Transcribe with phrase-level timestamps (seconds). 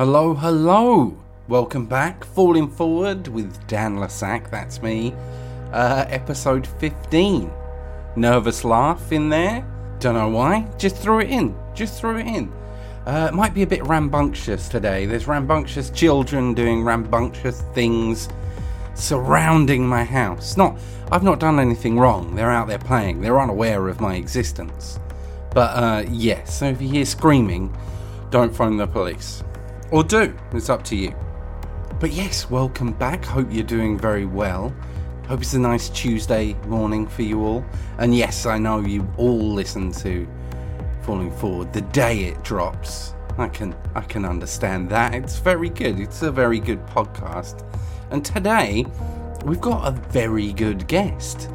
[0.00, 1.14] Hello, hello!
[1.46, 5.12] Welcome back, Falling Forward with Dan Lasac, that's me.
[5.74, 7.52] Uh, episode 15.
[8.16, 9.62] Nervous laugh in there.
[9.98, 12.50] Don't know why, just threw it in, just threw it in.
[13.04, 15.04] Uh, it might be a bit rambunctious today.
[15.04, 18.30] There's rambunctious children doing rambunctious things
[18.94, 20.56] surrounding my house.
[20.56, 20.80] Not,
[21.12, 22.34] I've not done anything wrong.
[22.34, 23.20] They're out there playing.
[23.20, 24.98] They're unaware of my existence.
[25.52, 27.76] But uh, yes, so if you hear screaming,
[28.30, 29.42] don't phone the police.
[29.92, 31.12] Or do, it's up to you.
[31.98, 33.24] But yes, welcome back.
[33.24, 34.72] Hope you're doing very well.
[35.26, 37.64] Hope it's a nice Tuesday morning for you all.
[37.98, 40.28] And yes, I know you all listen to
[41.02, 43.14] Falling Forward the day it drops.
[43.36, 45.12] I can I can understand that.
[45.12, 45.98] It's very good.
[45.98, 47.66] It's a very good podcast.
[48.12, 48.86] And today
[49.44, 51.50] we've got a very good guest.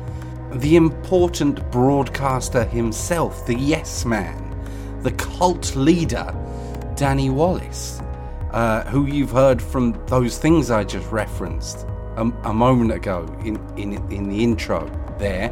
[0.51, 4.57] The important broadcaster himself, the yes man,
[5.03, 6.35] the cult leader,
[6.97, 8.01] Danny Wallace
[8.55, 11.85] uh, who you've heard from those things I just referenced
[12.15, 14.89] a, a moment ago in, in, in the intro
[15.19, 15.51] there,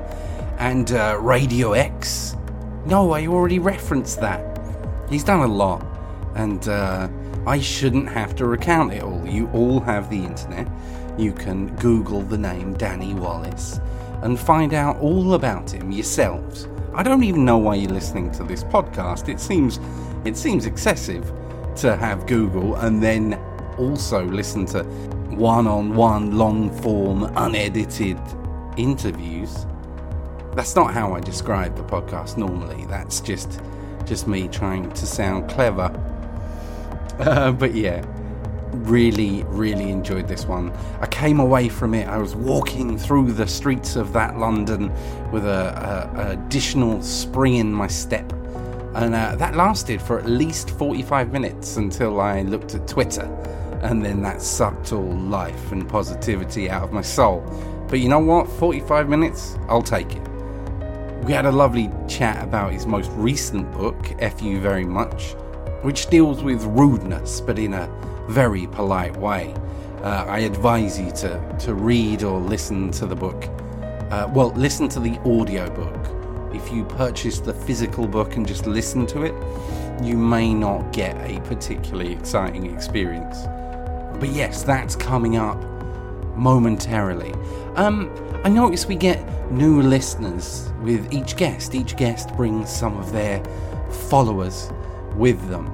[0.58, 2.38] and uh, Radio X.
[2.86, 4.58] No, I already referenced that.
[5.10, 5.86] He's done a lot,
[6.36, 7.10] and uh,
[7.46, 9.28] I shouldn't have to recount it all.
[9.28, 10.70] You all have the internet.
[11.18, 13.82] You can Google the name Danny Wallace
[14.22, 16.70] and find out all about him yourselves.
[16.94, 19.28] I don't even know why you're listening to this podcast.
[19.28, 19.82] It seems
[20.24, 21.30] it seems excessive
[21.78, 23.34] to have Google and then
[23.78, 24.84] also listen to
[25.36, 28.20] one on one, long form, unedited
[28.78, 29.66] interviews.
[30.56, 32.86] That's not how I describe the podcast normally.
[32.86, 33.62] That's just
[34.06, 35.92] just me trying to sound clever.
[37.20, 38.04] Uh, but yeah,
[38.72, 40.72] really, really enjoyed this one.
[41.00, 42.08] I came away from it.
[42.08, 44.92] I was walking through the streets of that London
[45.32, 48.32] with a, a, a additional spring in my step
[48.96, 53.26] and uh, that lasted for at least 45 minutes until I looked at Twitter.
[53.82, 57.42] And then that sucked all life and positivity out of my soul.
[57.90, 58.48] But you know what?
[58.48, 59.58] 45 minutes?
[59.68, 60.22] I'll take it.
[61.24, 65.34] We had a lovely chat about his most recent book, F You Very Much,
[65.82, 67.90] which deals with rudeness, but in a
[68.30, 69.54] very polite way.
[70.02, 73.46] Uh, I advise you to, to read or listen to the book.
[74.12, 76.23] Uh, well, listen to the audiobook
[76.64, 79.34] if you purchase the physical book and just listen to it,
[80.04, 83.44] you may not get a particularly exciting experience.
[84.20, 85.62] But yes, that's coming up
[86.36, 87.34] momentarily.
[87.76, 88.10] Um,
[88.44, 89.20] I notice we get
[89.52, 91.76] new listeners with each guest.
[91.76, 93.44] Each guest brings some of their
[94.10, 94.72] followers
[95.16, 95.68] with them,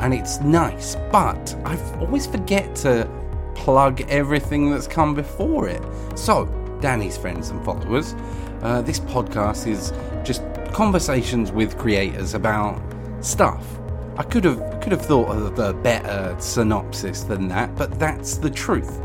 [0.00, 0.96] and it's nice.
[1.12, 3.08] But I always forget to
[3.54, 5.82] plug everything that's come before it.
[6.14, 6.46] So,
[6.80, 8.14] Danny's friends and followers,
[8.62, 9.92] uh, this podcast is
[10.24, 10.42] just
[10.72, 12.80] conversations with creators about
[13.20, 13.64] stuff.
[14.16, 18.50] I could have could have thought of a better synopsis than that, but that's the
[18.50, 19.02] truth,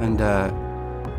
[0.00, 0.52] and uh,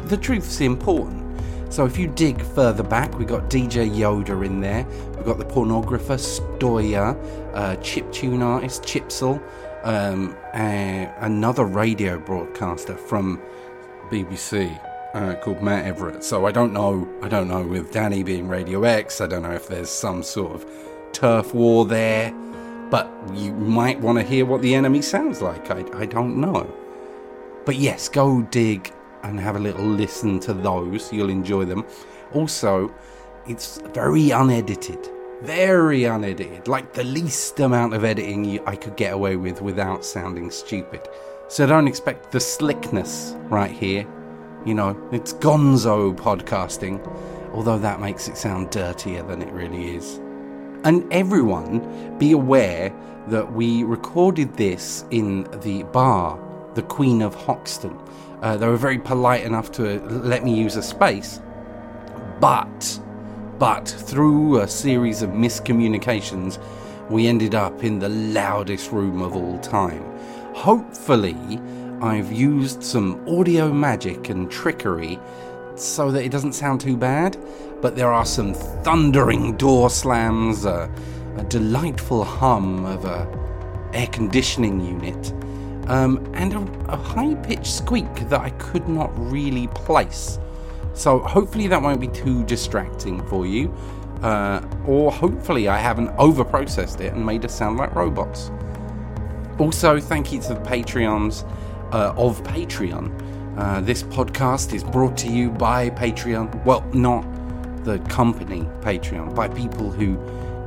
[0.05, 1.25] the truth's important.
[1.69, 4.85] So if you dig further back, we got DJ Yoda in there.
[5.15, 7.15] We've got the pornographer Stoya,
[7.53, 9.41] uh, chiptune artist Chipzel,
[9.83, 13.41] um, another radio broadcaster from
[14.09, 14.79] BBC
[15.17, 16.23] uh, called Matt Everitt.
[16.23, 17.07] So I don't know.
[17.21, 19.19] I don't know with Danny being Radio X.
[19.19, 20.65] I don't know if there's some sort of
[21.11, 22.31] turf war there.
[22.89, 25.69] But you might want to hear what the enemy sounds like.
[25.71, 26.71] I, I don't know.
[27.65, 28.93] But yes, go dig
[29.23, 31.11] and have a little listen to those.
[31.11, 31.85] You'll enjoy them.
[32.33, 32.93] Also,
[33.45, 35.09] it's very unedited.
[35.41, 36.67] Very unedited.
[36.67, 41.01] Like the least amount of editing I could get away with without sounding stupid.
[41.49, 44.07] So don't expect the slickness right here.
[44.67, 46.99] You know, it's gonzo podcasting,
[47.53, 50.17] although that makes it sound dirtier than it really is.
[50.83, 52.93] And everyone, be aware
[53.27, 56.37] that we recorded this in the bar,
[56.73, 57.97] the Queen of Hoxton.
[58.41, 61.39] Uh, they were very polite enough to let me use a space,
[62.41, 62.99] but,
[63.59, 66.61] but through a series of miscommunications,
[67.09, 70.03] we ended up in the loudest room of all time.
[70.53, 71.57] Hopefully,
[72.01, 75.19] I've used some audio magic and trickery
[75.75, 77.37] so that it doesn't sound too bad,
[77.81, 80.91] but there are some thundering door slams, a,
[81.37, 83.27] a delightful hum of a
[83.93, 85.33] air conditioning unit,
[85.87, 86.59] um, and a,
[86.91, 90.37] a high pitched squeak that I could not really place.
[90.93, 93.73] So hopefully that won't be too distracting for you,
[94.21, 98.51] uh, or hopefully I haven't overprocessed it and made us sound like robots.
[99.57, 101.43] Also, thank you to the Patreons
[101.91, 103.11] uh, of Patreon.
[103.57, 106.63] Uh, this podcast is brought to you by Patreon.
[106.63, 107.25] Well, not
[107.83, 110.19] the company Patreon, by people who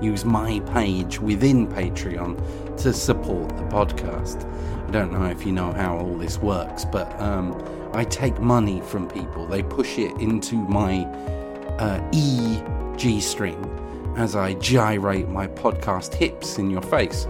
[0.05, 2.37] use my page within Patreon
[2.79, 4.49] to support the podcast.
[4.89, 7.63] I don't know if you know how all this works, but um,
[7.93, 9.47] I take money from people.
[9.47, 11.05] They push it into my
[11.79, 12.61] uh, E
[12.97, 13.63] G string
[14.17, 17.29] as I gyrate my podcast hips in your face.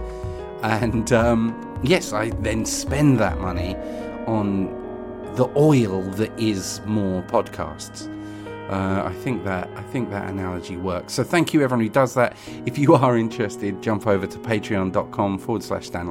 [0.63, 3.75] And um, yes, I then spend that money
[4.27, 4.79] on
[5.35, 8.07] the oil that is more podcasts.
[8.69, 11.13] Uh, I think that I think that analogy works.
[11.13, 12.37] So thank you everyone who does that.
[12.65, 16.07] If you are interested, jump over to patreon.com forward slash Dan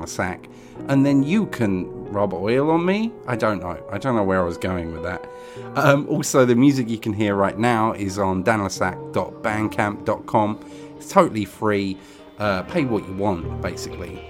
[0.88, 3.12] and then you can rub oil on me.
[3.26, 3.82] I don't know.
[3.90, 5.26] I don't know where I was going with that.
[5.74, 10.60] Um, also, the music you can hear right now is on danlasac.bandcamp.com.
[10.96, 11.96] It's totally free.
[12.38, 14.29] Uh, pay what you want, basically.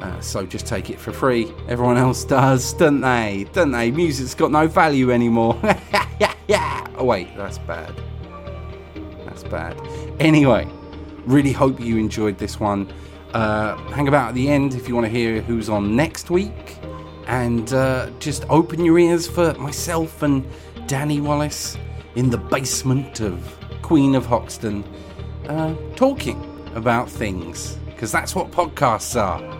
[0.00, 1.52] Uh, so just take it for free.
[1.68, 3.46] Everyone else does, don't they?
[3.52, 3.90] Don't they?
[3.90, 5.60] Music's got no value anymore.
[7.00, 7.94] Oh wait, that's bad.
[9.24, 9.80] That's bad.
[10.20, 10.68] Anyway,
[11.24, 12.92] really hope you enjoyed this one.
[13.32, 16.76] Uh, hang about at the end if you want to hear who's on next week,
[17.26, 20.46] and uh, just open your ears for myself and
[20.86, 21.78] Danny Wallace
[22.16, 24.84] in the basement of Queen of Hoxton,
[25.48, 26.38] uh, talking
[26.74, 29.59] about things because that's what podcasts are.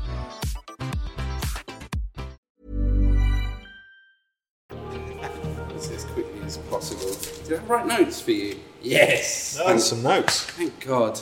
[6.75, 7.43] Possible.
[7.47, 8.59] Did I write notes for you?
[8.81, 9.59] Yes.
[9.61, 10.43] Oh, there's some notes.
[10.45, 11.19] Thank God.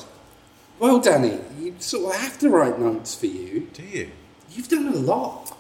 [0.79, 3.67] Well, Danny, you sort of have to write notes for you.
[3.73, 4.11] Do you?
[4.51, 5.57] You've done a lot.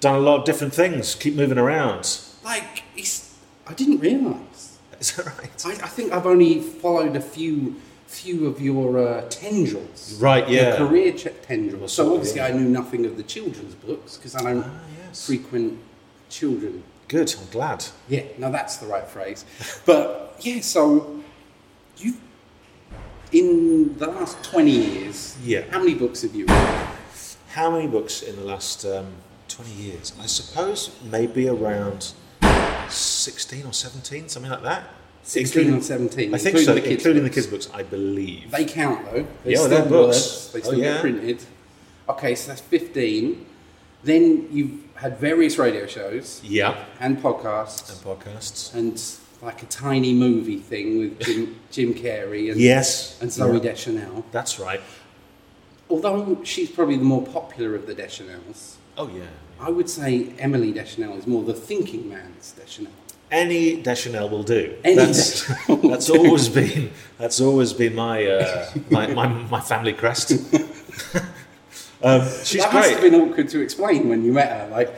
[0.00, 1.14] Done a lot of different things.
[1.14, 2.18] Keep moving around.
[2.42, 4.78] Like, it's, I didn't realise.
[4.98, 5.66] Is that right?
[5.66, 7.76] I, I think I've only followed a few
[8.06, 10.16] few of your uh, tendrils.
[10.20, 10.78] Right, yeah.
[10.78, 11.92] Your career ch- tendrils.
[11.92, 12.40] So obviously.
[12.40, 15.26] I knew nothing of the children's books because I don't Ah, yes.
[15.26, 15.76] frequent
[16.30, 16.82] children.
[17.08, 17.34] Good.
[17.40, 17.84] I'm glad.
[18.08, 19.44] Yeah, no, that's the right phrase.
[19.84, 21.20] But yeah, so
[21.98, 22.18] you've
[23.32, 25.36] in the last twenty years.
[25.44, 25.62] Yeah.
[25.70, 26.88] How many books have you read?
[27.50, 29.06] How many books in the last um,
[29.48, 30.12] 20 years?
[30.20, 32.12] I suppose maybe around
[32.90, 34.84] 16 or 17, something like that.
[35.22, 37.34] 16 Including- or 17, I think including so, the kids' including the books.
[37.34, 38.50] kids' books, I believe.
[38.50, 39.26] They count though.
[39.42, 40.16] They're Yeah, still they're books.
[40.16, 40.52] words.
[40.52, 40.92] They Oh, still yeah.
[40.92, 41.42] get printed.
[42.10, 43.46] Okay, so that's fifteen.
[44.04, 46.84] Then you've had various radio shows yeah.
[47.00, 48.74] and podcasts And podcasts.
[48.74, 49.02] and
[49.42, 53.20] like a tiny movie thing with Jim, Jim Carrey and Yes.
[53.20, 53.70] and Zooey Yeah.
[53.70, 54.24] Deschanel.
[54.32, 54.80] That's right.
[55.88, 59.24] Although she's probably the more popular of the Deschanels, Oh, yeah.
[59.60, 62.92] I would say Emily Deschanel is more the thinking man's Deschanel.
[63.30, 64.74] Any Deschanel will do.
[64.84, 69.92] Any that's, Deschanel that's always been that's always been my uh, my, my, my family
[69.92, 70.32] crest.
[72.02, 74.68] um, she's that must have been awkward to explain when you met her.
[74.68, 74.88] Like,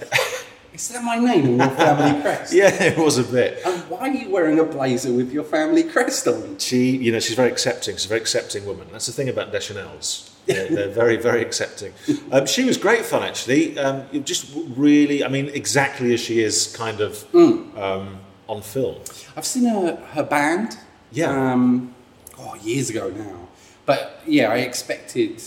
[0.73, 2.52] is that my name on your family crest?
[2.52, 3.61] Yeah, it was a bit.
[3.64, 6.59] And why are you wearing a blazer with your family crest on?
[6.59, 7.97] She, you know, she's very accepting.
[7.97, 8.88] She's a very accepting woman.
[8.93, 10.35] That's the thing about Deschanel's.
[10.49, 11.93] They're, they're very, very accepting.
[12.33, 13.78] Um, she was great fun, actually.
[13.78, 18.97] Um, just really, I mean, exactly as she is, kind of um, on film.
[19.37, 20.78] I've seen her, her band.
[21.12, 21.52] Yeah.
[21.52, 21.95] Um,
[22.38, 23.49] oh, years ago now.
[23.85, 25.43] But yeah, I expected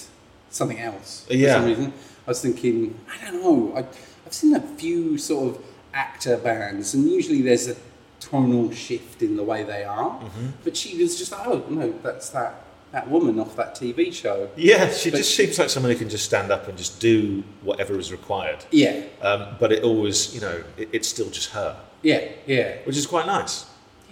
[0.52, 1.56] something else for Yeah.
[1.56, 1.94] some reason.
[2.28, 3.74] I was thinking, I don't know.
[3.76, 3.80] I,
[4.26, 7.76] I've seen a few sort of actor bands, and usually there's a
[8.20, 10.12] tonal shift in the way they are.
[10.20, 10.48] Mm-hmm.
[10.64, 14.50] But she was just like, oh, no, that's that, that woman off that TV show.
[14.56, 17.44] Yeah, she But- just seems like someone who can just stand up and just do
[17.64, 18.64] whatever is required.
[18.72, 22.78] Yeah, Um, but it always, you know, it, it's still just her, yeah, yeah.
[22.84, 23.66] which is quite nice.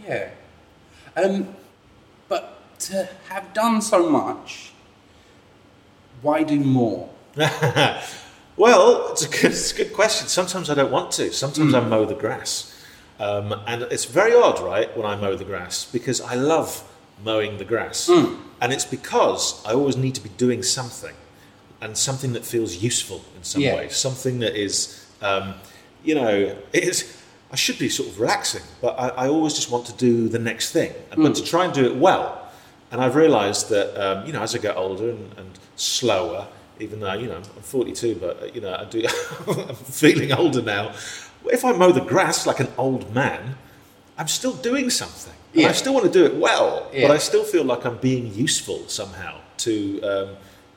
[0.08, 0.30] Yeah.
[1.16, 1.54] Um,
[2.28, 4.69] but to have done so much,
[6.22, 7.10] why do more?
[8.58, 10.28] Well, it's a good, it's a good question.
[10.28, 11.32] Sometimes I don't want to.
[11.32, 12.76] Sometimes I mow the grass.
[13.18, 16.84] Um, and it's very odd, right, when I mow the grass, because I love
[17.24, 18.10] mowing the grass.
[18.10, 21.16] And it's because I always need to be doing something,
[21.80, 23.76] and something that feels useful in some Yeah.
[23.76, 25.54] way, something that is, um,
[26.04, 27.18] you know, it's,
[27.54, 30.40] I should be sort of relaxing, but I, I always just want to do the
[30.40, 32.50] next thing, but to try and do it well.
[32.92, 36.48] And I've realised that, um, you know, as I get older and, and slower,
[36.80, 39.06] even though, you know, I'm 42, but, uh, you know, I do,
[39.48, 40.94] I'm feeling older now.
[41.46, 43.56] If I mow the grass like an old man,
[44.18, 45.34] I'm still doing something.
[45.54, 45.70] And Yeah.
[45.70, 47.08] I still want to do it well, Yeah.
[47.08, 50.30] but I still feel like I'm being useful somehow to, um,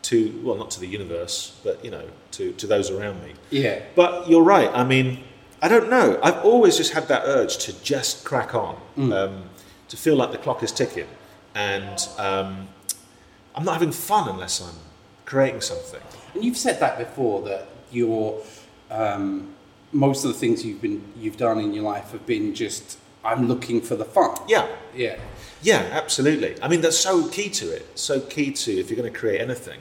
[0.03, 3.33] to well, not to the universe, but, you know, to, to those around me.
[3.51, 3.81] Yeah.
[3.95, 4.71] But you're right.
[4.73, 5.23] I mean,
[5.61, 6.19] I don't know.
[6.23, 8.77] I've always just had that urge to just crack on,
[9.13, 9.45] um,
[9.89, 11.07] to feel like the clock is ticking,
[11.55, 12.69] and um,
[13.55, 14.75] I'm not having fun unless I'm
[15.33, 16.01] creating something.
[16.35, 18.43] And you've said that before that your
[18.91, 19.55] um,
[19.93, 23.49] most of the things you've been you've done in your life have been just I'm
[23.49, 24.33] looking for the fun.
[24.49, 25.17] Yeah, Yeah.
[25.63, 26.53] yeah, absolutely.
[26.65, 27.85] I mean, that's so key to it.
[27.99, 29.81] So key to if you're going to create anything,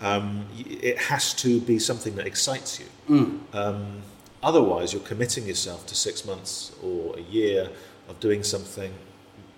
[0.00, 0.46] um,
[0.90, 2.86] it has to be something that excites you.
[3.62, 4.02] Um,
[4.42, 7.68] otherwise, you're committing yourself to six months or a year
[8.08, 8.92] of doing something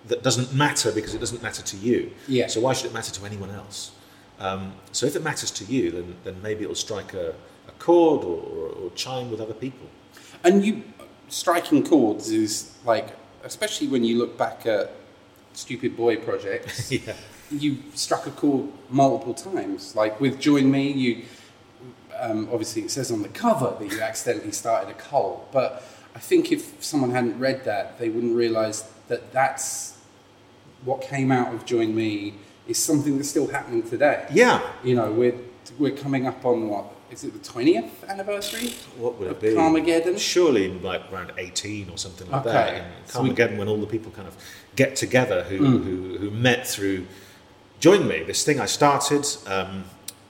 [0.09, 2.11] that doesn't matter because it doesn't matter to you.
[2.27, 2.47] Yeah.
[2.47, 3.91] So why should it matter to anyone else?
[4.39, 7.29] Um, so if it matters to you, then, then maybe it'll strike a,
[7.67, 9.87] a chord or, or, or chime with other people.
[10.43, 10.83] And you
[11.27, 14.91] striking chords is like especially when you look back at
[15.53, 16.91] stupid boy projects.
[16.91, 17.13] yeah.
[17.49, 19.95] you struck a chord multiple times.
[19.95, 21.25] Like with Join Me, you
[22.19, 25.83] um, obviously it says on the cover that you accidentally started a cult, but
[26.13, 29.97] I think if someone hadn't read that, they wouldn't realise that that's
[30.83, 32.35] what came out of Join Me
[32.67, 34.25] is something that's still happening today.
[34.31, 34.61] Yeah.
[34.83, 35.35] You know, we're
[35.79, 38.69] we're coming up on what is it the twentieth anniversary?
[38.97, 39.49] What would it be?
[39.49, 40.17] Carmageddon.
[40.19, 42.51] Surely like around 18 or something like Okay.
[42.53, 42.75] that.
[42.77, 44.35] In So we- when all the people kind of
[44.75, 45.83] get together who, Mm.
[45.83, 47.05] who, who met through
[47.79, 49.25] Join Me, this thing I started.
[49.47, 49.85] Um,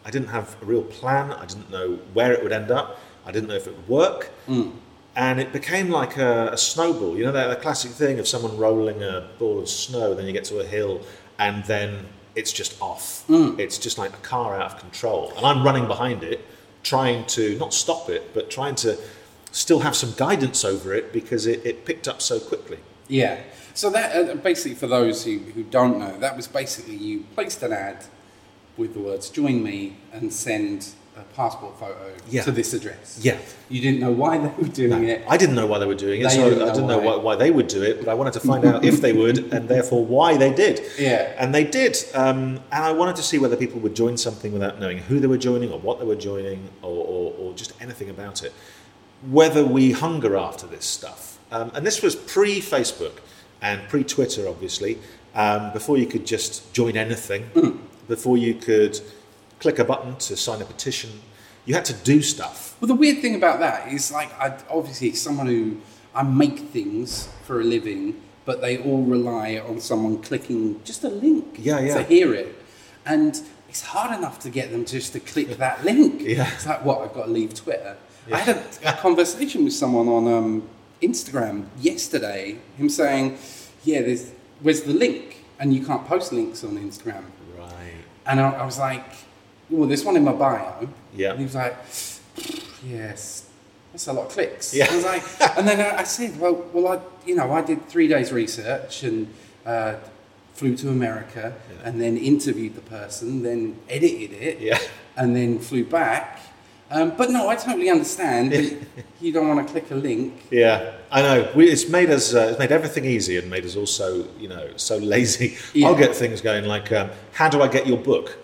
[0.05, 1.31] I didn't have a real plan.
[1.33, 2.97] I didn't know where it would end up.
[3.25, 4.29] I didn't know if it would work.
[4.47, 4.71] Mm.
[5.15, 7.17] And it became like a, a snowball.
[7.17, 10.31] You know, that, that classic thing of someone rolling a ball of snow, then you
[10.31, 11.01] get to a hill,
[11.37, 13.25] and then it's just off.
[13.27, 13.59] Mm.
[13.59, 15.33] It's just like a car out of control.
[15.37, 16.45] And I'm running behind it,
[16.83, 18.97] trying to not stop it, but trying to
[19.51, 22.79] still have some guidance over it because it, it picked up so quickly.
[23.07, 23.41] Yeah.
[23.73, 27.61] So that uh, basically, for those who, who don't know, that was basically you placed
[27.63, 28.05] an ad
[28.77, 32.43] with the words "Join me" and send a passport photo Yeah.
[32.43, 33.19] to this address.
[33.21, 33.37] Yeah.
[33.69, 35.23] You didn't know why they were doing it.
[35.27, 37.15] I didn't know why they were doing it, They so didn't I didn't know why,
[37.17, 39.67] why they would do it, but I wanted to find out if they would, and
[39.67, 40.81] therefore why they did.
[40.97, 41.33] Yeah.
[41.37, 41.97] And they did.
[42.13, 45.27] Um, and I wanted to see whether people would join something without knowing who they
[45.27, 48.53] were joining or what they were joining or, or, or just anything about it.
[49.29, 51.37] Whether we hunger after this stuff.
[51.51, 53.19] Um, and this was pre Facebook
[53.61, 54.97] and pre Twitter, obviously,
[55.35, 57.79] um, before you could just join anything, Mm.
[58.07, 58.99] before you could
[59.61, 61.09] click a button to sign a petition.
[61.65, 62.75] You had to do stuff.
[62.81, 65.77] Well, the weird thing about that is, like, I obviously someone who
[66.13, 71.09] I make things for a living, but they all rely on someone clicking just a
[71.09, 71.93] link Yeah, yeah.
[71.97, 72.55] to hear it,
[73.05, 73.39] and
[73.69, 76.21] it's hard enough to get them just to click that link.
[76.23, 76.51] Yeah.
[76.53, 77.95] it's like what I've got to leave Twitter.
[78.31, 80.69] I had a, a conversation with someone on um,
[81.01, 82.57] Instagram yesterday.
[82.77, 83.37] Him saying,
[83.83, 87.23] "Yeah, there's where's the link?" And you can't post links on Instagram.
[87.57, 87.93] Right.
[88.25, 89.03] And I, I was like,
[89.71, 90.87] well, there's one in my bio.
[91.15, 91.31] Yeah.
[91.31, 91.75] And he was like,
[92.85, 93.45] yes,
[93.91, 94.73] that's a lot of clicks.
[94.73, 94.87] Yeah.
[94.89, 95.23] I was like,
[95.57, 99.03] and then I I said, well, well, I, you know, I did three days research
[99.03, 99.33] and
[99.65, 99.95] uh,
[100.53, 104.77] flew to America and then interviewed the person, then edited it, Yeah.
[105.17, 106.39] and then flew back.
[106.93, 108.77] Um, but no, I totally understand that
[109.21, 110.33] you don't want to click a link.
[110.51, 111.49] Yeah, I know.
[111.55, 112.33] We, it's made us.
[112.33, 115.55] Uh, it's made everything easy and made us also, you know, so lazy.
[115.73, 115.87] Yeah.
[115.87, 118.37] I'll get things going like, um, "How do I get your book?"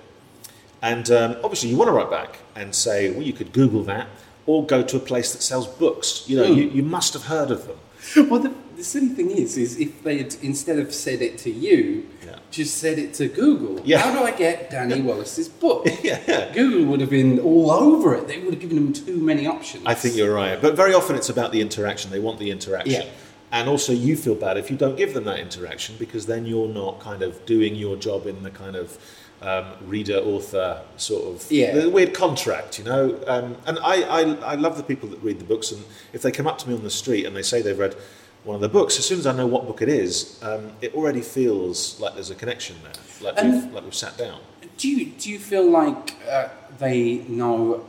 [0.81, 4.07] And um, obviously, you want to write back and say, "Well, you could Google that,
[4.45, 6.59] or go to a place that sells books." You know, Hmm.
[6.59, 7.77] you, you must have heard of them.
[8.29, 11.49] Well, the, the silly thing is, is if they had instead of said it to
[11.51, 12.37] you, Yeah.
[12.51, 13.81] just said it to Google.
[13.83, 13.97] Yeah.
[13.99, 15.87] How do I get Danny Wallace's book?
[16.03, 16.53] Yeah.
[16.53, 18.27] Google would have been all over it.
[18.27, 19.83] They would have given them too many options.
[19.85, 22.11] I think you're right, but very often it's about the interaction.
[22.11, 23.01] They want the interaction.
[23.01, 23.09] Yeah.
[23.51, 26.67] And also, you feel bad if you don't give them that interaction because then you're
[26.69, 28.97] not kind of doing your job in the kind of
[29.41, 31.73] um, reader author sort of Yeah.
[31.79, 33.19] the weird contract, you know.
[33.27, 34.21] Um, and I, I,
[34.53, 36.75] I love the people that read the books, and if they come up to me
[36.75, 37.95] on the street and they say they've read
[38.43, 40.93] one of the books, as soon as I know what book it is, um, it
[40.95, 44.39] already feels like there's a connection there, like, And- we've, like we've sat down.
[44.77, 47.85] Do you do you feel like uh, they know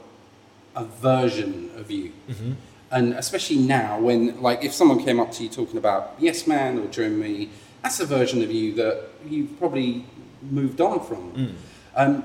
[0.74, 2.12] a version of you?
[2.30, 2.52] Mm-hmm.
[2.90, 6.78] And especially now, when like if someone came up to you talking about Yes Man
[6.78, 7.50] or Me,
[7.82, 10.04] that's a version of you that you've probably
[10.42, 11.32] moved on from.
[11.32, 11.54] Mm.
[11.96, 12.24] Um,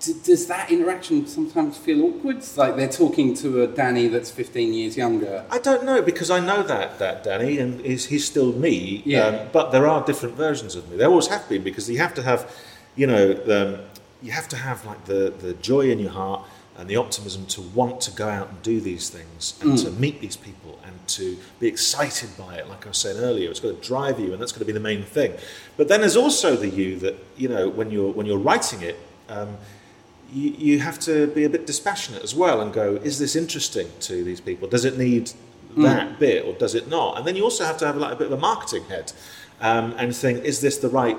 [0.00, 2.44] d- does that interaction sometimes feel awkward?
[2.56, 5.44] Like they're talking to a Danny that's 15 years younger.
[5.50, 9.02] I don't know because I know that that Danny and he's, he's still me.
[9.04, 9.26] Yeah.
[9.26, 10.96] Um, but there are different versions of me.
[10.96, 12.50] There always have been because you have to have,
[12.96, 13.80] you know, um,
[14.22, 16.42] you have to have like the the joy in your heart
[16.80, 20.20] and the optimism to want to go out and do these things and to meet
[20.20, 22.68] these people and to be excited by it.
[22.68, 24.72] Like I was saying earlier, it's got to drive you, and that's going to be
[24.72, 25.34] the main thing.
[25.76, 28.98] But then there's also the you that you know when you're when you're writing it.
[29.28, 29.58] Um,
[30.32, 33.88] you, you have to be a bit dispassionate as well and go, is this interesting
[33.98, 34.68] to these people?
[34.68, 35.32] Does it need
[35.76, 37.18] that bit or does it not?
[37.18, 39.12] And then you also have to have like a bit of a marketing head
[39.60, 41.18] um, and think, is this the right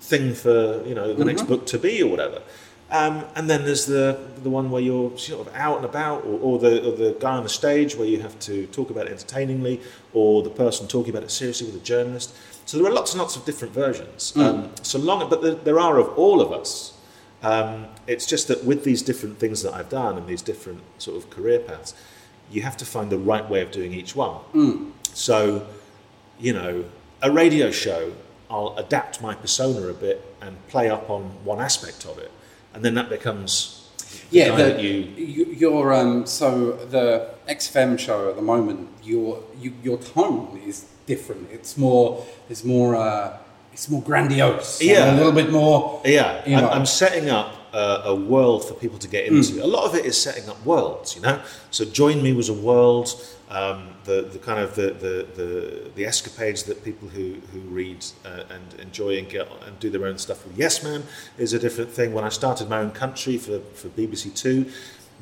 [0.00, 2.42] thing for you know the next book to be or whatever?
[2.90, 6.38] Um, and then there's the the one where you're sort of out and about, or,
[6.40, 9.12] or the or the guy on the stage where you have to talk about it
[9.12, 9.80] entertainingly,
[10.14, 12.34] or the person talking about it seriously with a journalist.
[12.64, 14.32] So there are lots and lots of different versions.
[14.36, 16.94] Um, so long, but there, there are of all of us.
[17.42, 21.16] Um, it's just that with these different things that I've done and these different sort
[21.16, 21.94] of career paths,
[22.50, 24.38] you have to find the right way of doing each one.
[25.14, 25.66] So,
[26.40, 26.84] you know,
[27.22, 28.12] a radio show,
[28.50, 32.32] I'll adapt my persona a bit and play up on one aspect of it,
[32.74, 33.88] and then that becomes
[34.30, 34.90] the Yeah, guy the, that you.
[35.64, 41.48] your um, so the XFM show at the moment, your you, your tone is different.
[41.50, 43.38] It's more, it's more, uh,
[43.72, 44.82] it's more grandiose.
[44.82, 45.14] Yeah.
[45.14, 46.00] a little bit more.
[46.04, 46.64] Yeah, you I'm.
[46.68, 49.64] I'm setting up a, a world for people to get into.
[49.64, 51.40] A lot of it is setting up worlds, you know.
[51.70, 53.08] So Join Me was a world.
[53.50, 58.04] Um, the, the kind of the, the, the, the escapades that people who, who read
[58.24, 61.02] uh, and enjoy and get and do their own stuff with Yes Man
[61.38, 62.12] is a different thing.
[62.12, 64.70] When I started my own country for, for BBC Two,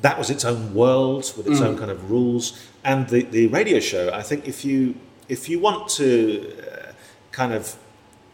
[0.01, 2.67] that was its own world with its own kind of rules.
[2.83, 4.95] And the, the radio show, I think if you
[5.29, 6.91] if you want to uh,
[7.31, 7.77] kind of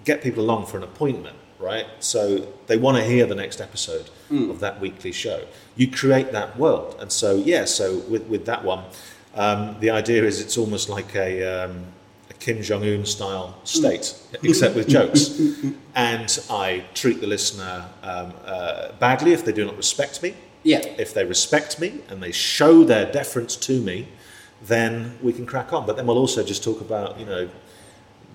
[0.06, 1.88] get people along for an appointment, right?
[2.00, 4.10] So they want to hear the next episode
[4.50, 5.46] of that weekly show.
[5.76, 7.66] You create that world, and so yeah.
[7.66, 8.84] So with with that one,
[9.36, 11.86] um, the idea is it's almost like a, um,
[12.30, 15.42] a Kim Jong Un style state, except with jokes.
[15.96, 20.34] And I treat the listener um, uh, badly if they do not respect me.
[20.64, 20.80] Yeah.
[20.98, 24.08] If they respect me and they show their deference to me,
[24.60, 25.86] then we can crack on.
[25.86, 27.48] But then we'll also just talk about you know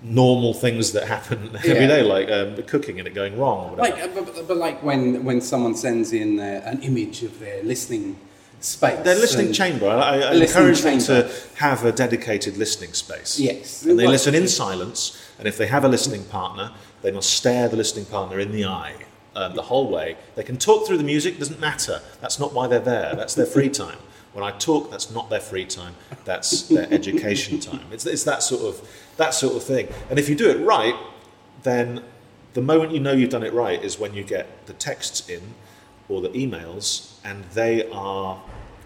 [0.01, 1.87] normal things that happen every Yeah.
[1.87, 3.77] day, like um, cooking and it going wrong or.
[3.77, 8.17] Like, but, but, like when when someone sends in uh, an image of their listening
[8.61, 8.99] space.
[9.03, 9.87] Their listening chamber.
[9.89, 13.39] I, listening encourage them to have a dedicated listening space.
[13.39, 13.83] Yes.
[13.85, 17.29] And they Well- listen in silence, and if they have a listening partner, they must
[17.29, 18.93] stare the listening partner in the eye
[19.35, 20.17] um, the whole way.
[20.35, 22.01] They can talk through the music, doesn't matter.
[22.21, 23.15] That's not why they're there.
[23.15, 23.97] That's their free time.
[24.33, 25.95] When I talk, that's not their free time.
[26.25, 27.85] That's their education time.
[27.91, 28.87] It's, it's that sort of
[29.19, 29.87] that sort of thing.
[30.09, 30.95] And if you do it right,
[31.63, 32.03] then
[32.53, 35.53] the moment you know you've done it right is when you get the texts in
[36.07, 38.41] or the emails, and they are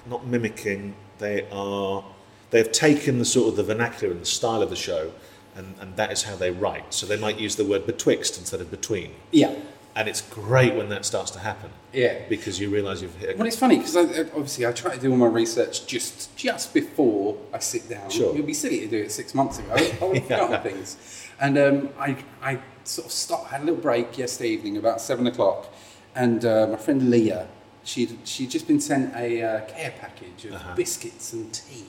[0.10, 0.96] not mimicking.
[1.20, 2.04] They are
[2.50, 5.12] they've taken the sort of the vernacular and the style of the show,
[5.56, 6.94] and, and that is how they write.
[6.94, 9.56] So they might use the word betwixt instead of between, Yeah.
[9.96, 11.70] And it's great when that starts to happen.
[11.94, 12.24] Yeah.
[12.28, 13.38] because you realise you've hit.
[13.38, 17.38] Well, it's funny because obviously I try to do all my research just just before
[17.54, 18.10] I sit down.
[18.10, 18.30] Sure.
[18.30, 19.74] It would be silly to do it six months ago.
[20.02, 20.98] I would have forgotten things.
[21.40, 25.28] And um, I, I sort of stopped, had a little break yesterday evening about seven
[25.28, 25.72] o'clock,
[26.16, 27.48] and uh, my friend Leah,
[27.84, 30.76] she'd, she'd just been sent a uh, care package of Uh-huh.
[30.76, 31.86] biscuits and tea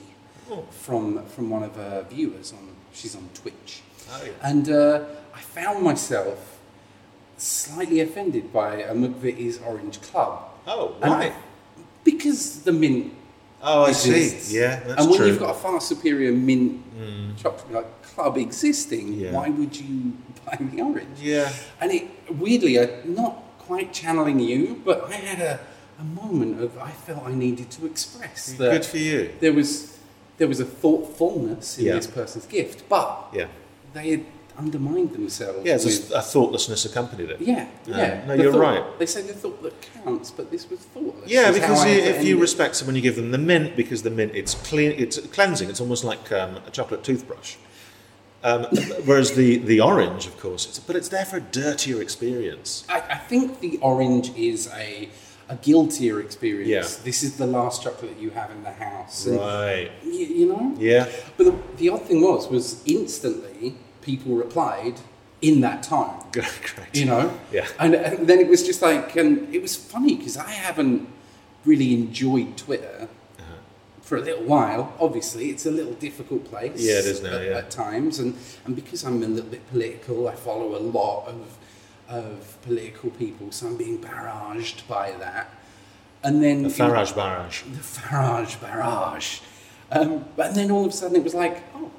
[0.51, 0.63] Oh.
[0.69, 2.75] from from one of her viewers on.
[2.93, 4.31] She's on Twitch, Oh, yeah.
[4.49, 6.54] and uh, I found myself
[7.37, 10.39] slightly offended by a McVitie's Orange Club.
[10.67, 11.25] Oh, And why?
[11.27, 11.33] I-
[12.03, 13.13] because the mint
[13.67, 14.49] Oh, I exists.
[14.49, 14.59] see.
[14.59, 15.25] Yeah, that's and when true.
[15.25, 15.29] Mm.
[15.29, 16.81] you've got a far superior mint
[17.37, 19.31] chocolate like club existing, Yeah.
[19.31, 20.13] why would you
[20.45, 21.19] buy the orange?
[21.19, 21.51] Yeah.
[21.81, 25.59] And it weirdly, I not quite channeling you, but I had a,
[25.99, 29.31] a moment of I felt I needed to express that Good for you.
[29.39, 29.97] there was
[30.37, 31.95] there was a thoughtfulness in Yeah.
[31.95, 33.47] this person's gift, but Yeah.
[33.93, 34.25] they had
[34.57, 35.65] undermined themselves.
[35.65, 37.41] Yeah, with, a, thoughtlessness accompanied it.
[37.41, 38.25] yeah, Uh, yeah.
[38.27, 38.99] no, The you're thought- right.
[38.99, 41.29] They say the thought that counts, but this was thoughtless.
[41.29, 42.41] Yeah, because I i- had to if you it.
[42.41, 45.69] respect someone, you give them the mint because the mint it's clean, it's cleansing.
[45.69, 47.55] It's almost like um, a chocolate toothbrush.
[48.43, 48.63] Um,
[49.05, 52.85] whereas the, the orange, of course, it's, but it's there for a dirtier experience.
[52.87, 55.09] I, I think the orange is a
[55.47, 56.67] a guiltier experience.
[56.97, 57.03] Yeah.
[57.03, 59.27] This is the last chocolate you have in the house.
[59.27, 59.91] And Right.
[60.03, 60.73] y- you know?
[60.79, 61.05] Yeah.
[61.37, 64.95] But the, the odd thing was, was instantly people replied
[65.41, 66.21] in that time.
[66.93, 67.37] You know?
[67.51, 67.67] Yeah.
[67.79, 71.07] And, and then it was just like, and it was funny because I haven't
[71.65, 73.07] really enjoyed Twitter
[73.39, 73.57] Uh-huh.
[74.01, 74.93] for a little while.
[74.99, 76.79] Obviously, it's a little difficult place.
[76.81, 77.57] Yeah, it is now, At, yeah.
[77.61, 78.31] at times, and
[78.65, 81.39] and because I'm a little bit political, I follow a lot of
[82.07, 85.45] of political people, so I'm being barraged by that.
[86.23, 87.57] And then The Farage barrage.
[87.79, 89.29] the Farage barrage.
[89.91, 91.89] Um, and then all of a sudden it was like, oh,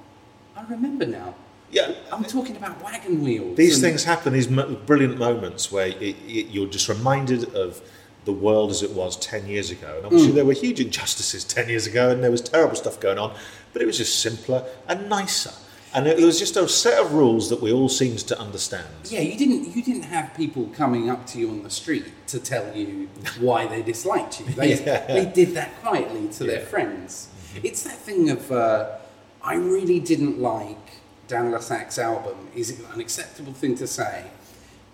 [0.56, 1.34] I remember now.
[1.70, 1.92] Yeah.
[2.12, 3.56] I'm talking about wagon wheels.
[3.56, 7.80] These things happen, these brilliant moments where it, it, you're just reminded of
[8.24, 9.94] the world as it was 10 years ago.
[9.96, 13.18] And obviously, there were huge injustices 10 years ago, and there was terrible stuff going
[13.18, 13.34] on,
[13.72, 15.52] but it was just simpler and nicer.
[15.94, 18.86] And it was just a set of rules that we all seemed to understand.
[19.04, 19.74] Yeah, you didn't.
[19.74, 23.08] You didn't have people coming up to you on the street to tell you
[23.40, 24.46] why they disliked you.
[24.46, 25.06] They, Yeah.
[25.06, 26.66] they did that quietly to their Yeah.
[26.66, 27.28] friends.
[27.62, 28.98] It's that thing of uh,
[29.42, 30.95] I really didn't like
[31.28, 32.48] Dan Lasac's album.
[32.54, 34.24] Is it an acceptable thing to say?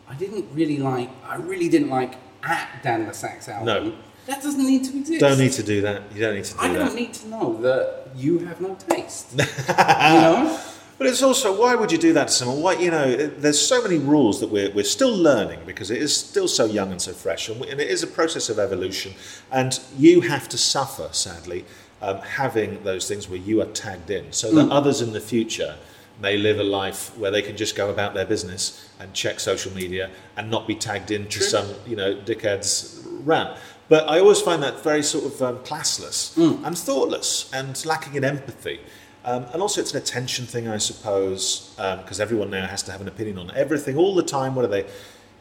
[0.08, 1.10] I didn't really like.
[1.26, 3.66] I really didn't like at Dan Lasac's album.
[3.66, 3.92] No.
[4.26, 5.20] that doesn't need to exist.
[5.20, 6.02] Don't need to do that.
[6.14, 6.78] You don't need to do I that.
[6.78, 9.32] don't need to know that you have no taste.
[9.38, 9.40] you
[9.74, 10.60] know.
[10.98, 12.60] But it's also why would you do that to someone?
[12.62, 13.16] Why you know?
[13.16, 16.92] There's so many rules that we're we're still learning because it is still so young
[16.92, 19.14] and so fresh, and, we, and it is a process of evolution.
[19.50, 21.64] And you have to suffer, sadly,
[22.00, 25.76] um, having those things where you are tagged in, so that others in the future
[26.22, 29.72] may live a life where they can just go about their business and check social
[29.74, 33.58] media and not be tagged into some you know dickhead's rant.
[33.88, 38.24] But I always find that very sort of um, classless and thoughtless and lacking in
[38.24, 38.80] empathy.
[39.24, 43.00] Um, and also, it's an attention thing, I suppose, because everyone now has to have
[43.00, 44.86] an opinion on everything all the time, whether they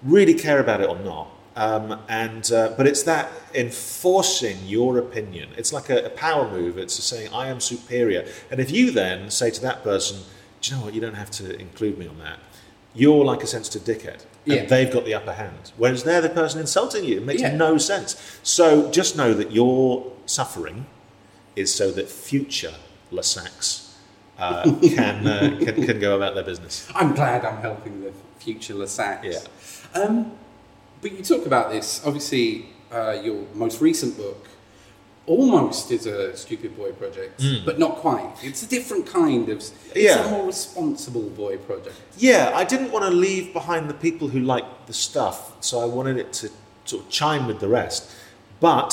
[0.04, 1.30] really care about it or not.
[1.56, 5.50] Um, and uh, but it's that enforcing your opinion.
[5.58, 6.78] It's like a, a power move.
[6.78, 8.26] It's saying I am superior.
[8.50, 10.20] And if you then say to that person,
[10.62, 10.94] "Do you know what?
[10.94, 12.40] You don't have to include me on that."
[12.94, 14.66] You're like a sensitive dickhead, and Yeah.
[14.66, 15.72] they've got the upper hand.
[15.78, 17.18] Whereas they're the person insulting you.
[17.18, 17.56] It makes Yeah.
[17.56, 18.18] no sense.
[18.44, 20.88] So just know that your suffering
[21.56, 22.74] is so that future
[23.12, 23.88] Lasaks
[24.40, 26.88] uh, can, uh, can can go about their business.
[26.96, 29.24] I'm glad I'm helping the future Lasaks.
[29.24, 30.02] Yeah.
[30.02, 30.32] Um,
[31.02, 32.02] but you talk about this.
[32.06, 34.48] Obviously, uh, your most recent book
[35.36, 37.34] almost is a stupid boy project,
[37.66, 38.30] but not quite.
[38.44, 39.58] It's a different kind of.
[39.58, 40.00] It's Hmm.
[40.00, 40.28] Yeah.
[40.28, 41.96] a more responsible boy project.
[42.18, 45.86] Yeah, I didn't want to leave behind the people who liked the stuff, so I
[45.98, 46.50] wanted it to
[46.86, 48.02] sort of chime with the rest.
[48.60, 48.92] But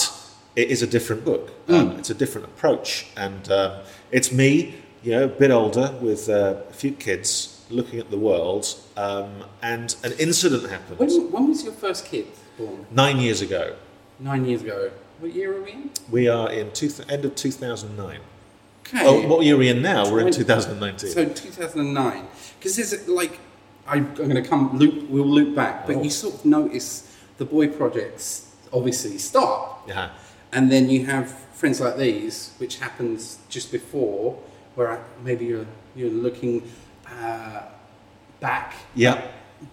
[0.56, 1.44] it is a different book.
[1.68, 3.70] Um, it's a different approach, and um,
[4.10, 4.74] it's me,
[5.04, 6.36] you know, a bit older with uh,
[6.70, 8.64] a few kids looking at the world,
[8.96, 9.30] um,
[9.62, 12.26] and an incident happened When, when was your first kid
[12.58, 12.86] born?
[12.90, 13.64] nine years ago.
[14.18, 14.90] Nine years ago.
[15.18, 15.90] What year are we in?
[16.10, 18.20] We are in two, end of 2009.
[18.86, 19.00] Okay.
[19.06, 20.10] Oh, what year are we in now?
[20.10, 21.10] We're in 2019.
[21.10, 22.26] So 2009,
[22.58, 23.38] because there's like
[23.86, 25.08] I, I'm going to come loop.
[25.10, 26.02] We'll loop back, but Oh.
[26.02, 30.10] you sort of notice the boy projects obviously stop, yeah.
[30.52, 34.38] and then you have friends like these, which happens just before,
[34.74, 36.62] where maybe you're you're looking
[37.10, 37.62] uh,
[38.40, 39.22] back Yeah.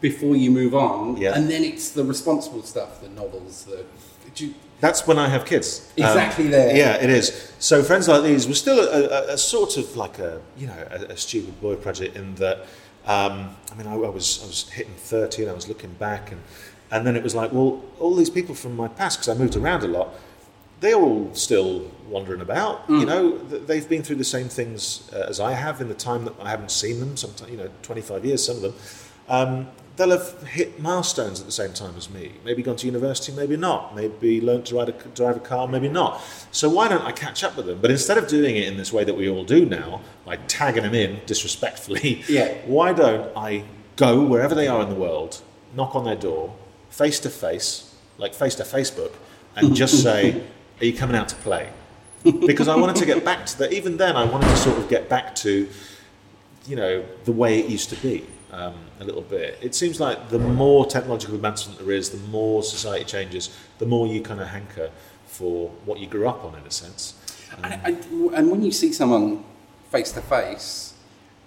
[0.01, 1.35] before you move on, Yeah.
[1.37, 3.85] and then it's the responsible stuff, the novels, the.
[4.33, 5.91] do you- That's when I have kids.
[5.97, 6.75] Um, Exactly there.
[6.75, 7.53] Yeah, it is.
[7.59, 10.87] So friends like these were still a, a, a sort of like a you know
[10.91, 12.65] a, a stupid boy project in that.
[13.05, 16.31] Um, I mean, I, I was I was hitting thirty and I was looking back
[16.31, 16.41] and
[16.91, 19.55] and then it was like, well, all these people from my past because I moved
[19.55, 20.09] around a lot.
[20.81, 22.81] They're all still wandering about.
[22.89, 26.25] You know, they've been through the same things uh, as I have in the time
[26.25, 27.15] that I haven't seen them.
[27.17, 28.45] Sometimes, you know, twenty-five years.
[28.45, 28.73] Some of them.
[29.29, 32.33] Um, they'll have hit milestones at the same time as me.
[32.43, 33.95] Maybe gone to university, maybe not.
[33.95, 36.21] Maybe learned to ride a, drive a car, maybe not.
[36.51, 37.79] So why don't I catch up with them?
[37.81, 40.83] But instead of doing it in this way that we all do now, by tagging
[40.83, 42.53] them in disrespectfully, Yeah.
[42.65, 43.63] why don't I
[43.95, 45.41] go wherever they are in the world,
[45.75, 46.53] knock on their door,
[46.89, 49.13] face to face, like face to Facebook,
[49.55, 50.43] and just say,
[50.81, 51.69] "Are you coming out to play?"
[52.23, 53.71] Because I wanted to get back to that.
[53.71, 55.69] Even then, I wanted to sort of get back to
[56.67, 59.57] you know, the way it used to be um, a little bit.
[59.61, 64.07] It seems like the more technological advancement there is, the more society changes, the more
[64.07, 64.89] you kind of hanker
[65.25, 67.13] for what you grew up on, in a sense.
[67.63, 67.89] I, I,
[68.35, 69.43] and when you see someone
[69.91, 70.93] face to face,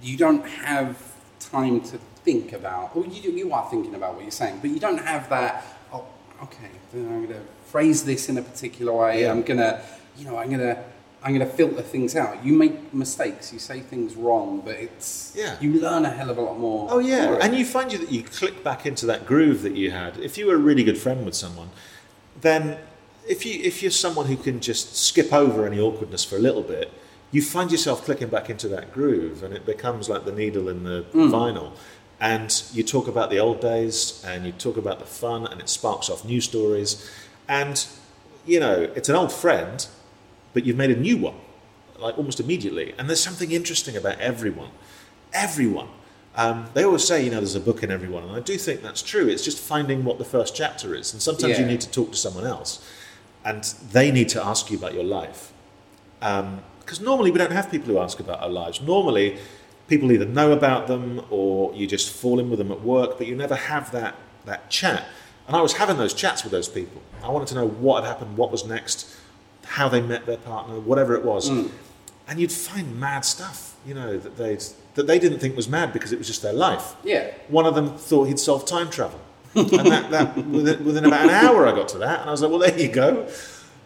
[0.02, 0.96] you don't have
[1.40, 4.78] time to think about, or you, you are thinking about what you're saying, but you
[4.78, 6.04] don't have that, oh,
[6.42, 9.22] okay, then I'm going to phrase this in a particular way.
[9.22, 9.30] Yeah.
[9.30, 9.80] I'm going to,
[10.16, 10.82] you know, I'm going to.
[11.22, 12.44] I'm going to filter things out.
[12.44, 15.56] You make mistakes, you say things wrong, but it's Yeah.
[15.60, 16.88] you learn a hell of a lot more.
[16.90, 19.90] Oh yeah, and you find you that you click back into that groove that you
[19.90, 20.16] had.
[20.18, 21.70] If you were a really good friend with someone,
[22.40, 22.78] then
[23.28, 26.62] if you if you're someone who can just skip over any awkwardness for a little
[26.62, 26.92] bit,
[27.32, 30.84] you find yourself clicking back into that groove, and it becomes like the needle in
[30.84, 31.32] the hmm.
[31.32, 31.72] vinyl.
[32.20, 35.68] And you talk about the old days, and you talk about the fun, and it
[35.68, 37.08] sparks off new stories.
[37.48, 37.86] And
[38.46, 39.86] you know, it's an old friend,
[40.52, 41.36] but you've made a new one,
[41.98, 42.94] like almost immediately.
[42.98, 44.70] And there's something interesting about everyone.
[45.32, 45.88] Everyone.
[46.36, 48.82] Um, they always say, you know, there's a book in everyone, and I do think
[48.82, 49.26] that's true.
[49.26, 52.16] It's just finding what the first chapter is, and sometimes you need to talk to
[52.16, 52.86] someone else,
[53.44, 55.52] and they need to ask you about your life.
[56.20, 58.80] Because normally we don't have people who ask about our lives.
[58.80, 59.38] Normally,
[59.88, 63.26] people either know about them or you just fall in with them at work, but
[63.26, 65.04] you never have that that chat.
[65.46, 67.02] And I was having those chats with those people.
[67.22, 69.12] I wanted to know what had happened, what was next,
[69.68, 71.48] how they met their partner, whatever it was.
[71.48, 74.58] And you'd find mad stuff, you know, that they
[74.94, 76.96] that they didn't think was mad because it was just their life.
[77.04, 77.30] Yeah.
[77.48, 79.20] One of them thought he'd solved time travel.
[79.54, 82.42] and that, that within, within about an hour I got to that, and I was
[82.42, 83.28] like, well, there you go.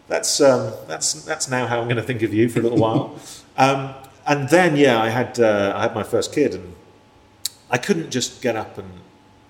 [0.07, 2.77] That's um, that's that's now how I'm going to think of you for a little
[2.77, 3.17] while.
[3.57, 3.93] Um,
[4.25, 6.75] and then, yeah, I had uh, I had my first kid, and
[7.69, 8.91] I couldn't just get up and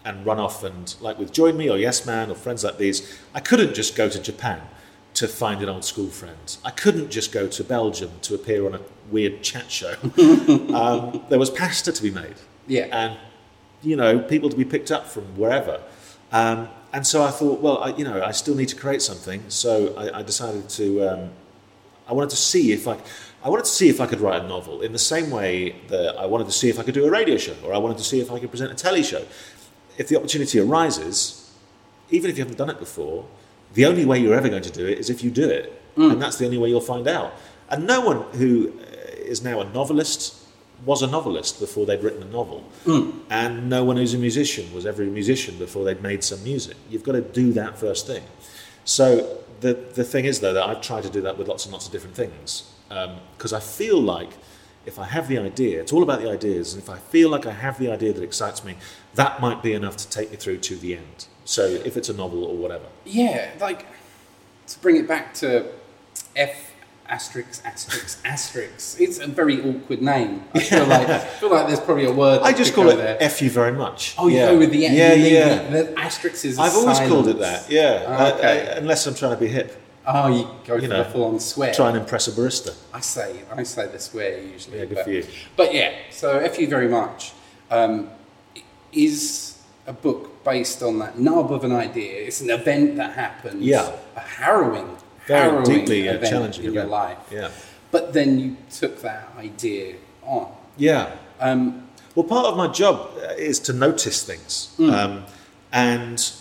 [0.05, 3.19] and run off and like with Join Me or Yes Man or friends like these.
[3.33, 4.61] I couldn't just go to Japan
[5.23, 6.57] to find an old school friend.
[6.65, 9.93] I couldn't just go to Belgium to appear on a weird chat show.
[10.73, 12.35] um, there was pasta to be made,
[12.67, 12.87] Yeah.
[12.91, 13.17] and
[13.81, 15.81] you know people to be picked up from wherever.
[16.31, 19.43] Um, and so I thought, well, I, you know, I still need to create something.
[19.49, 20.85] So I, I decided to.
[21.09, 21.29] Um,
[22.05, 22.97] I wanted to see if I,
[23.43, 26.17] I wanted to see if I could write a novel in the same way that
[26.17, 28.03] I wanted to see if I could do a radio show, or I wanted to
[28.03, 29.23] see if I could present a telly show.
[29.97, 31.49] If the opportunity arises,
[32.09, 33.25] even if you haven't done it before,
[33.73, 36.11] the only way you're ever going to do it is if you do it, mm.
[36.11, 37.33] and that's the only way you'll find out.
[37.69, 40.39] And no one who uh, now a novelist
[40.85, 43.17] was a novelist before they'd written a novel, mm.
[43.29, 46.77] and no one who's a musician was ever a musician before they'd made some music.
[46.89, 48.23] You've got to do that first thing.
[48.85, 51.71] So the the thing is though that I've tried to do that with lots and
[51.71, 54.29] lots of different things um, because I feel like
[54.85, 57.45] if I have the idea, it's all about the ideas, and if I feel like
[57.45, 58.75] I have the idea that excites me,
[59.15, 61.27] that might be enough to take me through to the end.
[61.45, 62.85] So if it's a novel or whatever.
[63.05, 63.85] Yeah, like
[64.67, 65.65] to bring it back to
[66.35, 66.73] F
[67.07, 68.99] asterisk asterisk asterisk.
[68.99, 70.43] It's a very awkward name.
[70.53, 72.41] I feel like I feel like there's probably a word.
[72.41, 73.17] I just call it there.
[73.21, 74.15] F you very much.
[74.17, 74.51] Oh, you yeah.
[74.51, 75.63] go with the yeah, the, yeah.
[75.69, 76.57] The, the asterisk is.
[76.59, 77.69] I've always called it that.
[77.69, 78.69] Yeah, Oh, I- okay.
[78.71, 81.39] I- unless I'm trying to be hip, oh, you go you for know, the full-on
[81.39, 81.73] swear.
[81.73, 82.75] try and impress a barista.
[82.93, 84.79] I say I say the swear usually.
[84.79, 85.25] Yeah, good but, for you.
[85.55, 87.33] But yeah, so F you very much
[87.69, 88.09] um,
[88.91, 92.25] is a book based on that nub of an idea.
[92.27, 93.63] It's an event that happens.
[93.63, 93.91] Yeah.
[94.15, 97.17] a harrowing, Very harrowing deeply uh, event challenging in your life.
[97.31, 97.49] Yeah,
[97.91, 100.47] But then you took that idea on.
[100.77, 101.11] yeah.
[101.39, 104.89] Um, Well, part of my job uh, is to notice things, Hmm.
[104.91, 105.25] um,
[105.71, 106.31] and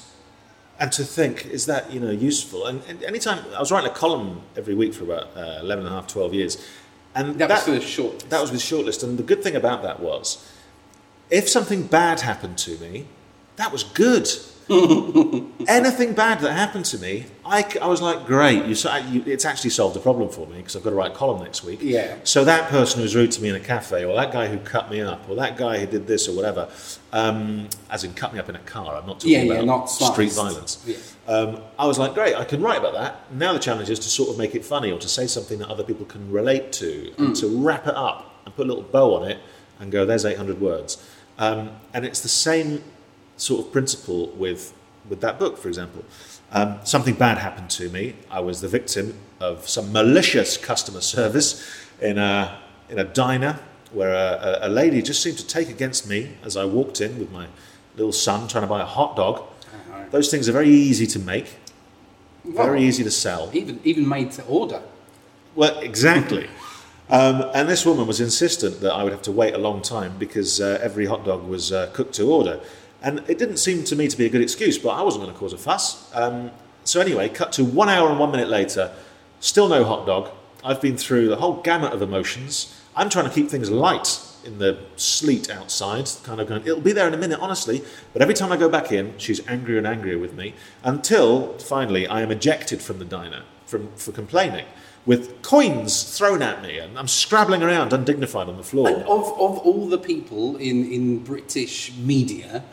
[0.81, 2.67] and to think, is that you know useful?
[2.67, 5.95] And, and anytime I was writing a column every week for about uh, 11 and
[5.95, 6.57] a half, 12 years,
[7.15, 8.19] and That, was for the short.
[8.31, 9.03] that was with shortlist.
[9.05, 10.39] And the good thing about that was,
[11.31, 13.07] if something bad happened to me,
[13.57, 14.29] that was good.
[15.69, 18.75] Anything bad that happened to me, I was like, great, you,
[19.11, 21.43] you, it's actually solved a problem for me because I've got to write a column
[21.43, 21.81] next week.
[21.83, 22.17] Yeah.
[22.25, 24.59] So that person who was rude to me in a cafe, or that guy who
[24.59, 26.69] cut me up, or that guy who did this or whatever,
[27.13, 29.67] um, as in cut me up in a car, I'm not talking Yeah, yeah, about
[29.67, 30.37] not street sliced.
[30.37, 30.85] violence.
[30.87, 31.33] Yeah.
[31.35, 33.33] Um, I was like, great, I can write about that.
[33.33, 35.69] Now the challenge is to sort of make it funny or to say something that
[35.69, 39.15] other people can relate to and to wrap it up and put a little bow
[39.17, 39.39] on it
[39.81, 41.05] and go, there's 800 words.
[41.39, 42.83] Um, and it's the same
[43.43, 44.73] sort of principle with,
[45.09, 46.05] with that book, for example.
[46.53, 48.15] Um, something bad happened to me.
[48.31, 51.67] I was the victim of some malicious customer service
[52.01, 53.59] in a, in a diner
[53.93, 57.31] where a, a, lady just seemed to take against me as I walked in with
[57.31, 57.47] my
[57.97, 59.45] little son trying to buy a hot dog.
[60.11, 61.57] Those things are very easy to make,
[62.45, 63.51] very easy to sell.
[63.55, 64.83] Even even made to order.
[65.55, 66.49] Well, exactly.
[67.11, 70.17] Um, and this woman was insistent that I would have to wait a long time
[70.19, 72.59] because uh, every hot dog was uh, cooked to order.
[73.03, 75.35] And it didn't seem to me to be a good excuse, but I wasn't going
[75.35, 76.15] to cause a fuss.
[76.15, 76.51] Um,
[76.85, 78.93] so, anyway, cut to one hour and one minute later,
[79.41, 80.31] still no hot dog.
[80.65, 82.81] I've been through the whole gamut of emotions.
[82.95, 86.93] I'm trying to keep things light in the sleet outside, kind of going, it'll be
[86.93, 87.83] there in a minute, honestly.
[88.13, 92.07] But every time I go back in, she's angrier and angrier with me until finally
[92.07, 94.67] I am ejected from the diner from, for complaining
[95.05, 98.89] with coins thrown at me and I'm scrabbling around undignified on the floor.
[98.89, 102.65] And of, of all the people in, in British media,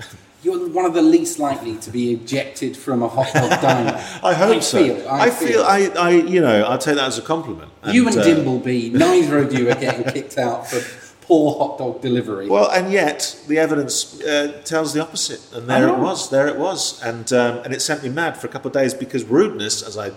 [0.43, 4.03] you're one of the least likely to be ejected from a hot dog diner.
[4.23, 4.77] I hope so.
[4.77, 7.71] Feel, I, feel, I, I, you know, I'll take that as a compliment.
[7.87, 10.81] you and uh, Dimbleby, neither of you are getting kicked out for
[11.21, 12.47] poor hot dog delivery.
[12.47, 16.29] Well, and yet the evidence uh, tells the opposite, and there it was.
[16.29, 18.93] There it was, and um, and it sent me mad for a couple of days
[18.93, 20.11] because rudeness, as I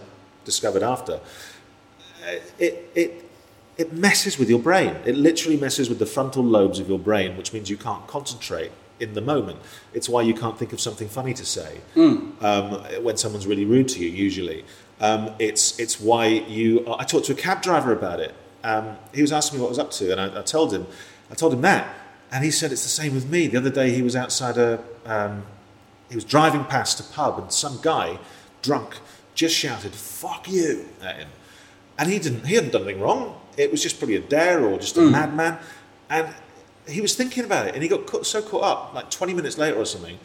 [0.44, 1.20] discovered after,
[2.58, 3.24] it it
[3.76, 4.96] it messes with your brain.
[5.04, 8.70] It literally messes with the frontal lobes of your brain, which means you can't concentrate
[9.00, 9.58] in the moment.
[9.92, 13.88] It's why you can't think of something funny to say um, when someone's really rude
[13.88, 14.08] to you.
[14.08, 14.64] Usually,
[15.00, 16.84] um, it's it's why you.
[16.98, 18.34] I talked to a cab driver about it.
[18.64, 20.86] Um, he was asking me what I was up to, and I, I told him,
[21.30, 21.92] I told him that,
[22.30, 23.48] and he said it's the same with me.
[23.48, 25.44] The other day he was outside a, um,
[26.08, 28.18] he was driving past a pub, and some guy,
[28.62, 28.98] drunk,
[29.34, 31.28] just shouted "fuck you" at him,
[31.98, 32.46] and he didn't.
[32.46, 33.40] He hadn't done anything wrong.
[33.56, 35.12] It was just probably a dare or just a hmm.
[35.12, 35.58] madman,
[36.08, 36.28] and
[36.88, 38.94] he was thinking about it, and he got caught, so caught up.
[38.94, 40.18] Like twenty minutes later or something,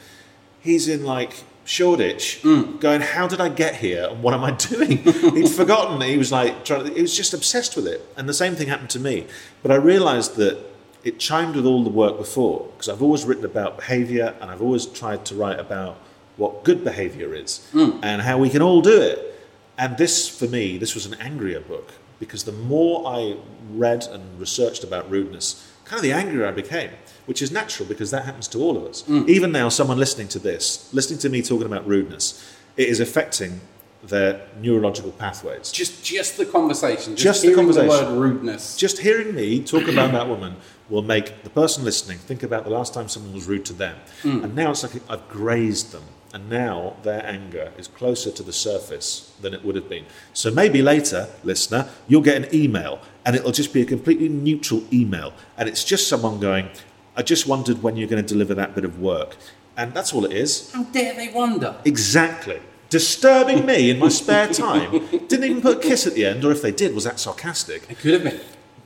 [0.59, 2.77] he's in like Shoreditch, hmm.
[2.77, 4.07] going, "How did I get here?
[4.09, 5.99] And what am I doing?" He'd forgotten.
[6.01, 8.07] He was like, trying to, he was just obsessed with it.
[8.15, 9.27] And the same thing happened to me.
[9.61, 10.57] But I realised that
[11.03, 14.61] it chimed with all the work before because I've always written about behaviour, and I've
[14.61, 15.97] always tried to write about
[16.37, 17.99] what good behaviour is hmm.
[18.03, 19.36] and how we can all do it.
[19.77, 23.37] And this, for me, this was an angrier book because the more I
[23.69, 26.89] read and researched about rudeness, kind of the angrier I became,
[27.25, 29.03] which is natural because that happens to all of us.
[29.03, 29.29] Mm.
[29.29, 32.43] Even now, someone listening to this, listening to me talking about rudeness,
[32.75, 33.61] it is affecting
[34.03, 35.71] their neurological pathways.
[35.71, 37.87] just just the conversation, just, Just the conversation.
[37.87, 38.77] the word rudeness.
[38.77, 40.55] Just hearing me talk about that woman
[40.89, 43.95] will make the person listening think about the last time someone was rude to them.
[44.23, 44.43] Mm.
[44.43, 46.03] And now it's like I've grazed them.
[46.33, 50.05] And now their anger is closer to the surface than it would have been.
[50.33, 54.83] So maybe later, listener, you'll get an email and it'll just be a completely neutral
[54.91, 55.33] email.
[55.57, 56.69] And it's just someone going,
[57.15, 59.37] I just wondered when you're going to deliver that bit of work.
[59.77, 60.71] And that's all it is.
[60.71, 61.75] How dare they wonder?
[61.85, 62.59] Exactly.
[62.89, 65.07] Disturbing me in my spare time.
[65.27, 67.85] Didn't even put a kiss at the end, or if they did, was that sarcastic?
[67.89, 68.39] It could have been.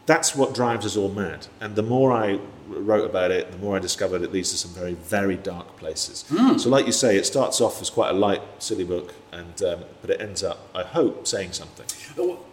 [0.05, 1.47] that's what drives us all mad.
[1.59, 2.39] And the more I
[2.71, 6.25] wrote about it, the more I discovered it leads to some very, very dark places.
[6.57, 9.83] So, like you say, it starts off as quite a light, silly book, and um,
[10.01, 11.85] but it ends up, I hope, saying something.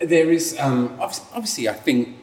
[0.01, 1.69] There is um, obviously.
[1.69, 2.17] I think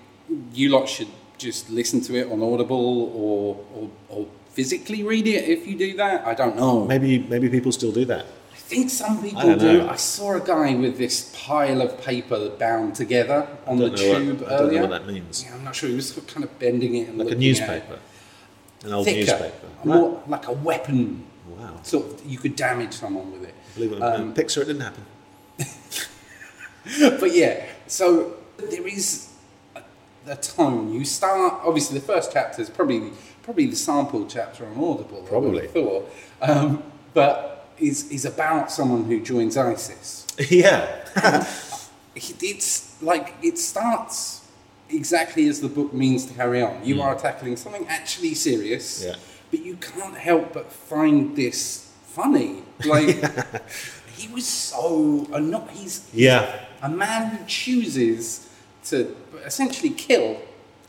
[0.53, 5.49] you lot should just listen to it on Audible or, or or physically read it
[5.49, 6.25] if you do that.
[6.25, 6.85] I don't know.
[6.85, 8.25] Maybe, maybe people still do that.
[8.65, 9.87] I think some people don't do.
[9.87, 13.97] I saw a guy with this pile of paper bound together on the know what-
[13.99, 14.81] tube I don't know earlier.
[14.81, 15.43] what that means.
[15.45, 15.87] Yeah, I'm not sure.
[15.89, 17.59] He was kind of bending it and Like a looking at it.
[17.59, 17.99] newspaper,
[18.85, 19.67] an old Thicker, newspaper.
[19.83, 21.25] more like a weapon.
[21.47, 21.79] Wow.
[21.83, 23.53] Sort of, you could damage someone with it.
[23.75, 25.05] Believe it or not, Um, Pixar, it didn't happen.
[27.19, 29.29] but yeah, so there is
[29.75, 29.81] a,
[30.27, 30.91] a tone.
[30.91, 33.11] You start obviously the first chapter is probably
[33.43, 35.21] probably the sample chapter on Audible.
[35.23, 35.67] I Probably.
[35.67, 36.09] thought,
[36.41, 36.81] um,
[37.13, 40.25] but is is about someone who joins ISIS.
[40.49, 40.87] yeah.
[42.15, 44.41] It- It's like it starts
[44.89, 46.83] exactly as the book means to carry on.
[46.85, 47.01] You hmm.
[47.01, 49.03] are tackling something actually serious.
[49.03, 49.15] Yeah.
[49.51, 52.63] but you can't help but find this funny.
[52.85, 53.19] Like
[54.17, 56.65] he was so anno- he's Yeah.
[56.81, 58.47] a man who chooses
[58.85, 59.15] to
[59.45, 60.37] essentially kill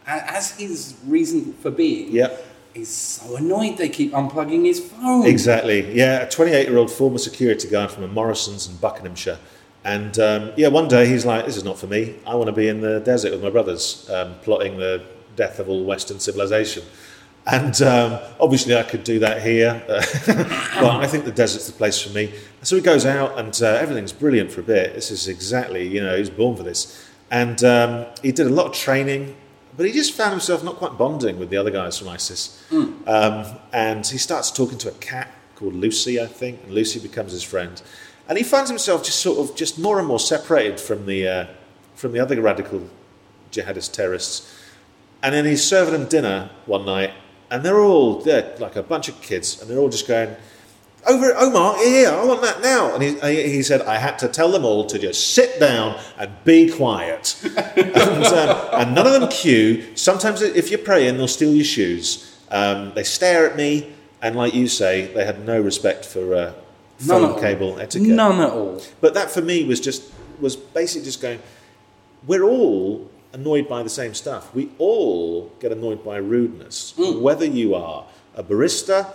[0.06, 2.12] as his reason for being.
[2.12, 2.45] Yep.
[2.76, 5.26] Is so annoyed they keep unplugging his phone.
[5.26, 5.94] Exactly.
[5.94, 9.38] Yeah, a 28 year old former security guard from a Morrison's in Buckinghamshire.
[9.82, 12.16] And um, yeah, one day he's like, this is not for me.
[12.26, 15.02] I want to be in the desert with my brothers, um, plotting the
[15.36, 16.82] death of all Western civilization.
[17.46, 22.02] And um, obviously, I could do that here, but I think the desert's the place
[22.02, 22.34] for me.
[22.62, 24.94] So he goes out, and uh, everything's brilliant for a bit.
[24.94, 27.08] This is exactly, you know, he was born for this.
[27.30, 29.36] And um, he did a lot of training,
[29.76, 32.64] but he just found himself not quite bonding with the other guys from ISIS.
[33.06, 37.32] Um, and he starts talking to a cat called Lucy, I think, and Lucy becomes
[37.32, 37.80] his friend.
[38.28, 41.46] And he finds himself just sort of just more and more separated from the uh,
[41.94, 42.88] from the other radical
[43.52, 44.52] jihadist terrorists.
[45.22, 47.12] And then he's serving them dinner one night,
[47.50, 50.34] and they're all they're like a bunch of kids, and they're all just going,
[51.08, 54.28] "Over, at Omar, here, I want that now." And he, he said, "I had to
[54.28, 57.40] tell them all to just sit down and be quiet."
[57.76, 59.96] and, um, and none of them queue.
[59.96, 62.36] Sometimes, if you're praying, they'll steal your shoes.
[62.50, 63.92] Um, they stare at me,
[64.22, 66.52] and like you say, they had no respect for uh,
[66.98, 67.40] phone at all.
[67.40, 68.08] cable etiquette.
[68.08, 68.82] None at all.
[69.00, 71.40] But that for me was just was basically just going.
[72.26, 74.52] We're all annoyed by the same stuff.
[74.54, 79.12] We all get annoyed by rudeness, whether you are a barista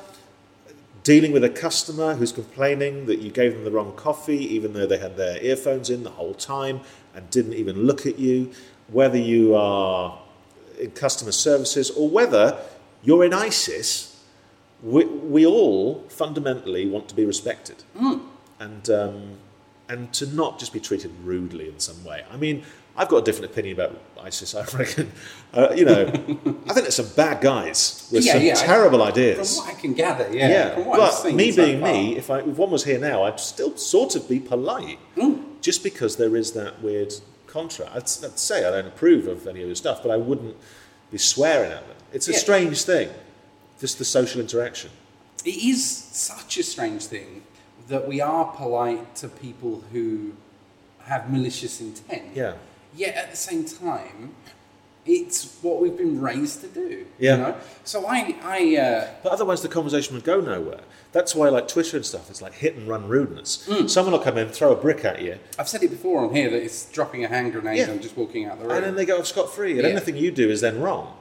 [1.04, 4.86] dealing with a customer who's complaining that you gave them the wrong coffee, even though
[4.86, 6.82] they had their earphones in the whole time
[7.16, 8.52] and didn't even look at you.
[8.88, 10.20] Whether you are
[10.80, 12.60] in customer services or whether
[13.04, 14.24] you're in ISIS,
[14.84, 17.84] we, we all fundamentally want to be respected
[18.60, 19.38] and um,
[19.90, 22.24] and to not just be treated rudely in some way.
[22.32, 22.64] I mean,
[22.96, 24.56] I've got a different opinion about ISIS.
[24.56, 25.12] I reckon,
[25.54, 26.12] uh, you know, I
[26.74, 28.54] think there's some bad guys with Yeah, some yeah.
[28.56, 29.58] terrible ideas.
[29.58, 30.48] From what I can gather, yeah.
[30.50, 31.92] yeah, From but me being far.
[31.92, 35.00] me, if, I, if one was here now, I'd still sort of be polite,
[35.62, 37.14] just because there is that weird
[37.48, 38.24] contrast.
[38.24, 40.56] I'd, I'd say I don't approve of any of your stuff, but I wouldn't
[41.12, 41.98] be swearing at them.
[42.14, 42.38] It's a Yeah.
[42.38, 43.10] strange thing,
[43.80, 44.92] just the social interaction.
[45.44, 47.44] It is such a strange thing
[47.88, 50.34] that we are polite to people who
[51.06, 52.24] have malicious intent.
[52.36, 52.54] Yeah.
[52.96, 54.36] Yet at the same time,
[55.06, 57.06] it's what we've been raised to do.
[57.18, 57.32] Yeah.
[57.36, 57.56] You know?
[57.84, 60.82] So I, I uh, But otherwise, the conversation would go nowhere.
[61.12, 63.68] That's why, like Twitter and stuff, it's like hit and run rudeness.
[63.88, 66.50] Someone will come in, throw a brick at you, I've said it before on here
[66.50, 67.90] that it's dropping a hand grenade Yeah.
[67.90, 68.76] and just walking out the room.
[68.78, 69.90] and then they go off scot free, and Yeah.
[69.90, 71.18] anything you do is then wrong.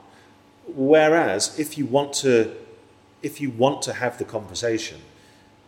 [0.66, 2.55] Whereas, if you want to,
[3.23, 4.99] if you want to have the conversation,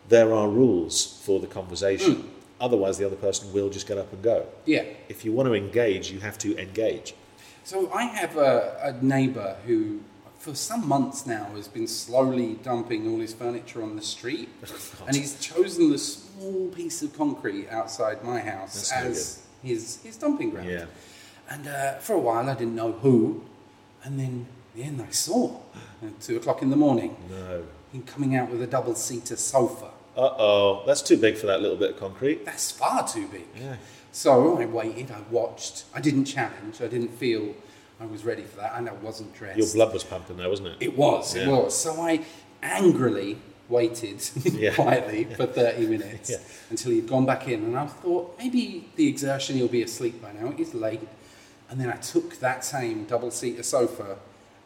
[0.09, 2.31] there are rules for the conversation.
[2.63, 4.47] Otherwise, the other person will just get up and go.
[4.65, 4.85] yeah.
[5.09, 7.15] If you want to engage, you have to engage.
[7.65, 10.01] So I have a, a neighbour who,
[10.39, 14.49] for some months now, has been slowly dumping all his furniture on the street,
[15.07, 20.17] and he's chosen the small piece of concrete outside my house That's as his his
[20.17, 20.69] dumping ground.
[20.71, 20.87] Yeah.
[21.51, 23.43] And uh, for a while, I didn't know who,
[24.05, 25.59] and then the end, I saw
[26.03, 27.65] at two o'clock in the morning No.
[27.93, 29.91] him coming out with a double seater sofa.
[30.17, 32.45] Uh oh, that's too big for that little bit of concrete.
[32.45, 33.47] That's far too big.
[33.59, 33.77] Yeah.
[34.13, 35.85] So I waited, I watched.
[35.95, 36.83] I didn't challenge.
[36.83, 37.55] I didn't feel
[38.01, 39.59] I was ready for that, and I wasn't dressed.
[39.59, 40.77] Your blood was pumping there, wasn't it?
[40.81, 41.77] It was, it was.
[41.79, 42.21] So I
[42.63, 43.39] angrily
[43.69, 44.75] waited Yeah.
[44.75, 46.37] quietly for 30 minutes Yeah.
[46.69, 47.65] until he'd gone back in.
[47.65, 50.53] And I thought, maybe the exertion, he'll be asleep by now.
[50.59, 51.01] It's late.
[51.71, 54.19] And then I took that same double seater sofa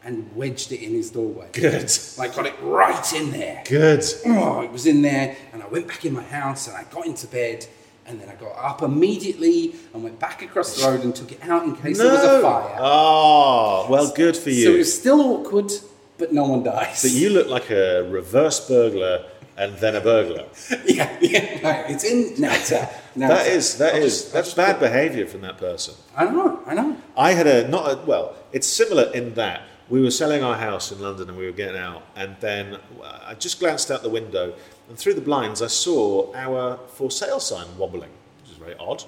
[0.07, 1.49] and wedged it in his doorway.
[1.51, 1.91] Good.
[2.17, 3.61] I got it right in there.
[3.67, 4.03] Good.
[4.25, 7.05] Oh, it was in there, and I went back in my house and I got
[7.05, 7.67] into bed.
[8.09, 11.43] And then I got up immediately and went back across the road and took it
[11.43, 12.77] out in case there was a fire.
[12.79, 14.63] Oh, well, good for you.
[14.63, 15.73] So it was still awkward,
[16.17, 17.01] but no one dies.
[17.01, 19.25] But you look like a reverse burglar
[19.57, 20.45] and then a burglar.
[20.85, 21.91] Yeah, yeah, right.
[21.91, 22.53] It's in now.
[22.55, 22.89] It's out.
[23.17, 25.95] Now That is that I'll is just- that's bad put- behaviour from that person.
[26.15, 26.95] I know, I know.
[27.17, 28.35] I had a not a, well.
[28.53, 31.77] It's similar in that we were selling our house in London and we were getting
[31.77, 34.53] out, and then uh, I just glanced out the window,
[34.89, 38.09] and through the blinds I saw our for sale sign wobbling,
[38.41, 39.03] which is very odd.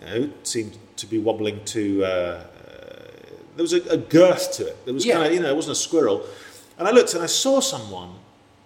[0.00, 2.04] You know, it seemed to be wobbling to.
[2.04, 2.42] Uh, uh,
[3.56, 4.84] there was a, a girth to it.
[4.84, 5.14] There was Yeah.
[5.14, 6.24] kind of you know it wasn't a squirrel,
[6.78, 8.14] and I looked and I saw someone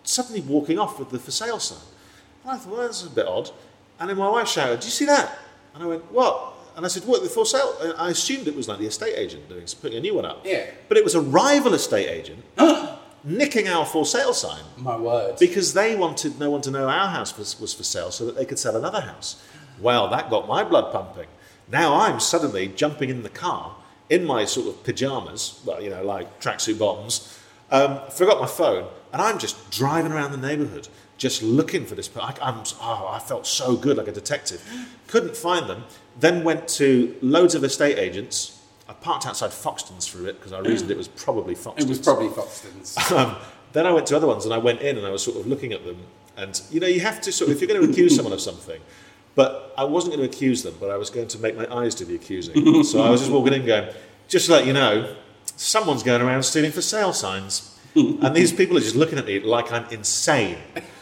[0.05, 1.79] suddenly walking off with the for sale sign.
[2.43, 3.51] And I thought, well, that's a bit odd.
[3.99, 5.39] And then my wife shouted, "Do you see that?"
[5.75, 7.22] And I went, "What?" And I said, "What?
[7.22, 10.01] The for sale?" And I assumed it was like the estate agent doing putting a
[10.01, 10.45] new one up.
[10.45, 10.66] Yeah.
[10.89, 12.45] But it was a rival estate agent
[13.25, 15.37] nicking our for sale sign My word.
[15.39, 18.37] because they wanted no one to know our house was, was for sale so that
[18.37, 19.43] they could sell another house.
[19.81, 21.29] Well, that got my blood pumping.
[21.70, 23.77] Now I'm suddenly jumping in the car
[24.11, 28.87] in my sort of pajamas, well, you know, like tracksuit bottoms, um, forgot my phone,
[29.12, 32.09] and I'm just driving around the neighbourhood just looking for this.
[32.09, 34.62] per- I, oh, I felt so good, like a detective.
[35.07, 35.85] Couldn't find them.
[36.19, 38.61] Then went to loads of estate agents.
[38.89, 41.85] I parked outside Foxton's for it because I reasoned it was probably Foxton's.
[41.85, 42.97] It was probably Foxton's.
[43.12, 43.37] Um,
[43.73, 45.49] then I went to other ones and I went in and I was sort of
[45.49, 45.99] looking at them.
[46.37, 48.41] And you know, you have to sort of, if you're going to accuse someone of
[48.41, 48.81] something,
[49.35, 51.95] but I wasn't going to accuse them, but I was going to make my eyes
[51.95, 52.85] do the accusing.
[52.85, 53.93] so I was just walking in going,
[54.29, 55.17] just to let you know,
[55.57, 57.79] someone's going around stealing for sale signs.
[57.97, 60.59] and these people are just looking at me like I'm insane.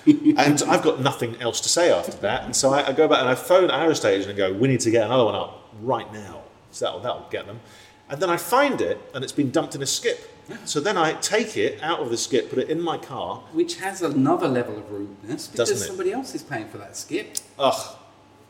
[0.07, 2.45] And I've got nothing else to say after that.
[2.45, 4.91] And so I, I go back and I phone agent and go, we need to
[4.91, 6.43] get another one up right now.
[6.71, 7.61] So that'll, that'll get them.
[8.09, 10.29] And then I find it and it's been dumped in a skip.
[10.65, 13.37] So then I take it out of the skip, put it in my car.
[13.53, 15.89] Which has another level of rudeness because Doesn't it?
[15.89, 17.37] somebody else is paying for that skip.
[17.59, 17.97] Ugh,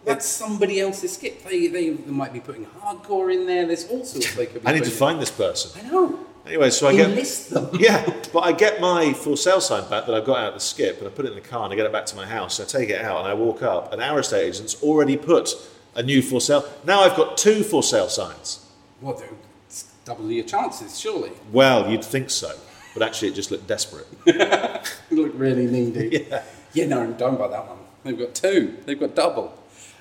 [0.04, 1.44] That's somebody else's skip.
[1.44, 3.66] They, they, might be putting hardcore in there.
[3.66, 5.80] There's all sorts they could be I need to putting find this person.
[5.84, 6.26] I know.
[6.46, 7.70] Anyway, so I get them.
[7.78, 10.60] yeah, but I get my for sale sign back that I've got out of the
[10.60, 12.26] skip, and I put it in the car, and I get it back to my
[12.26, 12.58] house.
[12.58, 15.54] And I take it out, and I walk up, and our estate agent's already put
[15.94, 16.64] a new for sale.
[16.84, 18.66] Now I've got two for sale signs.
[19.00, 19.22] Well,
[19.66, 21.32] it's double your chances, surely.
[21.52, 22.52] Well, you'd think so,
[22.94, 24.06] but actually it just looked desperate.
[25.10, 26.26] You look really needy.
[26.30, 26.42] Yeah.
[26.72, 27.78] Yeah, no, I'm done by that one.
[28.02, 28.78] They've got two.
[28.86, 29.54] They've got double.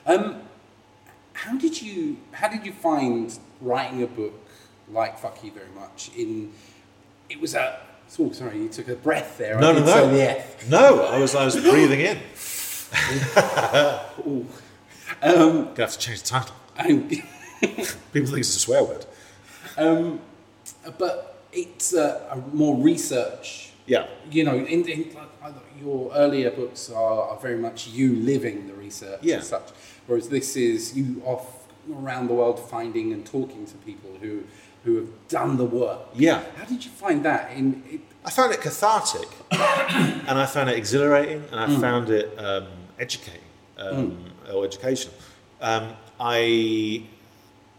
[0.05, 0.41] Um,
[1.33, 4.40] how did you How did you find writing a book
[4.91, 6.11] like "Fuck You Very Much"?
[6.17, 6.51] In
[7.29, 7.79] it was a.
[8.19, 9.57] Oh, sorry, you took a breath there.
[9.57, 10.69] I No, no, no, say the F.
[10.69, 11.05] no.
[11.05, 12.19] I was I was breathing in.
[15.23, 16.55] Um, Gonna have to change the title.
[17.61, 17.85] People
[18.31, 19.05] think it's a swear word.
[19.77, 20.19] um,
[20.97, 23.71] but it's uh, a more research.
[23.85, 28.67] Yeah, You know, in, in like, your earlier books are, are very much you living
[28.67, 29.35] the research Yeah.
[29.35, 29.69] and such,
[30.07, 34.43] whereas this is you off around the world finding and talking to people who
[34.83, 35.99] who have done the work.
[36.15, 36.43] yeah.
[36.55, 37.51] How did you find that?
[37.55, 42.37] In it, I found it cathartic, and I found it exhilarating, and I found it
[42.37, 42.67] um,
[42.99, 43.41] educating
[43.77, 45.15] um, or educational.
[45.59, 47.03] Um, I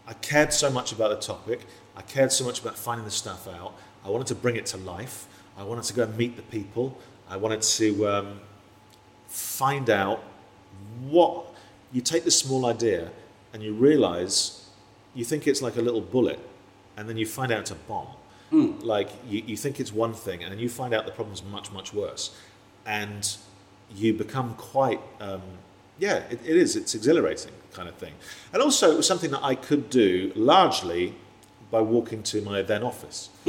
[0.07, 1.61] I cared so much about the topic.
[1.95, 3.73] I cared so much about finding the stuff out.
[4.05, 5.27] I wanted to bring it to life.
[5.57, 6.97] I wanted to go and meet the people.
[7.29, 8.39] I wanted to um,
[9.27, 10.23] find out
[11.09, 11.45] what
[11.91, 13.11] you take this small idea
[13.53, 14.67] and you realize
[15.13, 16.39] you think it's like a little bullet,
[16.97, 18.07] and then you find out it's a bomb.
[18.51, 21.71] Like you, you think it's one thing, and then you find out the problem's much,
[21.71, 22.35] much worse,
[22.85, 23.35] and
[23.95, 25.41] you become quite, um,
[25.97, 26.75] yeah, it, it is.
[26.75, 28.13] It's exhilarating kind of thing,
[28.53, 31.15] and also it was something that I could do largely
[31.71, 33.29] by walking to my then office.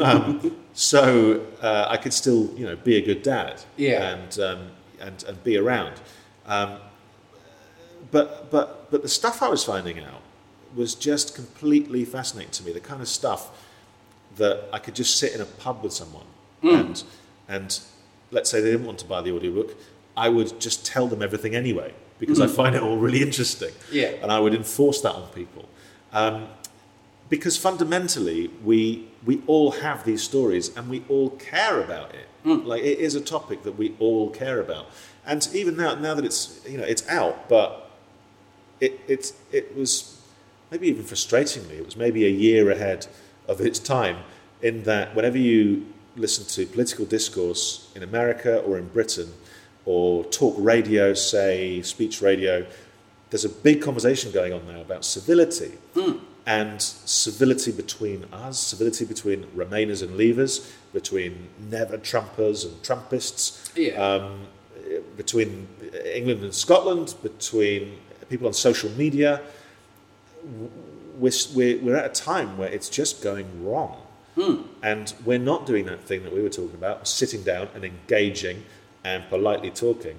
[0.00, 4.14] um, so uh, I could still, you know, be a good dad, Yeah.
[4.14, 6.00] and um, and and be around.
[6.46, 6.78] Um,
[8.10, 10.20] but but but the stuff I was finding out
[10.74, 12.72] was just completely fascinating to me.
[12.72, 13.50] The kind of stuff
[14.36, 16.24] that I could just sit in a pub with someone
[16.62, 16.68] hmm.
[16.68, 17.04] and
[17.48, 17.80] and
[18.30, 19.76] let's say they didn't want to buy the audiobook,
[20.16, 22.44] I would just tell them everything anyway because hmm.
[22.44, 23.72] I find it all really interesting.
[23.90, 24.12] Yeah.
[24.22, 25.68] And I would enforce that on people.
[26.12, 26.48] Um,
[27.28, 32.28] because fundamentally we we all have these stories and we all care about it.
[32.44, 32.66] Hmm.
[32.66, 34.86] Like it is a topic that we all care about.
[35.26, 37.90] And even now now that it's you know it's out, but
[38.80, 40.21] it it it was
[40.72, 43.06] maybe even frustratingly, it was maybe a year ahead
[43.46, 44.16] of its time
[44.62, 49.30] in that whenever you listen to political discourse in America or in Britain
[49.84, 52.64] or talk radio, say speech radio,
[53.28, 55.72] there's a big conversation going on now about civility
[56.46, 64.02] and civility between us, civility between Remainers and Leavers, between never Trumpers and Trumpists, Yeah.
[64.02, 64.46] um,
[65.18, 65.68] between
[66.14, 67.98] England and Scotland, between
[68.30, 69.40] people on social media.
[71.18, 74.00] We're, we're, we're at a time where it's just going wrong.
[74.82, 78.64] And we're not doing that thing that we were talking about, sitting down and engaging
[79.04, 80.16] and politely talking.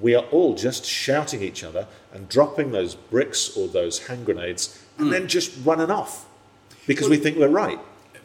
[0.00, 4.82] We are all just shouting each other and dropping those bricks or those hand grenades
[4.98, 6.26] and then just running off
[6.86, 7.78] because we think we're right.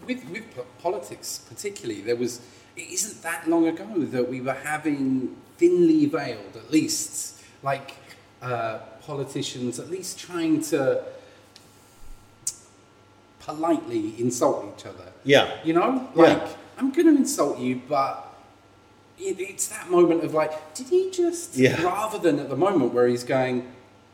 [0.05, 0.43] with with
[0.81, 2.41] politics particularly, there was
[2.75, 7.95] it isn't that long ago that we were having thinly veiled, at least, like
[8.41, 11.03] uh, politicians, at least trying to
[13.45, 15.05] politely insult each other.
[15.23, 15.55] Yeah.
[15.63, 16.21] You know, Yeah.
[16.23, 18.33] like I'm going to insult you, but
[19.19, 21.55] it, it's that moment of like, did he just?
[21.55, 21.81] Yeah.
[21.83, 23.71] Rather than at the moment where he's going,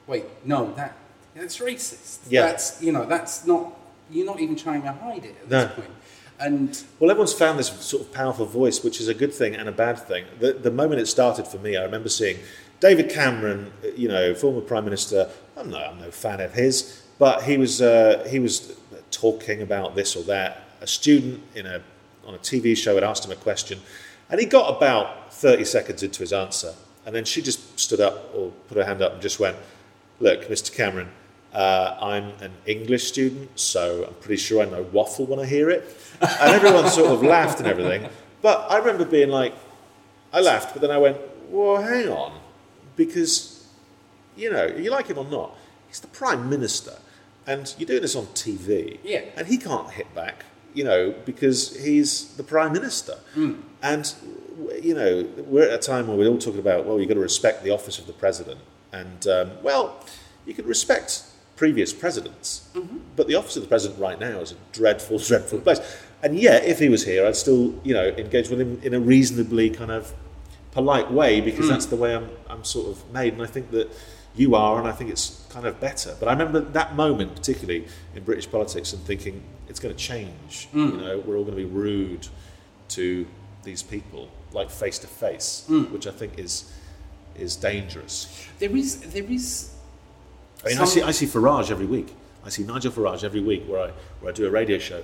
[0.08, 0.96] wait, no, that
[1.36, 2.20] that's racist.
[2.30, 2.42] Yeah.
[2.48, 3.78] That's you know, that's not.
[4.12, 5.64] You're not even trying to hide it at No.
[5.66, 5.90] this point.
[6.38, 9.70] And Well, everyone's found this sort of powerful voice, which is a good thing and
[9.70, 10.26] a bad thing.
[10.40, 12.38] The, the moment it started for me, I remember seeing
[12.82, 15.30] David Cameron, you know, former Prime Minister.
[15.56, 18.76] I'm no, I'm no fan of his, but he was uh, he was
[19.12, 20.64] talking about this or that.
[20.82, 21.82] A student in a
[22.26, 23.80] on a TV show had asked him a question,
[24.30, 26.74] And he got about 30 seconds into his answer.
[27.06, 29.58] And then she just stood up or put her hand up and just went,
[30.20, 30.74] Look, Mr.
[30.74, 31.10] Cameron,
[31.54, 35.70] uh, I'm an English student, so I'm pretty sure I know waffle when I hear
[35.70, 35.84] it.
[36.22, 38.08] And everyone sort of laughed and everything.
[38.42, 39.54] But I remember being like,
[40.32, 41.18] I laughed, but then I went,
[41.50, 42.40] Well, hang on.
[42.96, 43.68] Because,
[44.36, 45.56] you know, you like him or not,
[45.88, 46.94] he's the Prime Minister.
[47.48, 49.00] And you're doing this on TV.
[49.04, 49.22] Yeah.
[49.36, 53.18] And he can't hit back, you know, because he's the Prime Minister.
[53.36, 53.62] Mm.
[53.82, 54.14] And,
[54.82, 57.20] you know, we're at a time where we're all talking about, well, you've got to
[57.20, 58.60] respect the office of the President.
[58.94, 60.06] And, um, well,
[60.46, 61.24] you can respect
[61.56, 62.98] previous presidents, mm-hmm.
[63.16, 65.80] but the office of the President right now is a dreadful, dreadful place.
[66.24, 69.00] And yet, if he was here, I'd still, you know, engage with him in a
[69.00, 70.14] reasonably kind of
[70.72, 71.70] polite way because mm.
[71.70, 73.34] that's the way I'm, I'm sort of made.
[73.34, 73.92] And I think that
[74.36, 76.16] you are, and I think it's kind of better.
[76.20, 77.86] But I remember that moment, particularly
[78.16, 80.68] in British politics, and thinking it's going to change.
[80.74, 80.92] Mm.
[80.94, 82.28] You know, we're all going to be rude
[82.90, 83.26] to
[83.64, 86.72] these people, like face to face, which I think is
[87.38, 88.48] is dangerous.
[88.60, 89.74] There is, there is.
[90.66, 92.14] I mean, I see, I see Farage every week.
[92.46, 95.04] I see Nigel Farage every week where I where I do a radio show,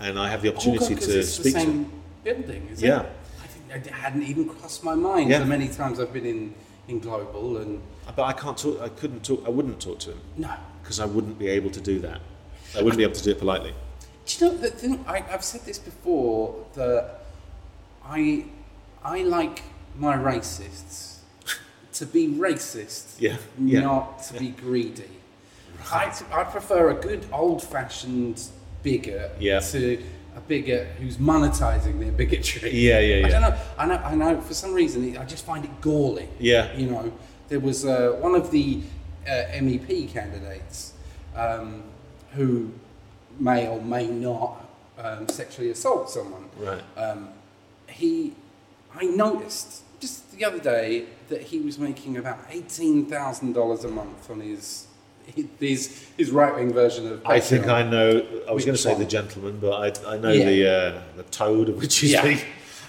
[0.00, 1.92] and I have the Oh, opportunity God, 'cause to it's speak the to same him.
[2.24, 3.00] building, is Yeah.
[3.02, 3.08] it?
[3.42, 5.38] I think it hadn't even crossed my mind Yeah.
[5.40, 6.54] the many times I've been in,
[6.88, 7.80] in Global and
[8.16, 8.80] But I can't talk.
[8.80, 9.42] I couldn't talk.
[9.46, 10.54] I wouldn't talk to him no.
[10.82, 12.20] because I wouldn't be able to do that.
[12.76, 13.74] I wouldn't be able to do it politely.
[14.26, 15.04] Do you know the thing?
[15.06, 17.20] I, I've said this before that
[18.04, 18.46] I
[19.04, 19.62] I like
[19.96, 21.18] my racists
[21.94, 25.08] to be racist, Yeah, yeah, not to be greedy.
[25.90, 28.40] I, I prefer a good old-fashioned
[28.82, 29.58] bigot Yeah.
[29.60, 30.02] to
[30.36, 32.70] a bigot who's monetizing their bigotry.
[32.70, 33.26] Yeah, yeah, yeah.
[33.26, 33.58] I don't know.
[33.78, 33.96] I know.
[33.96, 34.40] I know.
[34.40, 36.28] For some reason, I just find it galling.
[36.38, 36.74] Yeah.
[36.76, 37.12] You know,
[37.52, 38.80] there was uh, one of the
[39.28, 39.30] uh,
[39.60, 40.94] MEP candidates
[41.36, 41.82] um,
[42.32, 42.72] who
[43.38, 44.66] may or may not
[44.98, 46.48] um, sexually assault someone.
[46.56, 46.80] Right.
[46.96, 47.28] Um,
[47.88, 48.32] he,
[48.94, 53.88] I noticed just the other day that he was making about eighteen thousand dollars a
[53.88, 54.86] month on his
[55.60, 57.22] his his right wing version of.
[57.22, 57.30] Patreon.
[57.30, 58.26] I think I know.
[58.48, 59.74] I was going to say the gentleman, but
[60.06, 60.44] I, I know Yeah.
[60.46, 62.22] the uh, the toad of which you Yeah.
[62.22, 62.46] speak.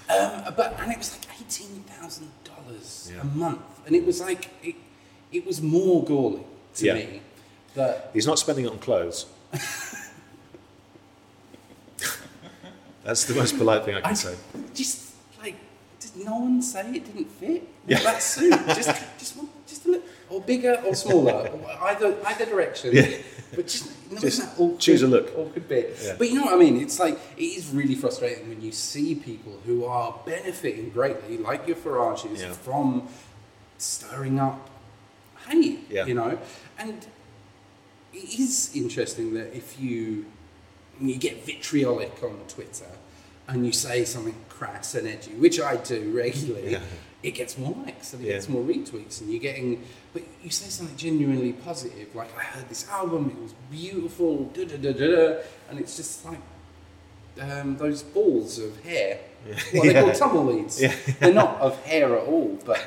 [0.08, 4.48] Um, but and it was like eighteen thousand dollars a month, and it was like
[4.62, 4.74] it,
[5.32, 6.44] it was more galling
[6.76, 6.94] to Yeah.
[6.94, 7.20] me
[7.74, 9.26] that He's not spending it on clothes.
[13.04, 14.34] That's the most polite thing I can I say.
[14.74, 15.56] just like
[16.00, 18.02] did no one say it didn't fit Yeah.
[18.02, 18.50] that suit?
[18.68, 22.94] Just just just a little, or bigger or smaller, or either either direction.
[22.94, 23.08] Yeah.
[23.54, 25.30] But just, know, Just that awkward, choose a look.
[25.36, 25.96] Awkward bit.
[26.02, 26.16] Yeah.
[26.18, 26.80] But you know what I mean?
[26.80, 31.66] It's like it is really frustrating when you see people who are benefiting greatly, like
[31.68, 32.52] your Farages, Yeah.
[32.52, 33.06] from
[33.78, 34.70] stirring up
[35.48, 35.80] hate.
[35.90, 36.06] Yeah.
[36.06, 36.38] You know,
[36.78, 37.06] and
[38.12, 40.26] it is interesting that if you
[41.00, 42.86] you get vitriolic on Twitter
[43.48, 46.80] and you say something crass and edgy, which I do regularly, Yeah.
[47.22, 48.34] it gets more likes and it Yeah.
[48.34, 49.82] gets more retweets, and you're getting.
[50.12, 54.64] But you say something genuinely positive, like I heard this album, it was beautiful, da
[54.64, 56.38] da da da, and it's just like
[57.40, 59.18] um, those balls of hair.
[59.72, 60.02] What they Yeah.
[60.02, 60.80] call tumbleweeds.
[61.18, 62.80] They're not of hair at all, but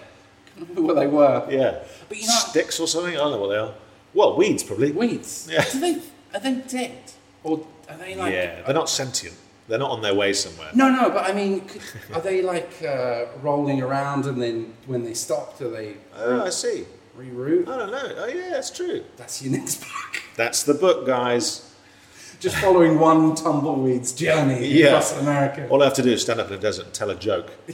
[0.57, 1.47] I remember what they were.
[1.49, 1.79] Yeah.
[2.09, 3.13] But you know- Sticks or something?
[3.13, 3.73] I don't know what they are.
[4.13, 4.91] Well, weeds probably.
[4.91, 5.47] Weeds.
[5.51, 5.63] Yeah.
[5.71, 6.01] Do they,
[6.33, 6.97] are they dead?
[7.43, 8.33] Or are they like.
[8.33, 9.35] yeah, they're not sentient.
[9.67, 10.69] They're not on their way somewhere.
[10.73, 11.81] No, no, but I mean, could,
[12.13, 16.49] are they like uh, rolling around and then when they stop, do they Oh, I
[16.49, 16.85] see.
[17.17, 17.67] reroute?
[17.67, 18.13] I don't know.
[18.17, 19.03] Oh, yeah, that's true.
[19.17, 20.21] That's your next book.
[20.37, 21.63] That's the book, guys.
[22.39, 24.87] Just following one tumbleweed's journey Yeah.
[24.87, 25.67] across America.
[25.69, 27.51] All I have to do is stand up in a desert and tell a joke.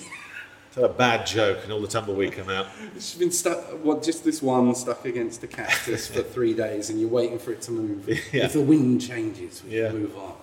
[0.73, 2.65] tell a bad joke, and all the tumbleweed come out.
[2.95, 6.99] It's been stuck, what, just this one stuck against a cactus for three days and
[6.99, 8.07] you're waiting for it to move.
[8.33, 8.45] Yeah.
[8.45, 9.91] If the wind changes, we Yeah.
[9.91, 10.33] move on.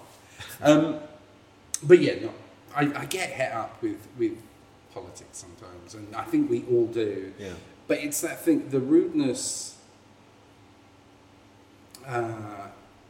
[0.62, 1.00] Um,
[1.82, 2.32] but yeah, no,
[2.76, 4.32] I, I get het up with, with
[4.94, 7.32] politics sometimes, and I think we all do.
[7.38, 7.54] Yeah.
[7.88, 9.76] But it's that thing, the rudeness.
[12.06, 12.68] Uh,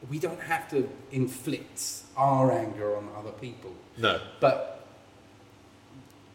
[0.09, 1.83] we don't have to inflict
[2.17, 3.73] our anger on other people.
[3.99, 4.21] No.
[4.41, 4.80] But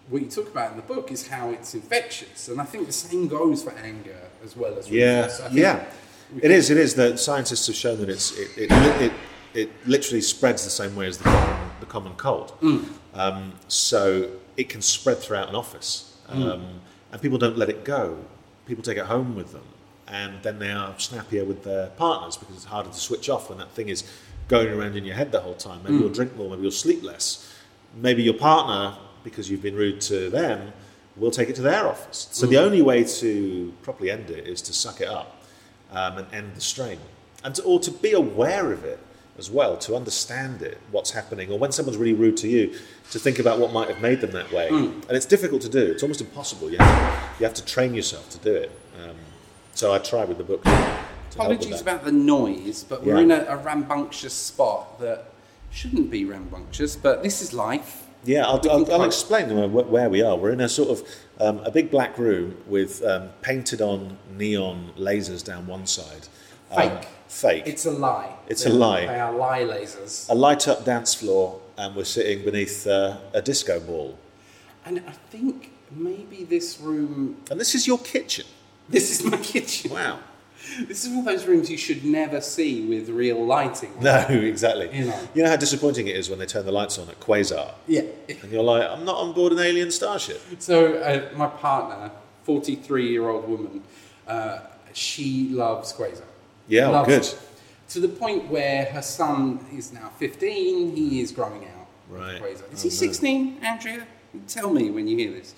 [0.09, 2.93] what you talk about in the book is how it's infectious, and I think the
[2.93, 5.21] same goes for anger as well as Yeah.
[5.51, 5.85] Yeah.
[6.41, 6.69] It is.
[6.69, 6.95] It is.
[6.95, 9.11] that scientists have shown that it's it it, it,
[9.53, 12.53] it literally spreads the same way as the common, the common cold.
[13.13, 16.81] Um, so it can spread throughout an office, um,
[17.11, 18.17] and people don't let it go.
[18.65, 19.63] People take it home with them,
[20.07, 23.59] and then they are snappier with their partners because it's harder to switch off when
[23.59, 24.03] that thing is
[24.47, 25.81] going around in your head the whole time.
[25.83, 26.49] Maybe you'll drink more.
[26.49, 27.51] Maybe you'll sleep less.
[27.95, 30.71] Maybe your partner, because you've been rude to them,
[31.17, 32.29] we'll take it to their office.
[32.31, 35.43] So the only way to properly end it is to suck it up
[35.91, 36.99] um, and end the strain,
[37.43, 38.99] and to, or to be aware of it.
[39.37, 42.73] as well to understand it, what's happening, or when someone's really rude to you,
[43.11, 44.69] to think about what might have made them that way.
[44.69, 45.83] And it's difficult to do.
[45.91, 46.71] It's almost impossible.
[46.71, 48.71] You have to, you have to train yourself to do it.
[49.01, 49.15] Um,
[49.73, 50.63] so I try with the book.
[50.63, 54.99] To, to help with Apologies about the noise, but we're in a, a rambunctious spot
[55.01, 55.25] that
[55.69, 58.04] shouldn't be rambunctious, but this is life.
[58.25, 60.35] Yeah, I'll, I'll, I'll explain where we are.
[60.35, 61.07] We're in a sort of
[61.39, 66.27] um, a big black room with um, painted on neon lasers down one side.
[66.71, 67.07] Um, Fake.
[67.27, 67.63] fake.
[67.67, 68.35] It's a lie.
[68.47, 69.05] It's a lie.
[69.05, 70.29] They are lie lasers.
[70.29, 74.17] a light up dance floor, and we're sitting beneath uh, a disco ball.
[74.85, 77.37] And I think maybe this room.
[77.51, 78.45] And this is your kitchen.
[78.89, 79.91] This is my kitchen.
[79.91, 80.19] Wow.
[80.87, 83.91] This is one of those rooms you should never see with real lighting.
[84.01, 84.89] No, exactly.
[84.93, 85.19] You know.
[85.33, 88.01] You know how disappointing it is when they turn the lights on at Quasar, Yeah.
[88.27, 90.41] and you're like, I'm not on board an alien starship.
[90.59, 92.11] So uh, my partner,
[92.43, 93.83] forty-three-year-old woman,
[94.27, 94.59] uh,
[94.93, 96.23] she loves Quasar.
[96.67, 97.21] Yeah, Loves good.
[97.23, 97.39] it.
[97.89, 100.95] To the point where her son is now fifteen.
[100.95, 101.87] He is growing out.
[102.09, 102.41] Right.
[102.41, 102.71] Quasar.
[102.73, 102.95] Is Oh, he no.
[102.95, 104.07] sixteen, Andrea?
[104.47, 105.53] Tell me when you hear this.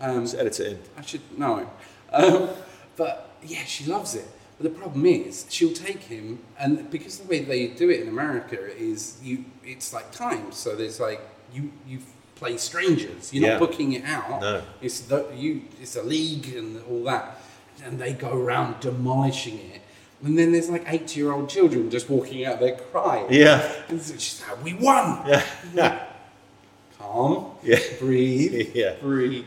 [0.00, 0.78] Um, Just edit it in.
[0.96, 1.68] I should know.
[2.12, 2.48] Um,
[2.96, 4.26] but yeah, she loves it.
[4.58, 8.08] But the problem is, she'll take him, and because the way they do it in
[8.08, 10.56] America is you, it's like times.
[10.56, 11.20] So there's like
[11.52, 11.98] you you
[12.36, 13.32] play strangers.
[13.32, 13.50] You're Yeah.
[13.58, 14.40] not booking it out.
[14.40, 14.62] No.
[14.80, 15.62] It's the, you.
[15.82, 17.40] It's a league and all that,
[17.84, 19.80] and they go around demolishing it.
[20.22, 23.26] And then there's like eight-year-old children just walking out there crying.
[23.30, 23.60] Yeah.
[23.88, 25.44] And she's like, "We won." Yeah.
[26.98, 27.50] Calm.
[27.62, 27.80] Yeah.
[27.98, 28.70] Breathe.
[28.74, 28.94] Yeah.
[29.00, 29.44] Breathe.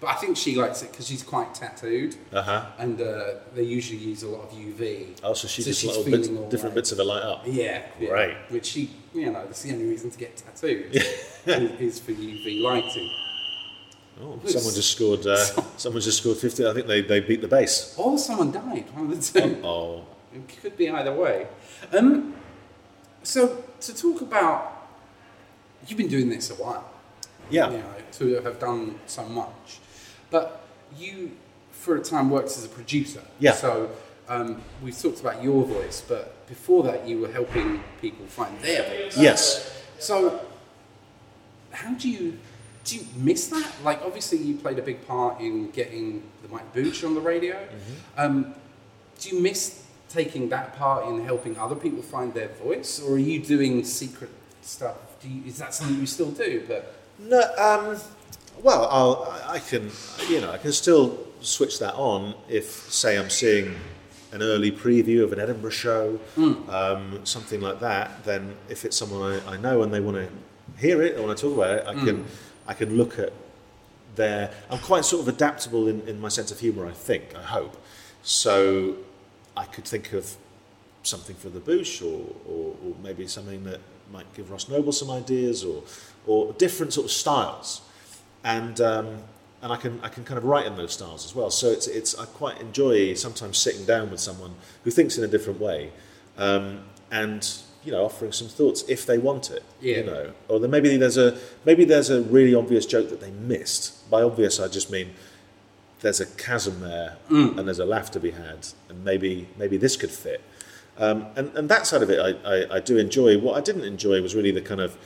[0.00, 2.16] But I think she likes it because she's quite tattooed.
[2.32, 2.66] Uh huh.
[2.78, 3.24] And uh,
[3.54, 5.18] they usually use a lot of UV.
[5.22, 6.74] Oh, so she So just she's little bits, different right.
[6.74, 7.42] bits of it light up.
[7.46, 7.82] Yeah.
[7.98, 8.08] yeah.
[8.08, 8.36] Great.
[8.48, 10.90] Which she, you know, that's the only reason to get tattooed
[11.46, 13.10] is, for UV lighting.
[14.22, 15.26] Oh, someone just scored.
[15.26, 15.36] Uh,
[15.76, 16.66] someone just scored 50.
[16.66, 17.94] I think they, they beat the base.
[17.98, 19.60] Or someone died, one of the two.
[19.62, 21.46] Oh, It could be either way.
[21.92, 22.34] Um,
[23.22, 24.88] so, to talk about,
[25.86, 26.88] you've been doing this a while.
[27.50, 27.70] yeah.
[27.70, 29.78] you know, to have done so much.
[30.30, 30.64] But
[30.96, 31.32] you,
[31.72, 33.22] for a time, worked as a producer.
[33.38, 33.52] Yeah.
[33.52, 33.90] So
[34.28, 38.82] um, we've talked about your voice, but before that, you were helping people find their
[38.88, 39.18] voice.
[39.18, 39.82] Yes.
[39.98, 40.40] So
[41.72, 42.38] how do you
[42.84, 42.96] do?
[42.96, 43.70] You miss that?
[43.84, 47.56] Like, obviously, you played a big part in getting the Mighty Boosh on the radio.
[47.56, 48.20] Mm-hmm.
[48.20, 48.54] Um,
[49.18, 53.18] do you miss taking that part in helping other people find their voice, or are
[53.18, 54.30] you doing secret
[54.62, 54.96] stuff?
[55.20, 56.64] Do you, is that something you still do?
[56.66, 58.00] But No, um,
[58.62, 59.90] well, I'll, I can,
[60.28, 63.76] you know, I can still switch that on if, say, I'm seeing
[64.32, 68.24] an early preview of an Edinburgh show, um, something like that.
[68.24, 70.28] Then, if it's someone I, I know and they want to
[70.80, 72.24] hear it or want to talk about it, I can,
[72.66, 73.32] I can look at
[74.14, 74.52] their.
[74.70, 76.86] I'm quite sort of adaptable in, in my sense of humour.
[76.86, 77.76] I think, I hope.
[78.22, 78.96] So,
[79.56, 80.36] I could think of
[81.02, 83.80] something for the Boosh, or, or, or maybe something that
[84.12, 85.82] might give Ross Noble some ideas, or
[86.26, 87.80] or different sort of styles,
[88.44, 89.18] and um,
[89.62, 91.50] and I can I can kind of write in those styles as well.
[91.50, 95.28] So it's it's I quite enjoy sometimes sitting down with someone who thinks in a
[95.28, 95.92] different way,
[96.38, 97.48] um, and
[97.84, 99.62] you know offering some thoughts if they want it.
[99.80, 99.98] Yeah.
[99.98, 103.30] You know, or then maybe there's a maybe there's a really obvious joke that they
[103.30, 104.10] missed.
[104.10, 105.10] By obvious, I just mean
[106.00, 107.16] there's a chasm there
[107.58, 110.42] and there's a laugh to be had and maybe maybe this could fit
[110.98, 113.84] um, and, and that side of it I, I, I do enjoy what I didn't
[113.84, 114.96] enjoy was really the kind of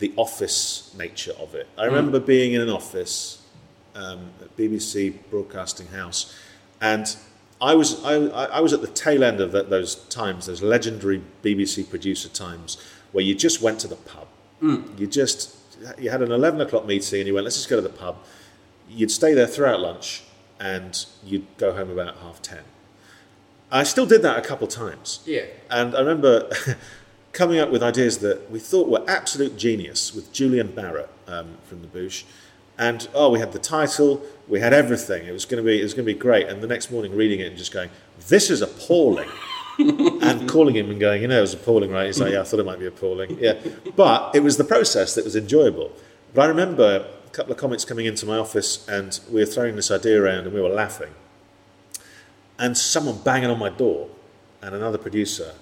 [0.00, 1.68] the office nature of it.
[1.78, 3.42] I remember being in an office
[3.94, 6.34] um, at BBC Broadcasting House
[6.80, 7.16] and
[7.60, 11.22] I was I, I was at the tail end of that, those times those legendary
[11.42, 12.78] BBC producer times
[13.12, 14.26] where you just went to the pub.
[14.98, 15.56] You just
[15.98, 18.16] you had an 11 o'clock meeting and you went let's just go to the pub.
[18.88, 20.22] You'd stay there throughout lunch
[20.58, 22.58] and you'd go home about half 10
[23.72, 25.20] i still did that a couple times.
[25.24, 26.50] Yeah, and i remember
[27.32, 31.82] coming up with ideas that we thought were absolute genius with Julian Barratt um, from
[31.82, 32.24] the Boosh
[32.78, 35.82] and oh we had the title we had everything it was going to be it
[35.82, 37.90] was going to be great and the next morning reading it and just going
[38.28, 39.28] this is appalling
[39.80, 42.06] and calling him and going, you know, it was appalling, right?
[42.06, 43.38] He's like, yeah, I thought it might be appalling.
[43.40, 43.58] Yeah.
[43.96, 45.92] But it was the process that was enjoyable.
[46.34, 49.76] But I remember a couple of comics coming into my office and we were throwing
[49.76, 51.14] this idea around and we were laughing.
[52.58, 54.08] And someone banging on my door
[54.60, 55.54] and another producer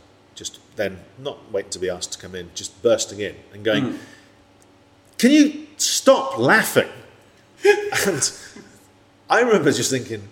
[0.79, 3.97] then, not waiting to be asked to come in, just bursting in and going, hmm.
[5.18, 6.89] can you stop laughing?
[8.07, 8.33] and
[9.29, 10.22] I remember just thinking,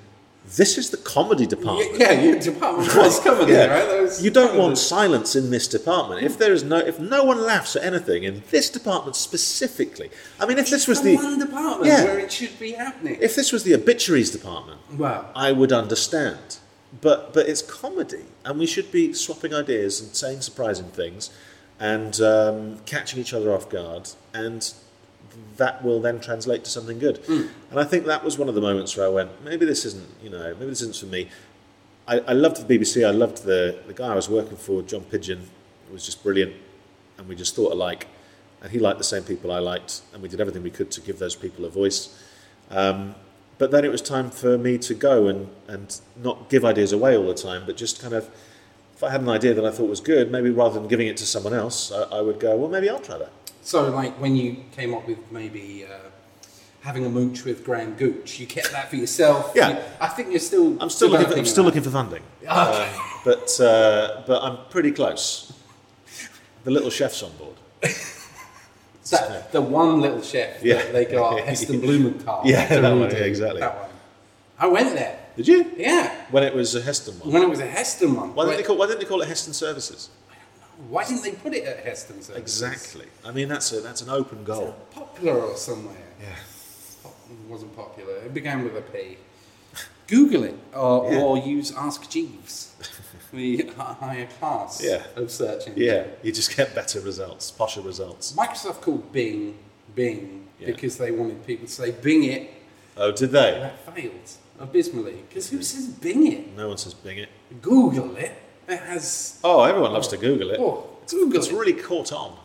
[0.56, 1.98] this is the comedy department.
[1.98, 3.66] yeah, your department was coming Yeah.
[3.66, 4.02] right?
[4.02, 6.22] Was You don't of want silence in this department.
[6.22, 10.46] If there is no, if no one laughs at anything in this department specifically, I
[10.46, 12.04] mean, if this was the the, one department Yeah.
[12.04, 13.18] where it should be happening.
[13.20, 15.30] if this was the obituaries department, Wow.
[15.34, 16.58] I would understand.
[17.00, 21.30] But but it's comedy, and we should be swapping ideas and saying surprising things.
[21.78, 24.72] and um, catching each other off guard, and
[25.56, 27.20] that will then translate to something good.
[27.70, 30.08] And I think that was one of the moments where I went, maybe this isn't,
[30.22, 31.28] you know, maybe this isn't for me.
[32.08, 33.06] I, I loved the BBC.
[33.06, 35.50] I loved the the guy I was working for, John Pidgeon,
[35.92, 36.54] was just brilliant,
[37.18, 38.06] and we just thought alike.
[38.62, 41.00] And he liked the same people I liked, and we did everything we could to
[41.00, 42.18] give those people a voice.
[42.70, 43.14] Um,
[43.58, 47.16] but then it was time for me to go and, and not give ideas away
[47.16, 48.28] all the time, but just kind of,
[48.94, 51.16] if I had an idea that I thought was good, maybe rather than giving it
[51.18, 53.32] to someone else, I, I would go, well, maybe I'll try that.
[53.62, 55.96] So, like when you came up with maybe uh,
[56.82, 59.52] having a mooch with Graham Gooch, you kept that for yourself.
[59.56, 59.70] Yeah.
[59.70, 60.76] You- I think you're still.
[60.80, 61.68] I'm still looking for, I'm still that.
[61.70, 62.88] looking for funding, Um,
[63.24, 65.52] but uh, but I'm pretty close.
[66.64, 67.56] The little chef's on board.
[69.10, 70.76] That, the one little chef Yeah.
[70.76, 72.42] that they got, Heston Blumenthal.
[72.44, 73.60] Yeah, that one, yeah, exactly.
[73.60, 73.90] That one.
[74.58, 75.18] I went there.
[75.36, 75.70] Did you?
[75.76, 76.12] Yeah.
[76.30, 77.32] When it was a Heston one.
[77.32, 78.34] When it was a Heston one.
[78.34, 80.10] Why didn't, they call, why didn't they call it Heston Services?
[80.90, 82.20] why didn't they put it at Heston?
[82.22, 82.36] Services?
[82.62, 83.06] Exactly.
[83.24, 84.74] I mean, that's a, that's an open goal.
[84.92, 85.96] Popular or somewhere.
[86.20, 86.28] Yeah.
[87.30, 88.16] It wasn't popular.
[88.18, 89.16] It began with a P.
[90.06, 91.20] Google it or, Yeah.
[91.20, 92.74] or use Ask Jeeves,
[93.32, 95.02] the higher class Yeah.
[95.16, 95.82] of search engine.
[95.82, 98.32] Yeah, you just get better results, posher results.
[98.32, 99.56] Microsoft called Bing
[99.94, 100.66] Bing Yeah.
[100.68, 102.50] because they wanted people to say Bing it.
[102.96, 103.52] Oh, did they?
[103.60, 106.56] That failed abysmally because who says Bing it?
[106.56, 107.28] No one says Bing it.
[107.62, 108.32] Google it.
[108.68, 109.38] It has.
[109.44, 110.58] Oh, everyone loves to Google it.
[110.60, 111.54] Oh, Google It's it.
[111.54, 112.36] really caught on.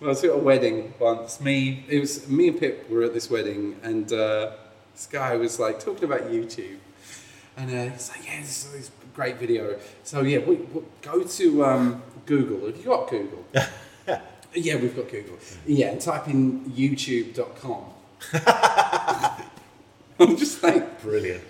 [0.00, 1.40] Well, I was at a wedding once.
[1.40, 4.52] Me, it was me and Pip were at this wedding, and uh,
[4.94, 6.76] this guy was like talking about YouTube,
[7.56, 11.22] and uh, he's like, "Yeah, this is this great video." So yeah, we, we go
[11.24, 12.66] to um, Google.
[12.66, 13.44] Have you got Google?
[14.54, 15.38] yeah, we've got Google.
[15.66, 17.84] Yeah, and type in YouTube.com.
[20.18, 21.42] I'm just like, Brilliant.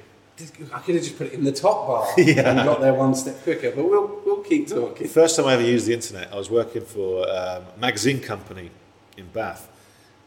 [0.72, 2.51] I could have just put it in the top bar Yeah.
[2.51, 3.72] and got there one step quicker.
[3.72, 5.03] But we'll we'll keep talking.
[5.07, 8.20] The first time I ever used the internet, I was working for um, a magazine
[8.20, 8.70] company
[9.18, 9.68] in Bath,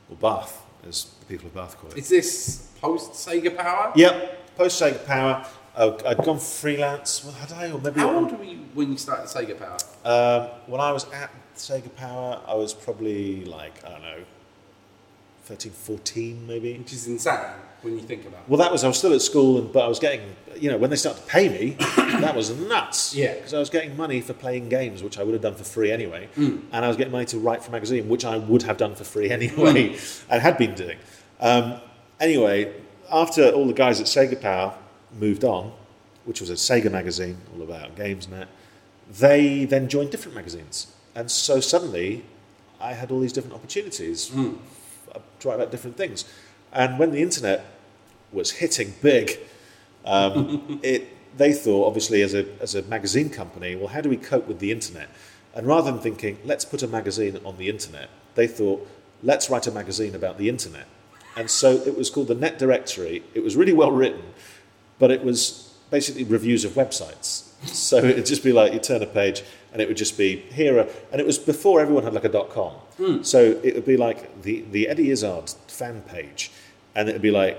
[0.09, 1.97] or Bath, as the people of Bath call it.
[1.97, 3.91] Is this post Sega Power?
[3.95, 5.45] Yep, post Sega Power.
[5.76, 7.24] I- I'd gone freelance.
[7.24, 7.71] Well, had I?
[7.71, 9.78] Or maybe How old were you when you started Sega Power?
[10.05, 14.19] Um, when I was at Sega Power, I was probably like, I don't know,
[15.45, 16.78] 13, 14 maybe.
[16.78, 17.39] Which is insane
[17.82, 18.49] when you think about it.
[18.49, 20.21] Well, that was, I was still at school, and, but I was getting,
[20.55, 23.13] you know, when they started to pay me, that was nuts.
[23.15, 23.34] Yeah.
[23.34, 25.91] Because I was getting money for playing games, which I would have done for free
[25.91, 26.30] anyway.
[26.38, 26.61] Mm.
[26.71, 28.95] And I was getting money to write for a magazine, which I would have done
[28.95, 29.97] for free anyway,
[30.30, 30.97] and had been doing.
[31.41, 31.82] Um,
[32.19, 32.74] anyway,
[33.11, 34.74] after all the guys at Sega Power
[35.20, 35.72] moved on,
[36.26, 38.47] which was a Sega magazine all about games and that,
[39.09, 40.88] they then joined different magazines.
[41.16, 42.24] And so suddenly,
[42.80, 44.57] I had all these different opportunities Mm.
[45.39, 46.26] to write about different things.
[46.72, 47.66] And when the internet
[48.32, 49.38] was hitting big,
[50.05, 51.07] um, it,
[51.38, 54.59] they thought, obviously, as a, as a magazine company, well, how do we cope with
[54.59, 55.09] the internet?
[55.53, 58.88] And rather than thinking, let's put a magazine on the internet, they thought,
[59.22, 60.88] let's write a magazine about the internet.
[61.36, 63.24] And so it was called the Net Directory.
[63.34, 64.22] It was really well written,
[65.04, 67.32] but it was basically reviews of websites.
[67.89, 70.30] So it'd just be like you turn a page and it would just be
[70.60, 72.74] here, are, and it was before everyone had like a dot com.
[72.99, 73.18] Hmm.
[73.24, 75.49] So it would be like the, the Eddie Izzard
[75.80, 76.51] fan page,
[76.95, 77.56] and it would be like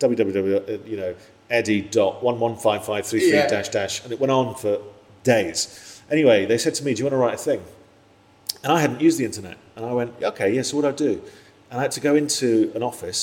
[0.00, 1.14] www, you know,
[1.50, 3.46] eddie.115533 Yeah.
[3.54, 4.78] dash dash, and it went on for
[5.22, 5.60] days.
[6.10, 7.62] Anyway, they said to me, "Do you want to write a thing?"
[8.62, 10.98] And I hadn't used the internet, and I went, "Okay, yeah." So what do I
[11.10, 11.14] do?
[11.70, 13.22] And I had to go into an office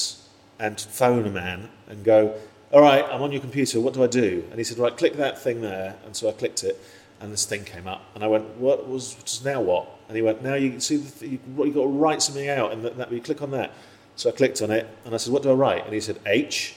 [0.60, 2.34] and phone a man and go,
[2.72, 3.80] "All right, I'm on your computer.
[3.80, 6.32] What do I do?" And he said, "Right, click that thing there." And so I
[6.34, 6.80] clicked it,
[7.20, 9.61] and this thing came up, and I went, "What was now?
[9.61, 12.49] What?" And he went, "Now you see the th- you you got to write something
[12.49, 13.72] out, and that, that you click on that."
[14.15, 16.20] So I clicked on it, and I said, "What do I write?" And he said,
[16.26, 16.76] "H,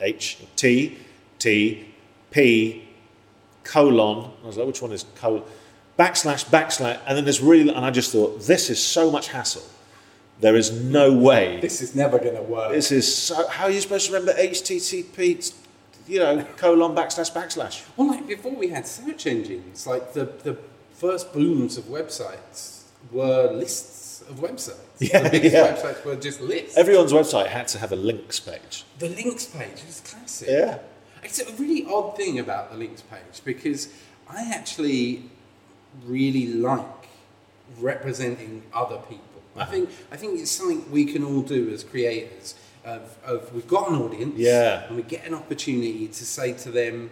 [0.00, 0.98] H, T,
[1.38, 1.86] T,
[2.30, 2.88] P,
[3.64, 5.42] colon." I was like, "Which one is colon?"
[5.98, 9.62] Backslash, backslash, and then there's really, and I just thought, this is so much hassle.
[10.40, 12.72] There is no way This is never going to work.
[12.72, 13.46] this is so.
[13.48, 15.54] How are you supposed to remember HTTP?
[16.08, 17.84] You know, colon backslash backslash.
[17.96, 20.56] well, like before we had search engines, like the, the
[20.94, 24.76] first booms of websites were lists of websites.
[25.00, 25.72] Yeah, the biggest yeah.
[25.74, 26.76] websites were just lists.
[26.76, 28.84] Everyone's website had to have a links page.
[28.98, 30.48] the links page is classic.
[30.50, 30.78] Yeah.
[31.22, 33.88] It's a really odd thing about the links page because
[34.28, 35.30] I actually
[36.04, 37.08] really like
[37.78, 39.24] representing other people.
[39.60, 42.54] I think I think it's something we can all do as creators.
[42.82, 44.86] Of, of we've got an audience, Yeah.
[44.86, 47.10] and we get an opportunity to say to them,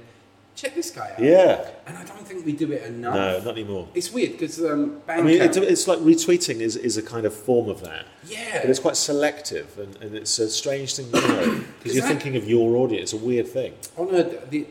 [0.57, 1.69] "Check this guy out." Yeah.
[1.87, 3.15] and I don't think we do it enough.
[3.15, 3.87] No, not anymore.
[3.95, 7.35] It's weird because um, I mean, it, it's like retweeting is, is a kind of
[7.35, 8.07] form of that.
[8.27, 8.63] Yeah.
[8.63, 12.35] But it's quite selective, and, and it's a strange thing to know because you're thinking
[12.37, 13.13] of your audience.
[13.13, 13.75] It's a weird thing.
[13.99, 14.67] on a the,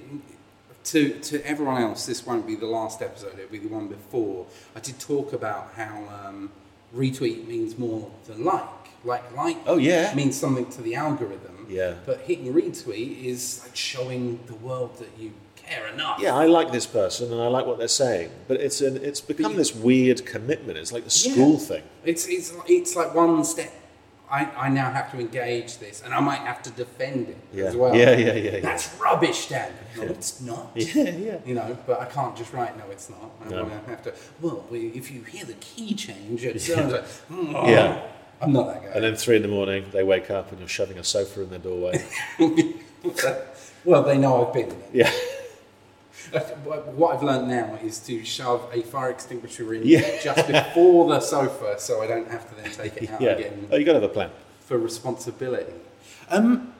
[0.85, 3.37] to to everyone else, this won't be the last episode.
[3.37, 4.47] It'll be the one before.
[4.75, 6.49] I did talk about how um,
[6.95, 8.63] retweet means more than like.
[9.03, 10.13] Like like Oh, yeah.
[10.15, 11.67] means something to the algorithm.
[11.69, 11.95] Yeah.
[12.05, 16.19] But hitting retweet is like showing the world that you care enough.
[16.19, 19.21] Yeah, I like this person and I like what they're saying, but it's an, it's
[19.21, 20.77] become this weird commitment.
[20.77, 21.57] It's like the school Yeah.
[21.69, 21.83] thing.
[22.05, 23.71] It's it's it's like one step.
[24.29, 27.65] I, I now have to engage this, and I might have to defend it Yeah.
[27.65, 27.95] as well.
[27.95, 28.59] Yeah, yeah, yeah, yeah.
[28.59, 29.71] That's rubbish, Dan.
[29.95, 30.71] No, it's not.
[30.75, 31.37] Yeah, yeah.
[31.45, 32.77] You know, but I can't just write.
[32.77, 33.31] No, it's not.
[33.45, 33.69] I No.
[33.87, 34.13] have to.
[34.41, 38.01] Well, if you hear the key change, it's so- oh, Yeah.
[38.41, 38.89] I'm not that guy.
[38.95, 41.49] And then three in the morning, they wake up and you're shoving a sofa in
[41.49, 42.05] their doorway.
[43.85, 44.77] well, they know I've been there.
[44.93, 45.11] yeah.
[46.95, 50.19] What I've learned now is to shove a fire extinguisher in Yeah.
[50.21, 53.29] just before the sofa, so I don't have to then take it out Yeah.
[53.31, 53.67] again.
[53.71, 54.29] Oh, you got to have a plan.
[54.65, 55.71] for responsibility.
[56.29, 56.73] Um,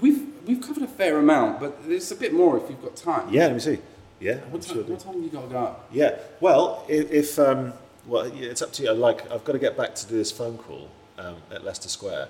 [0.00, 3.28] we've we've covered a fair amount, but there's a bit more if you've got time.
[3.32, 3.78] Yeah, let me see.
[4.20, 4.82] Yeah, What, time, do.
[4.92, 5.76] what time have you got to go?
[5.92, 6.18] Yeah.
[6.40, 7.72] Well, if, if um,
[8.06, 8.92] well, yeah, it's up to you.
[8.92, 12.28] Like, I've got to get back to do this phone call um, at Leicester Square,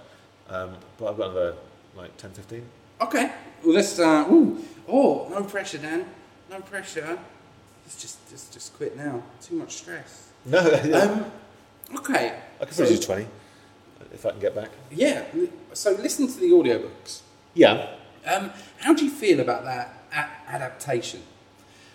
[0.50, 1.54] um, but I've got another
[1.96, 2.62] like 10, 15.
[3.00, 3.32] Okay.
[3.64, 3.98] Well, let's.
[3.98, 6.04] Uh, ooh, oh, no pressure, Dan.
[6.50, 7.18] No pressure.
[7.84, 9.22] Let's just just just quit now.
[9.42, 10.24] Too much stress.
[10.46, 11.24] No, Um,
[11.98, 12.38] okay.
[12.60, 13.26] I can probably do 20
[14.14, 14.70] if I can get back.
[14.90, 15.24] Yeah.
[15.74, 17.20] So listen to the audiobooks.
[17.54, 17.88] Yeah.
[18.24, 21.22] Um, how do you feel about that a- adaptation?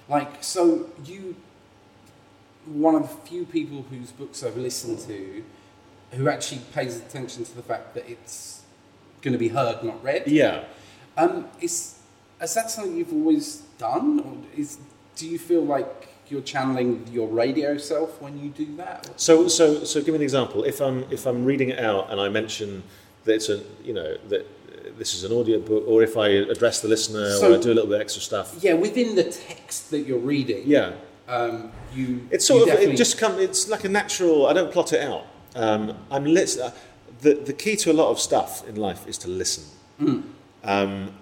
[0.10, 1.36] Like, so you,
[2.66, 5.44] one of the few people whose books I've listened to,
[6.12, 8.62] who actually pays attention to the fact that it's
[9.22, 10.28] going to be heard, not read.
[10.28, 10.66] Yeah.
[11.18, 11.96] Um, is
[12.44, 14.78] is that something you've always done, or is
[15.16, 19.10] do you feel like you're channeling your radio self when you do that?
[19.20, 20.64] So, so, so, give me an example.
[20.64, 22.84] If I'm if I'm reading it out and I mention
[23.26, 24.46] that it's a you know that
[24.98, 27.72] this is an audio book, or if I address the listener So- or I do
[27.72, 28.56] a little bit extra stuff.
[28.62, 30.64] Yeah, within the text that you're reading.
[30.66, 30.92] Yeah.
[31.28, 32.28] Um, you.
[32.32, 33.40] It's sort you of it just come.
[33.40, 34.46] It's like a natural.
[34.48, 35.26] I don't plot it out.
[35.56, 36.72] Um, I'm lis- uh,
[37.22, 39.64] the the key to a lot of stuff in life is to listen.
[40.64, 41.14] Um, s-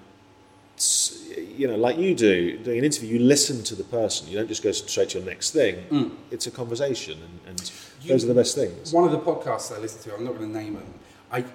[1.58, 4.28] you know, like you do doing an interview, you listen to the person.
[4.28, 5.76] You don't just go straight to your next thing.
[5.90, 6.12] Mm.
[6.32, 7.72] It's a conversation, and, and
[8.08, 8.94] those are the best things.
[8.94, 10.94] One of the podcasts I listened to, I'm not going to name them.
[11.32, 11.46] I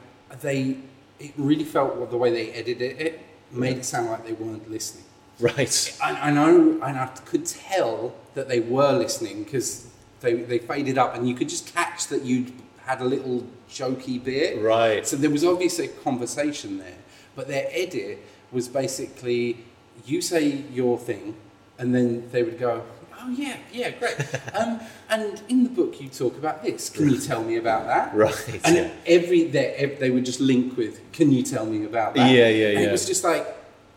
[0.41, 0.79] they
[1.18, 3.20] it really felt what the way they edited it
[3.51, 5.05] made it sound like they weren't listening.
[5.39, 5.99] Right.
[6.03, 9.89] I, I know, and I could tell that they were listening because
[10.20, 14.22] they they faded up, and you could just catch that you'd had a little jokey
[14.22, 14.62] bit.
[14.62, 15.07] Right.
[15.07, 16.99] So there was obviously a conversation there,
[17.35, 18.20] but their edit
[18.53, 19.59] was basically
[20.05, 21.36] you say your thing,
[21.78, 22.82] and then they would go.
[23.18, 24.16] Oh yeah, yeah, great.
[24.55, 26.90] um, and in the book, you talk about this.
[26.90, 28.14] Can you tell me about that?
[28.14, 28.90] Right, And yeah.
[29.07, 31.01] every they, they would just link with.
[31.12, 32.30] Can you tell me about that?
[32.30, 32.88] Yeah, yeah, And yeah.
[32.88, 33.47] It was just like,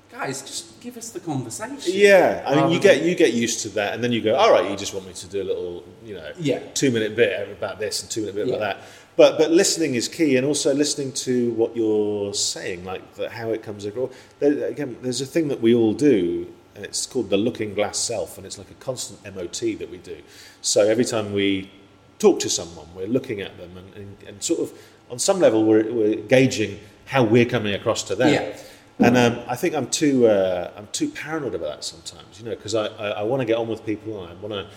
[0.10, 1.78] guys, just give us the conversation.
[1.94, 4.52] Yeah, I mean, you get you get used to that, and then you go, all
[4.52, 6.60] right, you just want me to do a little, you know, Yeah.
[6.74, 8.56] two minute bit about this and two minute bit Yeah.
[8.56, 8.88] about that.
[9.20, 13.50] But but listening is key, and also listening to what you're saying, like the, how
[13.50, 14.14] it comes across.
[14.40, 17.98] There, again, there's a thing that we all do, and it's called the looking glass
[17.98, 20.20] self, and it's like a constant MOT that we do.
[20.62, 21.70] So every time we
[22.18, 24.72] talk to someone, we're looking at them, and, and, and sort of
[25.12, 28.34] on some level, we're, we're gauging how we're coming across to them.
[28.34, 28.58] Yeah.
[29.06, 32.56] And um, I think I'm too uh, I'm too paranoid about that sometimes, you know,
[32.56, 34.74] because I, I, I want to get on with people and I want to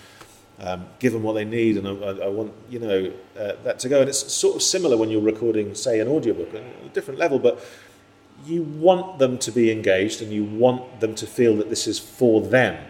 [0.58, 3.88] um, give them what they need, and I, I, want you know uh, that to
[3.88, 4.00] go.
[4.00, 7.64] And it's sort of similar when you're recording, say, an audiobook, a different level, but
[8.44, 11.98] you want them to be engaged and you want them to feel that this is
[11.98, 12.84] for them.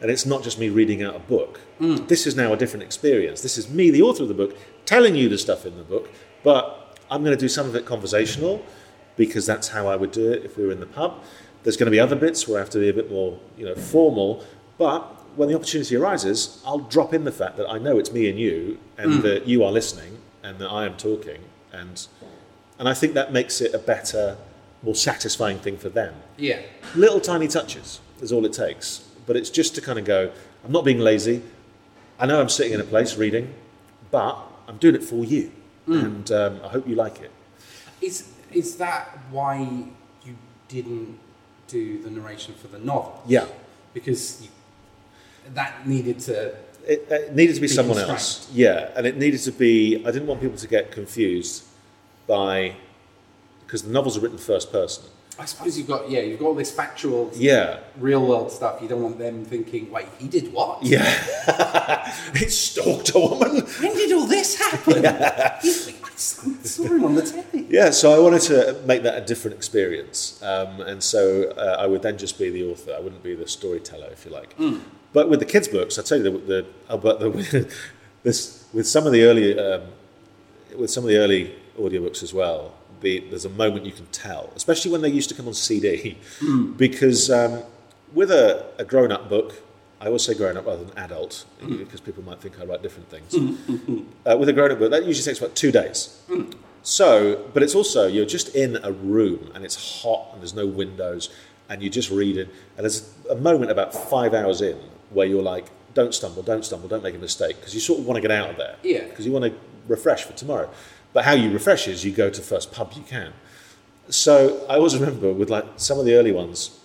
[0.00, 1.60] And it's not just me reading out a book.
[2.06, 3.40] This is now a different experience.
[3.40, 6.10] This is me, the author of the book, telling you the stuff in the book,
[6.42, 8.64] but I'm going to do some of it conversational
[9.16, 11.22] because that's how I would do it if we were in the pub.
[11.62, 13.64] There's going to be other bits where I have to be a bit more, you
[13.64, 14.44] know, formal,
[14.76, 18.28] but when the opportunity arises, I'll drop in the fact that I know it's me
[18.28, 21.40] and you, and that you are listening, and that I am talking,
[21.72, 22.06] and
[22.78, 24.36] and I think that makes it a better,
[24.82, 26.14] more satisfying thing for them.
[26.36, 26.60] Yeah.
[26.94, 30.30] Little tiny touches is all it takes, but it's just to kind of go.
[30.64, 31.42] I'm not being lazy.
[32.18, 33.54] I know I'm sitting in a place reading,
[34.10, 35.52] but I'm doing it for you,
[35.86, 37.30] and um, I hope you like it.
[38.00, 39.60] Is is that why
[40.24, 40.36] you
[40.68, 41.18] didn't
[41.66, 43.22] do the narration for the novel?
[43.26, 43.46] Yeah.
[43.94, 44.48] Because you,
[45.54, 46.54] that needed to.
[46.86, 48.48] It, it needed to be, Be someone else.
[48.52, 50.02] Yeah, and it needed to be.
[50.06, 51.64] I didn't want people to get confused
[52.26, 52.74] by
[53.66, 55.04] because the novels are written first person.
[55.40, 58.82] I suppose you've got yeah, you've got all this factual, Yeah, real world stuff.
[58.82, 60.82] You don't want them thinking, wait, he did what?
[60.82, 62.10] yeah.
[62.34, 63.60] he stalked a woman.
[63.80, 65.02] When did all this happen?
[65.04, 67.66] Like, I saw him on the telly.
[67.70, 71.86] Yeah, so I wanted to make that a different experience, um, and so uh, I
[71.86, 72.92] would then just be the author.
[72.96, 74.56] I wouldn't be the storyteller, if you like.
[75.12, 77.72] But with the kids' books, I tell you, the, the oh, but the,
[78.22, 79.82] this with some of the early um,
[80.76, 82.74] with some of the early audiobooks as well.
[83.00, 86.18] The, there's a moment you can tell, especially when they used to come on CD,
[86.76, 87.62] because um,
[88.12, 89.62] with a, a grown-up book,
[90.00, 93.36] I always say grown-up rather than adult, because people might think I write different things.
[94.28, 96.20] uh, with a grown-up book, that usually takes about two days.
[96.82, 100.66] So, but it's also you're just in a room and it's hot and there's no
[100.66, 101.30] windows
[101.68, 104.78] and you're just reading and there's a moment about five hours in
[105.10, 108.06] where you're like, don't stumble, don't stumble, don't make a mistake because you sort of
[108.06, 108.76] want to get out of there.
[108.82, 109.04] Yeah.
[109.04, 109.54] Because you want to
[109.88, 110.70] refresh for tomorrow.
[111.12, 113.32] But how you refresh is you go to the first pub you can.
[114.08, 116.78] So I always remember with like some of the early ones,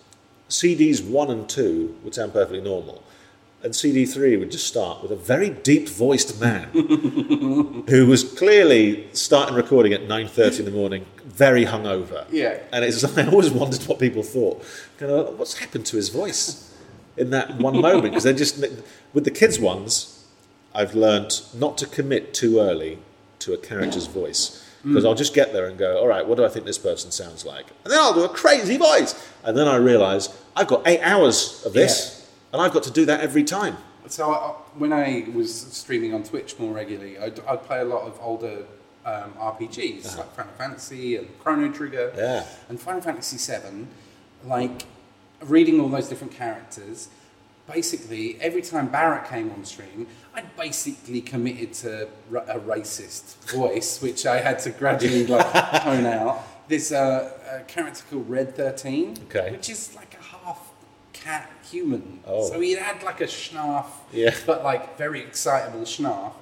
[0.49, 3.03] CDs one and two would sound perfectly normal.
[3.61, 9.07] And CD three would just start with a very deep voiced man who was clearly
[9.13, 12.26] starting recording at 9.30 in the morning, very hungover.
[12.30, 12.59] Yeah.
[12.74, 14.65] And it's I always wondered what people thought.
[14.99, 16.72] You know, what's happened to his voice
[17.18, 18.03] in that one moment?
[18.14, 18.64] Because they're just,
[19.14, 20.26] with the kids' ones,
[20.74, 22.99] I've learned not to commit too early
[23.39, 24.59] to a character's voice.
[24.84, 27.09] Because I'll just get there and go, all right, what do I think this person
[27.09, 27.68] sounds like?
[27.86, 29.16] And then I'll do a crazy voice.
[29.45, 33.05] And then I realise I've got eight hours of this, and I've got to do
[33.05, 33.78] that every time.
[34.07, 38.01] So I, when I was streaming on Twitch more regularly, I'd, I'd play a lot
[38.01, 38.66] of older
[39.05, 42.11] um, RPGs like Final Fantasy and Chrono Trigger.
[42.18, 42.45] Yeah.
[42.68, 43.88] And Final Fantasy VII,
[44.45, 44.84] like
[45.44, 47.10] reading all those different characters.
[47.72, 52.10] Basically, every time Barret came on stream, I'd basically committed to
[52.48, 55.50] a racist voice, which I had to gradually like
[55.84, 56.44] tone out.
[56.68, 57.32] There's a,
[57.62, 59.52] a character called Red Thirteen, Okay.
[59.52, 60.72] which is like a half
[61.14, 62.20] cat human.
[62.28, 62.50] Oh.
[62.50, 64.36] So he had like a schnaff, Yeah.
[64.46, 66.34] but like very excitable schnaff.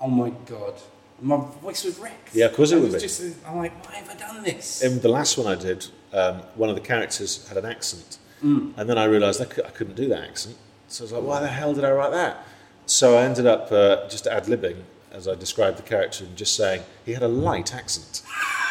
[0.00, 0.74] Oh my god,
[1.22, 2.34] my voice was wrecked.
[2.34, 3.00] Yeah, of course it would was be.
[3.08, 4.82] Just, I'm like, why have I done this?
[4.82, 8.74] In the last one I did, um, one of the characters had an accent, and
[8.76, 10.56] then I realised I, couldn't do that accent.
[10.88, 12.46] So I was like, why the hell did I write that?
[12.86, 16.54] So I ended up uh, just ad libbing as I described the character and just
[16.54, 18.22] saying he had a light accent.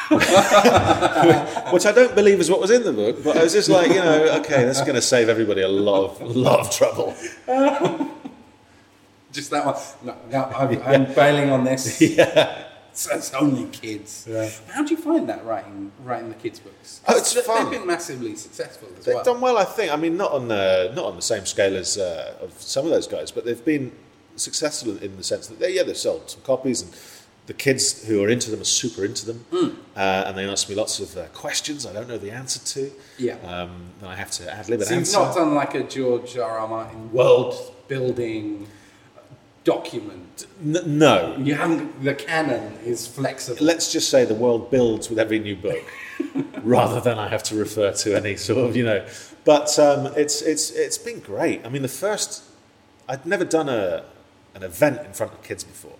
[0.10, 3.90] Which I don't believe is what was in the book, but I was just like,
[3.90, 7.16] you know, okay, that's going to save everybody a lot of, lot of trouble.
[9.32, 9.76] Just that one.
[10.04, 12.02] No, no I'm, I'm bailing on this.
[12.02, 12.65] Yeah.
[13.06, 14.26] It's, it's only kids.
[14.70, 17.02] How do you find that writing writing the kids' books?
[17.08, 17.66] Oh, it's They- fun.
[17.70, 19.04] They've been massively successful as well.
[19.06, 19.24] They've well.
[19.34, 19.92] done well, I think.
[19.92, 22.92] I mean, not on the not on the same scale as uh, of some of
[22.92, 23.92] those guys, but they've been
[24.38, 26.92] successful in the sense that they, yeah, they've sold some copies, and
[27.48, 29.70] the kids who are into them are super into them, Hmm.
[29.96, 32.92] uh, and they ask me lots of uh, questions I don't know the answer to.
[33.18, 33.36] Yeah.
[33.46, 36.38] um, then I have to ad lib an So you've not done like a George
[36.38, 36.58] R.
[36.60, 36.68] R.
[36.68, 37.54] Martin world
[37.88, 38.68] building
[39.66, 40.46] document.
[40.64, 42.02] N- no, You haven't.
[42.04, 43.58] The canon is flexible.
[43.66, 45.84] let's just say the world builds with every new book,
[46.64, 49.06] rather than I have to refer to any sort of, you know.
[49.44, 51.66] But um, it's it's it's been great.
[51.66, 52.44] I mean, the first
[53.10, 54.06] I'd never done a
[54.54, 55.98] an event in front of kids before,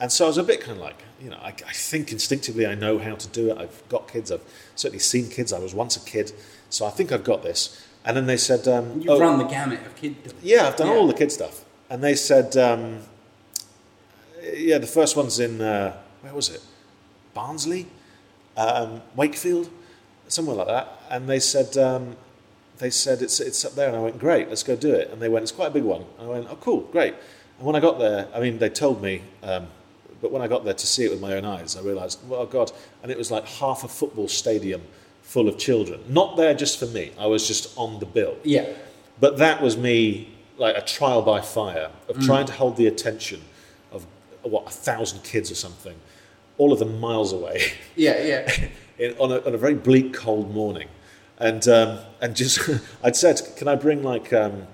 [0.00, 2.66] and so I was a bit kind of like, you know, I, I think instinctively
[2.66, 3.58] I know how to do it.
[3.58, 4.32] I've got kids.
[4.32, 4.42] I've
[4.74, 5.52] certainly seen kids.
[5.52, 6.32] I was once a kid,
[6.70, 7.86] so I think I've got this.
[8.02, 10.32] And then they said, um, You've oh, run the gamut of kiddom.
[10.42, 10.94] yeah, I've done Yeah.
[10.94, 11.66] all the kid stuff.
[11.90, 13.00] And they said, um,
[14.54, 16.62] yeah, the first one's in, uh, where was it?
[17.34, 17.86] Barnsley?
[18.56, 19.68] Um, Wakefield?
[20.28, 20.88] Somewhere like that.
[21.10, 22.16] And they said, um,
[22.78, 23.88] they said, it's, it's up there.
[23.88, 25.10] And I went, great, let's go do it.
[25.10, 26.04] And they went, it's quite a big one.
[26.18, 27.14] And I went, oh, cool, great.
[27.58, 29.66] And when I got there, I mean, they told me, um,
[30.22, 32.46] but when I got there to see it with my own eyes, I realised, well,
[32.46, 32.70] God,
[33.02, 34.82] and it was like half a football stadium
[35.22, 36.00] full of children.
[36.08, 37.12] Not there just for me.
[37.18, 38.36] I was just on the bill.
[38.44, 38.66] Yeah.
[39.18, 43.40] But that was me, like a trial by fire of trying to hold the attention
[43.90, 44.06] of
[44.42, 45.96] what a thousand kids or something,
[46.58, 48.22] all of them miles away, Yeah.
[48.22, 48.66] Yeah.
[48.98, 50.88] in, on, a, on a very bleak, cold morning,
[51.38, 52.60] and um, and just
[53.02, 54.66] I'd said, can I bring like um,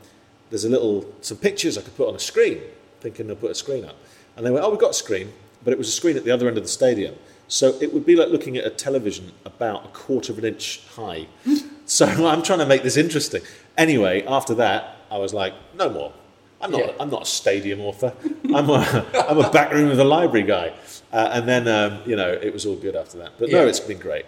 [0.51, 2.61] there's a little some pictures I could put on a screen,
[3.01, 3.97] thinking they'll put a screen up,
[4.37, 5.33] and they went, oh, we've got a screen,
[5.63, 7.15] but it was a screen at the other end of the stadium.
[7.47, 10.83] So it would be like looking at a television about a quarter of an inch
[10.97, 11.29] high.
[11.97, 13.43] so I'm trying to make this interesting.
[13.77, 16.12] Anyway, after that, I was like, no more.
[16.60, 16.81] I'm not.
[16.81, 16.93] Yeah.
[17.01, 18.14] I'm not a stadium author.
[18.44, 19.06] I'm a.
[19.28, 20.73] I'm a back room of the library guy.
[21.12, 23.32] Uh, and then um, you know it was all good after that.
[23.39, 24.27] But no, it's been great.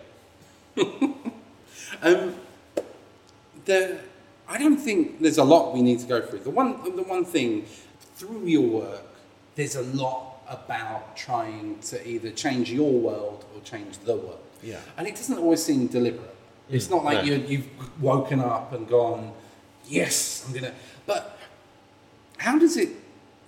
[2.01, 2.35] Um,
[3.65, 3.99] the,
[4.47, 6.41] I don't think there's a lot we need to go through.
[6.41, 7.65] The one, the one thing
[8.15, 9.05] through your work,
[9.57, 14.39] there's a lot about trying to either change your world or change the world.
[14.63, 14.79] Yeah.
[14.97, 16.37] And it doesn't always seem deliberate.
[16.71, 17.33] It's not like no.
[17.33, 19.33] you you've woken up and gone,
[19.87, 20.75] yes, I'm gonna.
[21.07, 21.39] But
[22.39, 22.91] how does it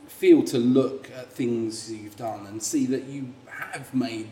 [0.08, 4.30] feel to look at things you've done and see that you have made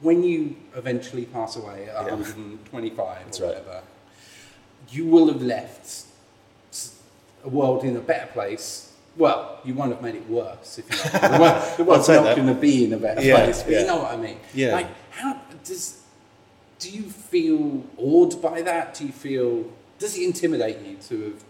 [0.00, 2.10] when you eventually pass away at Yeah.
[2.12, 3.48] 125 That's or right.
[3.54, 3.82] whatever,
[4.90, 6.04] you will have left
[7.44, 8.92] a world in a better place.
[9.16, 11.20] Well, you won't have made it worse if you.
[11.20, 11.74] Know.
[11.78, 13.80] the world's not going to be in a better Yeah, place, but yeah.
[13.80, 14.38] you know what I mean.
[14.52, 14.72] Yeah.
[14.74, 16.02] Like, how does
[16.78, 18.94] do you feel awed by that?
[18.94, 21.44] Do you feel does it intimidate you to have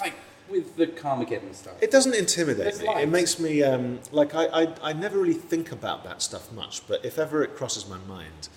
[0.00, 0.14] like
[0.48, 1.74] with the Carmageddon stuff?
[1.80, 2.86] It doesn't intimidate There's me.
[2.86, 3.04] light.
[3.04, 6.86] It makes me um, like I, I, I never really think about that stuff much.
[6.86, 8.48] But if ever it crosses my mind,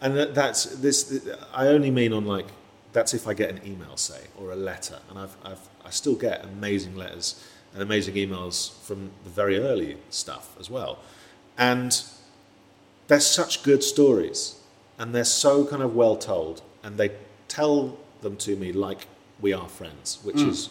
[0.00, 2.46] and that, that's this, I only mean on like
[2.92, 6.14] that's if I get an email, say, or a letter, and I've, I've I still
[6.14, 7.42] get amazing letters
[7.72, 10.98] and amazing emails from the very early stuff as well,
[11.56, 12.02] and
[13.08, 14.59] they're such good stories,
[15.00, 17.10] and they're so kind of well told, and they
[17.48, 19.06] tell them to me like
[19.40, 20.68] we are friends, which is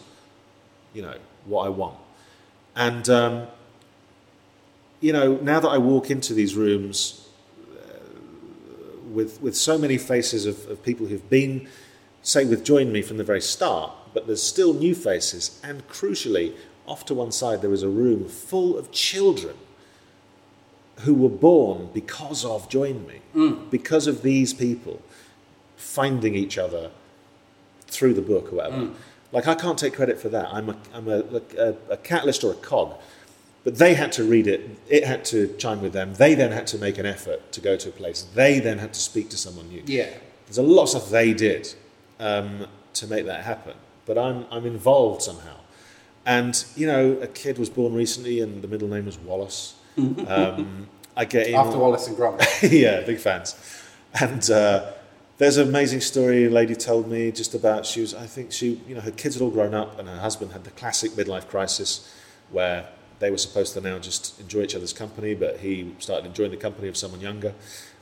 [0.94, 1.98] you know what I want.
[2.76, 3.46] And um,
[5.00, 7.28] you know, now that I walk into these rooms
[7.76, 7.98] uh,
[9.12, 11.68] with with so many faces of, of people who've been,
[12.22, 16.54] say, with joined me from the very start, but there's still new faces, and crucially,
[16.86, 19.56] off to one side there was a room full of children
[21.04, 23.20] who were born because of join me,
[23.70, 25.00] because of these people
[25.76, 26.90] finding each other
[27.86, 28.90] through the book or whatever.
[29.32, 30.48] Like I can't take credit for that.
[30.52, 31.22] I'm a I'm a,
[31.58, 32.98] a, a catalyst or a cog,
[33.64, 34.60] but they had to read it.
[34.88, 36.14] It had to chime with them.
[36.14, 38.22] They then had to make an effort to go to a place.
[38.34, 39.82] They then had to speak to someone new.
[39.86, 40.10] Yeah.
[40.46, 41.74] There's a lot of stuff they did
[42.18, 43.74] um, to make that happen,
[44.04, 45.56] but I'm I'm involved somehow.
[46.26, 49.74] And you know, a kid was born recently, and the middle name was Wallace.
[49.98, 52.46] Um, I get in After Wallace and Gromit.
[52.70, 53.56] yeah, big fans.
[54.18, 54.92] And uh,
[55.38, 58.80] there's an amazing story a lady told me just about she was, I think she,
[58.86, 61.48] you know, her kids had all grown up and her husband had the classic midlife
[61.48, 62.14] crisis
[62.50, 62.88] where
[63.20, 66.56] they were supposed to now just enjoy each other's company, but he started enjoying the
[66.56, 67.54] company of someone younger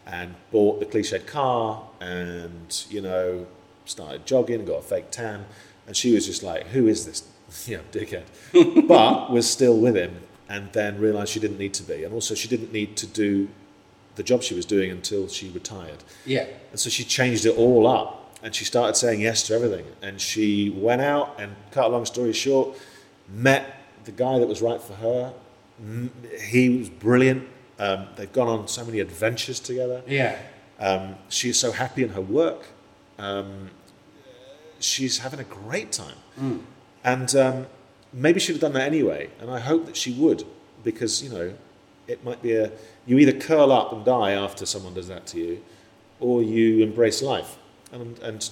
[0.07, 3.47] and bought the cliched car and, you know,
[3.85, 5.45] started jogging, got a fake tan.
[5.87, 7.29] And she was just like, who is this,
[7.69, 8.25] you know, dickhead?
[8.89, 12.05] but was still with him and then realised she didn't need to be.
[12.05, 13.49] And also she didn't need to do
[14.17, 16.03] the job she was doing until she retired.
[16.25, 16.47] Yeah.
[16.71, 19.87] And so she changed it all up and she started saying yes to everything.
[20.03, 22.77] And she went out and, cut a long story short,
[23.29, 25.33] met the guy that was right for her.
[26.41, 27.47] He was brilliant.
[27.79, 30.03] Um, they've gone on so many adventures together.
[30.07, 30.37] Yeah.
[30.81, 32.67] Um, she's so happy in her work.
[33.19, 33.71] Um,
[34.81, 36.17] she's having a great time.
[37.05, 37.67] And um,
[38.13, 39.31] maybe she'd have done that anyway.
[39.41, 40.45] And I hope that she would,
[40.85, 41.55] because, you know,
[42.07, 42.73] it might be a.
[43.07, 45.63] You either curl up and die after someone does that to you,
[46.21, 47.57] or you embrace life.
[47.93, 48.51] And, and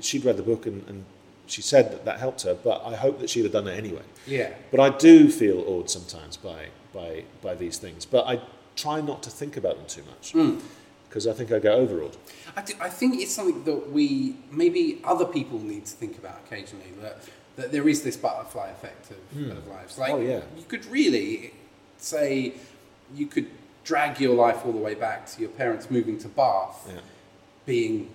[0.00, 1.04] she'd read the book and, and
[1.46, 4.02] she said that that helped her, but I hope that she'd have done it anyway.
[4.26, 4.52] Yeah.
[4.70, 8.06] But I do feel awed sometimes by, by, by these things.
[8.06, 8.40] But I
[8.76, 10.58] try not to think about them too much hmm.
[11.08, 12.16] because I think I get overawed.
[12.56, 16.92] I, I think it's something that we maybe other people need to think about occasionally.
[17.02, 17.22] That
[17.56, 19.98] that there is this butterfly effect of, of lives.
[19.98, 20.40] Like Oh, yeah.
[20.56, 21.52] you could really
[21.98, 22.54] say
[23.14, 23.46] you could
[23.84, 27.00] drag your life all the way back to your parents moving to Bath, Yeah.
[27.66, 28.10] being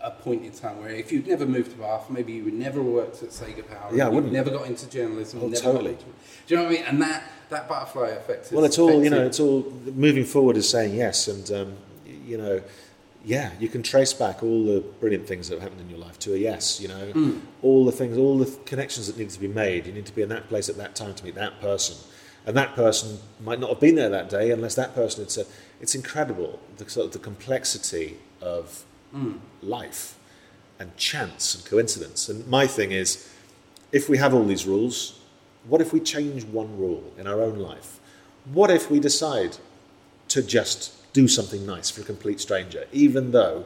[0.00, 2.82] a point in time where if you'd never moved to Bath, maybe you would never
[2.82, 3.90] worked at Sega Power.
[3.94, 4.32] Yeah, I wouldn't.
[4.32, 5.40] Never got into journalism.
[5.42, 5.92] Oh, never totally.
[5.92, 6.10] Into, do
[6.48, 6.84] you know what I mean?
[6.84, 8.46] And that that butterfly effect.
[8.46, 9.24] Is Well, it's all you know.
[9.24, 9.62] It's all
[9.94, 11.76] moving forward is saying yes, and um,
[12.26, 12.60] you know,
[13.24, 16.18] yeah, you can trace back all the brilliant things that have happened in your life
[16.20, 16.80] to a yes.
[16.80, 17.38] You know, hmm.
[17.62, 19.86] all the things, all the connections that need to be made.
[19.86, 21.96] You need to be in that place at that time to meet that person,
[22.46, 25.46] and that person might not have been there that day unless that person had said.
[25.80, 29.34] It's incredible the sort of the complexity of hmm.
[29.62, 30.18] life
[30.78, 32.28] and chance and coincidence.
[32.28, 33.30] And my thing is,
[33.92, 35.20] if we have all these rules,
[35.66, 38.00] what if we change one rule in our own life?
[38.52, 39.56] What if we decide
[40.28, 43.64] to just do something nice for a complete stranger, even though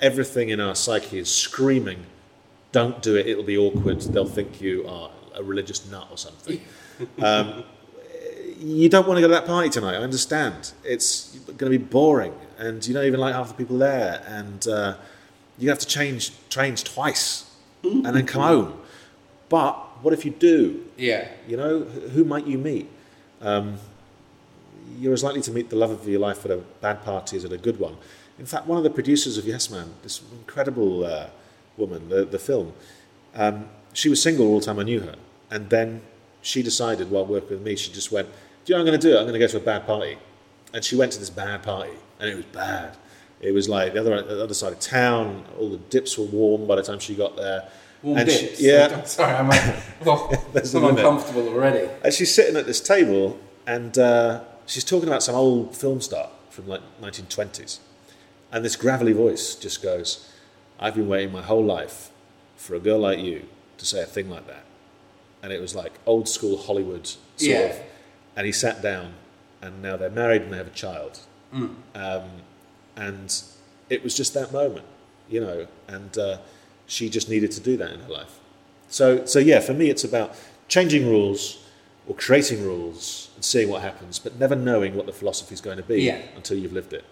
[0.00, 2.06] everything in our psyche is screaming,
[2.70, 6.60] don't do it, it'll be awkward, they'll think you are a religious nut or something.
[7.22, 7.64] Um,
[8.58, 10.72] you don't want to go to that party tonight, I understand.
[10.82, 14.66] It's going to be boring, and you don't even like half the people there, and
[14.66, 14.96] uh,
[15.58, 18.80] you have to change trains twice and then come home.
[19.50, 20.86] But what if you do?
[20.96, 21.28] yeah.
[21.46, 22.88] You know, who might you meet?
[23.42, 23.78] Um,
[24.98, 27.44] you're as likely to meet the love of your life at a bad party as
[27.44, 27.96] at a good one.
[28.38, 31.28] In fact, one of the producers of Yes Man, this incredible uh,
[31.76, 32.72] woman, the, the film,
[33.34, 35.14] um, she was single all the time I knew her.
[35.50, 36.02] And then
[36.42, 38.28] she decided while working with me, she just went,
[38.64, 39.14] Do you know what I'm going to do?
[39.14, 39.18] it?
[39.18, 40.18] I'm going to go to a bad party.
[40.74, 42.96] And she went to this bad party, and it was bad.
[43.40, 46.66] It was like the other, the other side of town, all the dips were warm
[46.66, 47.68] by the time she got there.
[48.02, 48.60] Warm And she- dips.
[48.60, 49.02] yeah.
[49.04, 49.48] Sorry, I'm,
[50.04, 51.88] well, I'm uncomfortable already.
[52.04, 56.28] And she's sitting at this table, and uh, she's talking about some old film star
[56.50, 57.78] from like 1920s.
[58.52, 60.28] And this gravelly voice just goes,
[60.78, 62.10] "I've been waiting my whole life
[62.56, 63.46] for a girl like you
[63.78, 64.64] to say a thing like that."
[65.42, 67.58] And it was like old school Hollywood sort Yeah.
[67.58, 67.80] of.
[68.36, 69.14] And he sat down,
[69.62, 71.20] and now they're married and they have a child.
[71.52, 71.74] Mm.
[71.94, 72.22] Um,
[72.96, 73.42] and
[73.88, 74.84] it was just that moment,
[75.28, 75.66] you know.
[75.88, 76.38] And uh,
[76.86, 78.38] she just needed to do that in her life.
[78.88, 80.34] So, so yeah, for me, it's about
[80.68, 81.58] changing rules
[82.06, 85.82] or creating rules seeing what happens, but never knowing what the philosophy is going to
[85.82, 86.20] be Yeah.
[86.34, 87.04] until you've lived it.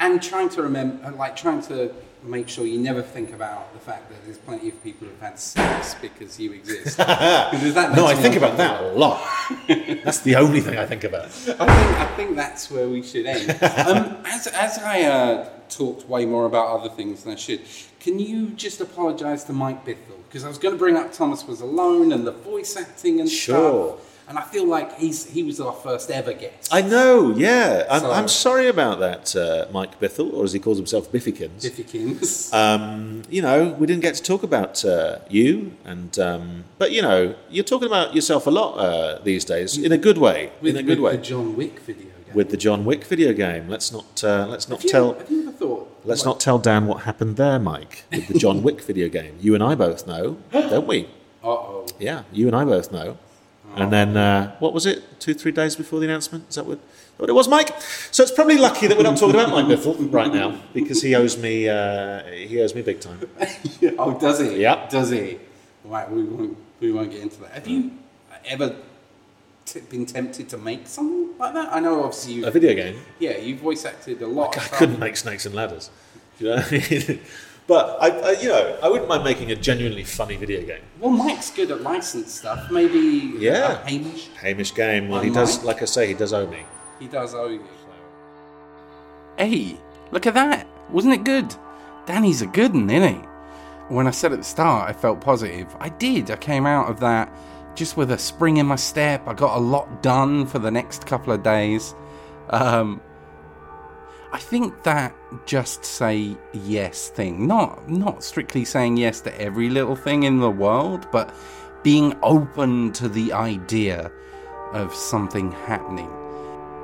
[0.00, 1.92] And trying to remember, like trying to
[2.22, 5.38] make sure you never think about the fact that there's plenty of people who've had
[5.38, 6.98] sex because you exist.
[6.98, 9.20] Because that No, I think about that a lot.
[9.68, 11.24] That's the only thing I think about.
[11.26, 13.50] I think, I think that's where we should end.
[13.88, 17.60] Um, as, as I uh, talked way more about other things than I should,
[18.00, 20.18] can you just apologise to Mike Bithell?
[20.28, 23.28] Because I was going to bring up Thomas Was Alone and the voice acting and
[23.30, 23.96] Sure.
[23.96, 24.07] stuff.
[24.28, 26.68] And I feel like he's he was our first ever guest.
[26.70, 27.86] I know, yeah.
[27.90, 31.60] I'm, So- I'm sorry about that, uh, Mike Bithell, or as he calls himself, Biffikins.
[31.64, 32.52] Diffikins.
[32.58, 37.00] Um, you know, we didn't get to talk about uh, you, and um, but you
[37.02, 40.52] know, you're talking about yourself a lot uh, these days in a good way.
[40.60, 41.16] with, in a good with way.
[41.16, 42.34] the John Wick video game.
[42.34, 43.68] with the John Wick video game.
[43.68, 46.00] Let's not uh, let's not have, you, tell have you ever thought?
[46.04, 49.36] let's like- not tell Dan what happened there, Mike, with the John Wick video game.
[49.40, 51.08] You and I both know, don't we?
[51.42, 51.86] Uh-oh.
[51.98, 53.16] Yeah, you and I both know.
[53.76, 55.20] And then uh, what was it?
[55.20, 56.48] Two three days before the announcement?
[56.48, 56.78] Is that what,
[57.16, 57.78] what it was, Mike?
[58.10, 61.14] So it's probably lucky that we're not talking about Mike Bithell right now because he
[61.14, 63.20] owes me uh, he owes me big time.
[63.98, 64.62] oh, does he?
[64.62, 64.88] Yeah.
[64.88, 65.38] Does he?
[65.84, 67.52] Right, we won't, we won't get into that.
[67.52, 67.92] Have you
[68.44, 68.76] ever
[69.64, 71.72] t- been tempted to make something like that?
[71.72, 73.00] I know, obviously, you A video game.
[73.18, 74.58] Yeah, you voice acted a lot.
[74.58, 75.90] I couldn't make snakes and ladders.
[76.38, 77.20] Do you know what I mean?
[77.68, 80.80] But I, I, you know, I wouldn't mind making a genuinely funny video game.
[80.98, 82.70] Well, Mike's good at licensed stuff.
[82.70, 83.86] Maybe Yeah.
[83.86, 85.08] Hamish, Hamish game.
[85.10, 86.64] Well, he does, like I say, he does owe me.
[86.98, 87.62] he does owe you.
[89.36, 89.76] Hey,
[90.10, 90.66] look at that!
[90.90, 91.54] Wasn't it good?
[92.06, 93.20] Danny's a good one, isn't he?
[93.88, 96.30] When I said at the start I felt positive, I did.
[96.30, 97.32] I came out of that
[97.76, 99.28] just with a spring in my step.
[99.28, 101.94] I got a lot done for the next couple of days.
[102.50, 103.00] Um,
[104.30, 109.96] I think that just say yes thing, not not strictly saying yes to every little
[109.96, 111.34] thing in the world, but
[111.82, 114.12] being open to the idea
[114.72, 116.10] of something happening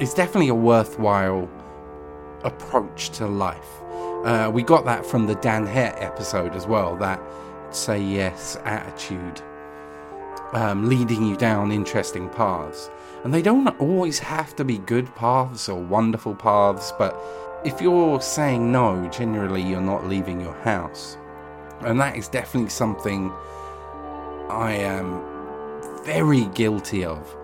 [0.00, 1.50] is definitely a worthwhile
[2.44, 3.82] approach to life.
[4.24, 7.20] Uh, we got that from the Dan Hett episode as well, that
[7.70, 9.42] say yes attitude,
[10.54, 12.88] um, leading you down interesting paths.
[13.24, 17.18] And they don't always have to be good paths or wonderful paths, but
[17.64, 21.16] if you're saying no, generally you're not leaving your house.
[21.80, 23.32] And that is definitely something
[24.50, 25.22] I am
[26.04, 27.34] very guilty of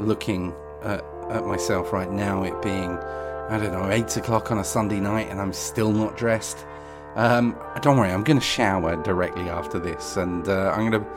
[0.00, 0.52] looking
[0.82, 4.98] at, at myself right now, it being, I don't know, 8 o'clock on a Sunday
[4.98, 6.66] night and I'm still not dressed.
[7.14, 11.10] Um, don't worry, I'm going to shower directly after this and uh, I'm going to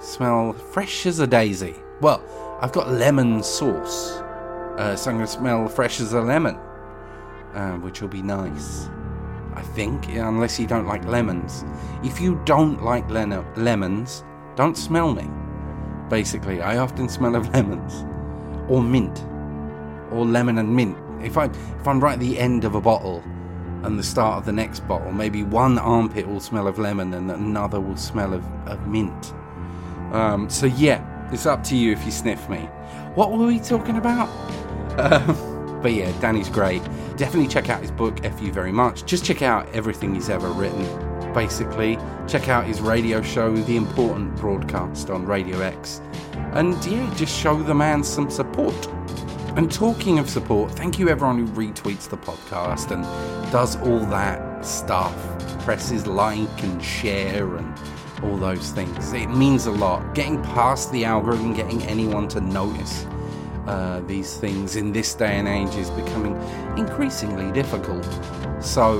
[0.00, 1.74] smell fresh as a daisy.
[2.00, 2.22] Well,
[2.60, 4.12] I've got lemon sauce,
[4.78, 6.56] uh, so I'm going to smell fresh as a lemon,
[7.52, 8.88] uh, which will be nice.
[9.54, 11.64] I think, unless you don't like lemons.
[12.02, 14.24] If you don't like lemons,
[14.54, 15.28] don't smell me.
[16.08, 18.06] Basically, I often smell of lemons
[18.70, 19.24] or mint
[20.10, 20.96] or lemon and mint.
[21.22, 23.22] If I if I'm right at the end of a bottle
[23.82, 27.30] and the start of the next bottle, maybe one armpit will smell of lemon and
[27.30, 29.34] another will smell of, of mint.
[30.12, 32.68] Um, so yeah, it's up to you if you sniff me.
[33.14, 34.28] What were we talking about?
[34.96, 36.82] Um, but yeah, Danny's great.
[37.16, 39.04] Definitely check out his book, F You Very Much.
[39.04, 40.82] Just check out everything he's ever written,
[41.34, 41.98] basically.
[42.26, 46.00] Check out his radio show, The Important Broadcast on Radio X.
[46.52, 48.74] And yeah, just show the man some support.
[49.56, 53.02] And talking of support, thank you everyone who retweets the podcast and
[53.52, 55.14] does all that stuff,
[55.64, 57.78] presses like and share and
[58.22, 59.12] all those things.
[59.12, 60.14] It means a lot.
[60.14, 63.06] Getting past the algorithm, getting anyone to notice
[63.66, 66.36] uh, these things in this day and age is becoming
[66.78, 68.06] increasingly difficult.
[68.60, 68.98] So,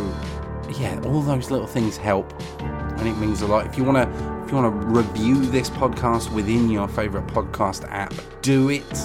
[0.78, 3.66] yeah, all those little things help, and it means a lot.
[3.66, 7.86] If you want to, if you want to review this podcast within your favorite podcast
[7.90, 8.12] app,
[8.42, 8.98] do it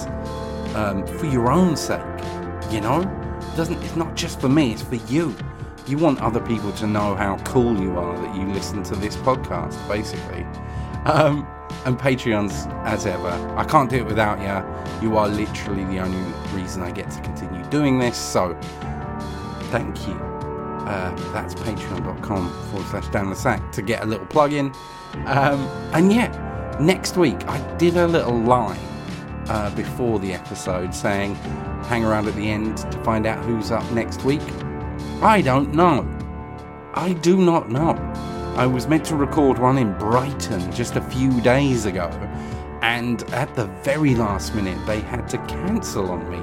[0.74, 2.00] um, for your own sake.
[2.70, 5.34] You know, it doesn't it's not just for me; it's for you.
[5.86, 9.16] You want other people to know how cool you are that you listen to this
[9.16, 10.44] podcast, basically.
[11.04, 11.46] Um,
[11.84, 15.08] and Patreons, as ever, I can't do it without you.
[15.08, 16.20] You are literally the only
[16.52, 18.16] reason I get to continue doing this.
[18.16, 18.56] So,
[19.70, 20.14] thank you.
[20.14, 24.72] Uh, that's patreon.com forward slash down the sack to get a little plug in.
[25.26, 28.80] Um, and yeah, next week I did a little line
[29.48, 31.34] uh, before the episode saying
[31.84, 34.42] hang around at the end to find out who's up next week.
[35.22, 36.04] I don't know.
[36.94, 37.92] I do not know.
[38.56, 42.10] I was meant to record one in Brighton just a few days ago,
[42.82, 46.40] and at the very last minute, they had to cancel on me.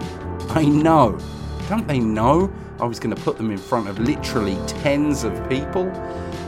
[0.51, 1.19] I know.
[1.67, 2.49] Don't they know
[2.79, 5.91] I was going to put them in front of literally tens of people?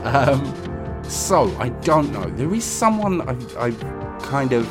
[0.04, 2.30] Um, so, I don't know.
[2.30, 3.78] There is someone I've, I've
[4.22, 4.66] kind of,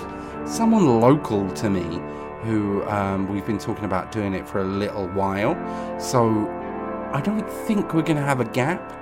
[0.48, 2.02] someone local to me
[2.44, 5.56] who um, we've been talking about doing it for a little while.
[6.00, 6.48] So,
[7.14, 8.94] I don't think we're going to have a gap.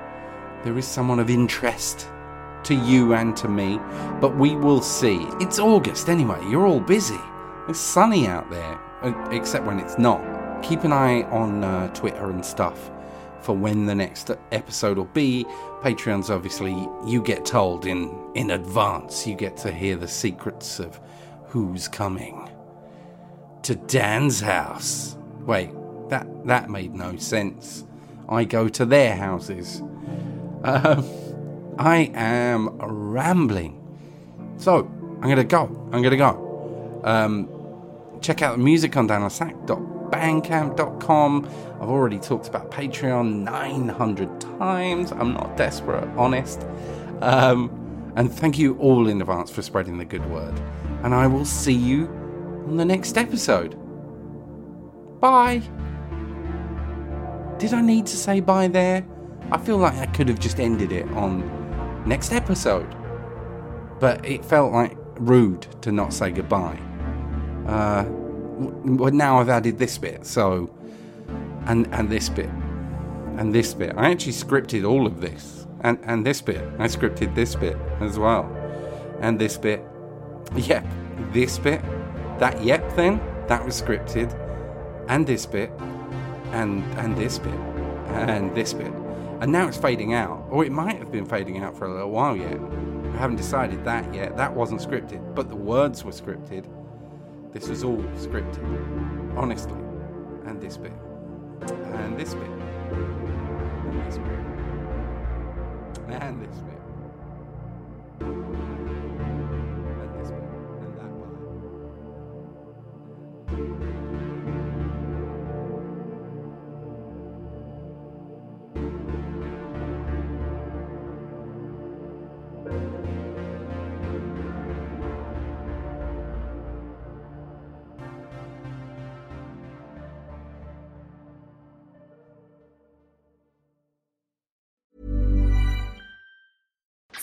[0.63, 2.09] There is someone of interest
[2.63, 3.79] to you and to me,
[4.19, 5.27] but we will see.
[5.39, 7.19] It's August anyway, you're all busy.
[7.67, 8.79] It's sunny out there,
[9.31, 10.21] except when it's not.
[10.63, 12.89] Keep an eye on uh, Twitter and stuff
[13.41, 15.45] for when the next episode will be.
[15.81, 19.27] Patreons, obviously, you get told in, in advance.
[19.27, 20.99] You get to hear the secrets of
[21.45, 22.49] who's coming
[23.61, 25.15] to Dan's house.
[25.41, 25.69] Wait,
[26.09, 27.85] that, that made no sense.
[28.29, 29.81] I go to their houses.
[30.63, 31.05] Um,
[31.77, 33.75] I am rambling.
[34.57, 34.89] So,
[35.21, 35.65] I'm going to go.
[35.91, 37.01] I'm going to go.
[37.03, 37.49] Um,
[38.21, 41.49] check out the music on danlasack.bandcamp.com.
[41.81, 45.11] I've already talked about Patreon 900 times.
[45.11, 46.65] I'm not desperate, honest.
[47.21, 50.59] Um, and thank you all in advance for spreading the good word.
[51.03, 52.07] And I will see you
[52.67, 53.75] on the next episode.
[55.21, 55.61] Bye.
[57.59, 59.05] Did I need to say bye there?
[59.51, 61.43] I feel like I could have just ended it on
[62.05, 62.95] next episode.
[63.99, 66.79] But it felt like rude to not say goodbye.
[67.67, 70.73] Uh, well, now I've added this bit, so.
[71.65, 72.49] And, and this bit.
[73.35, 73.93] And this bit.
[73.97, 75.67] I actually scripted all of this.
[75.81, 76.63] And, and this bit.
[76.79, 78.45] I scripted this bit as well.
[79.19, 79.83] And this bit.
[80.55, 80.85] Yep.
[81.33, 81.81] This bit.
[82.39, 83.19] That yep thing.
[83.47, 84.33] That was scripted.
[85.09, 85.71] And this bit
[86.51, 87.53] and and this bit
[88.09, 88.91] and this bit.
[89.41, 90.45] And now it's fading out.
[90.49, 92.59] Or it might have been fading out for a little while yet.
[93.13, 94.35] I haven't decided that yet.
[94.37, 96.65] That wasn't scripted but the words were scripted.
[97.53, 99.79] This was all scripted honestly.
[100.45, 100.93] And this bit.
[101.61, 102.49] And this bit.
[102.49, 104.39] And this bit.
[106.09, 106.79] And this bit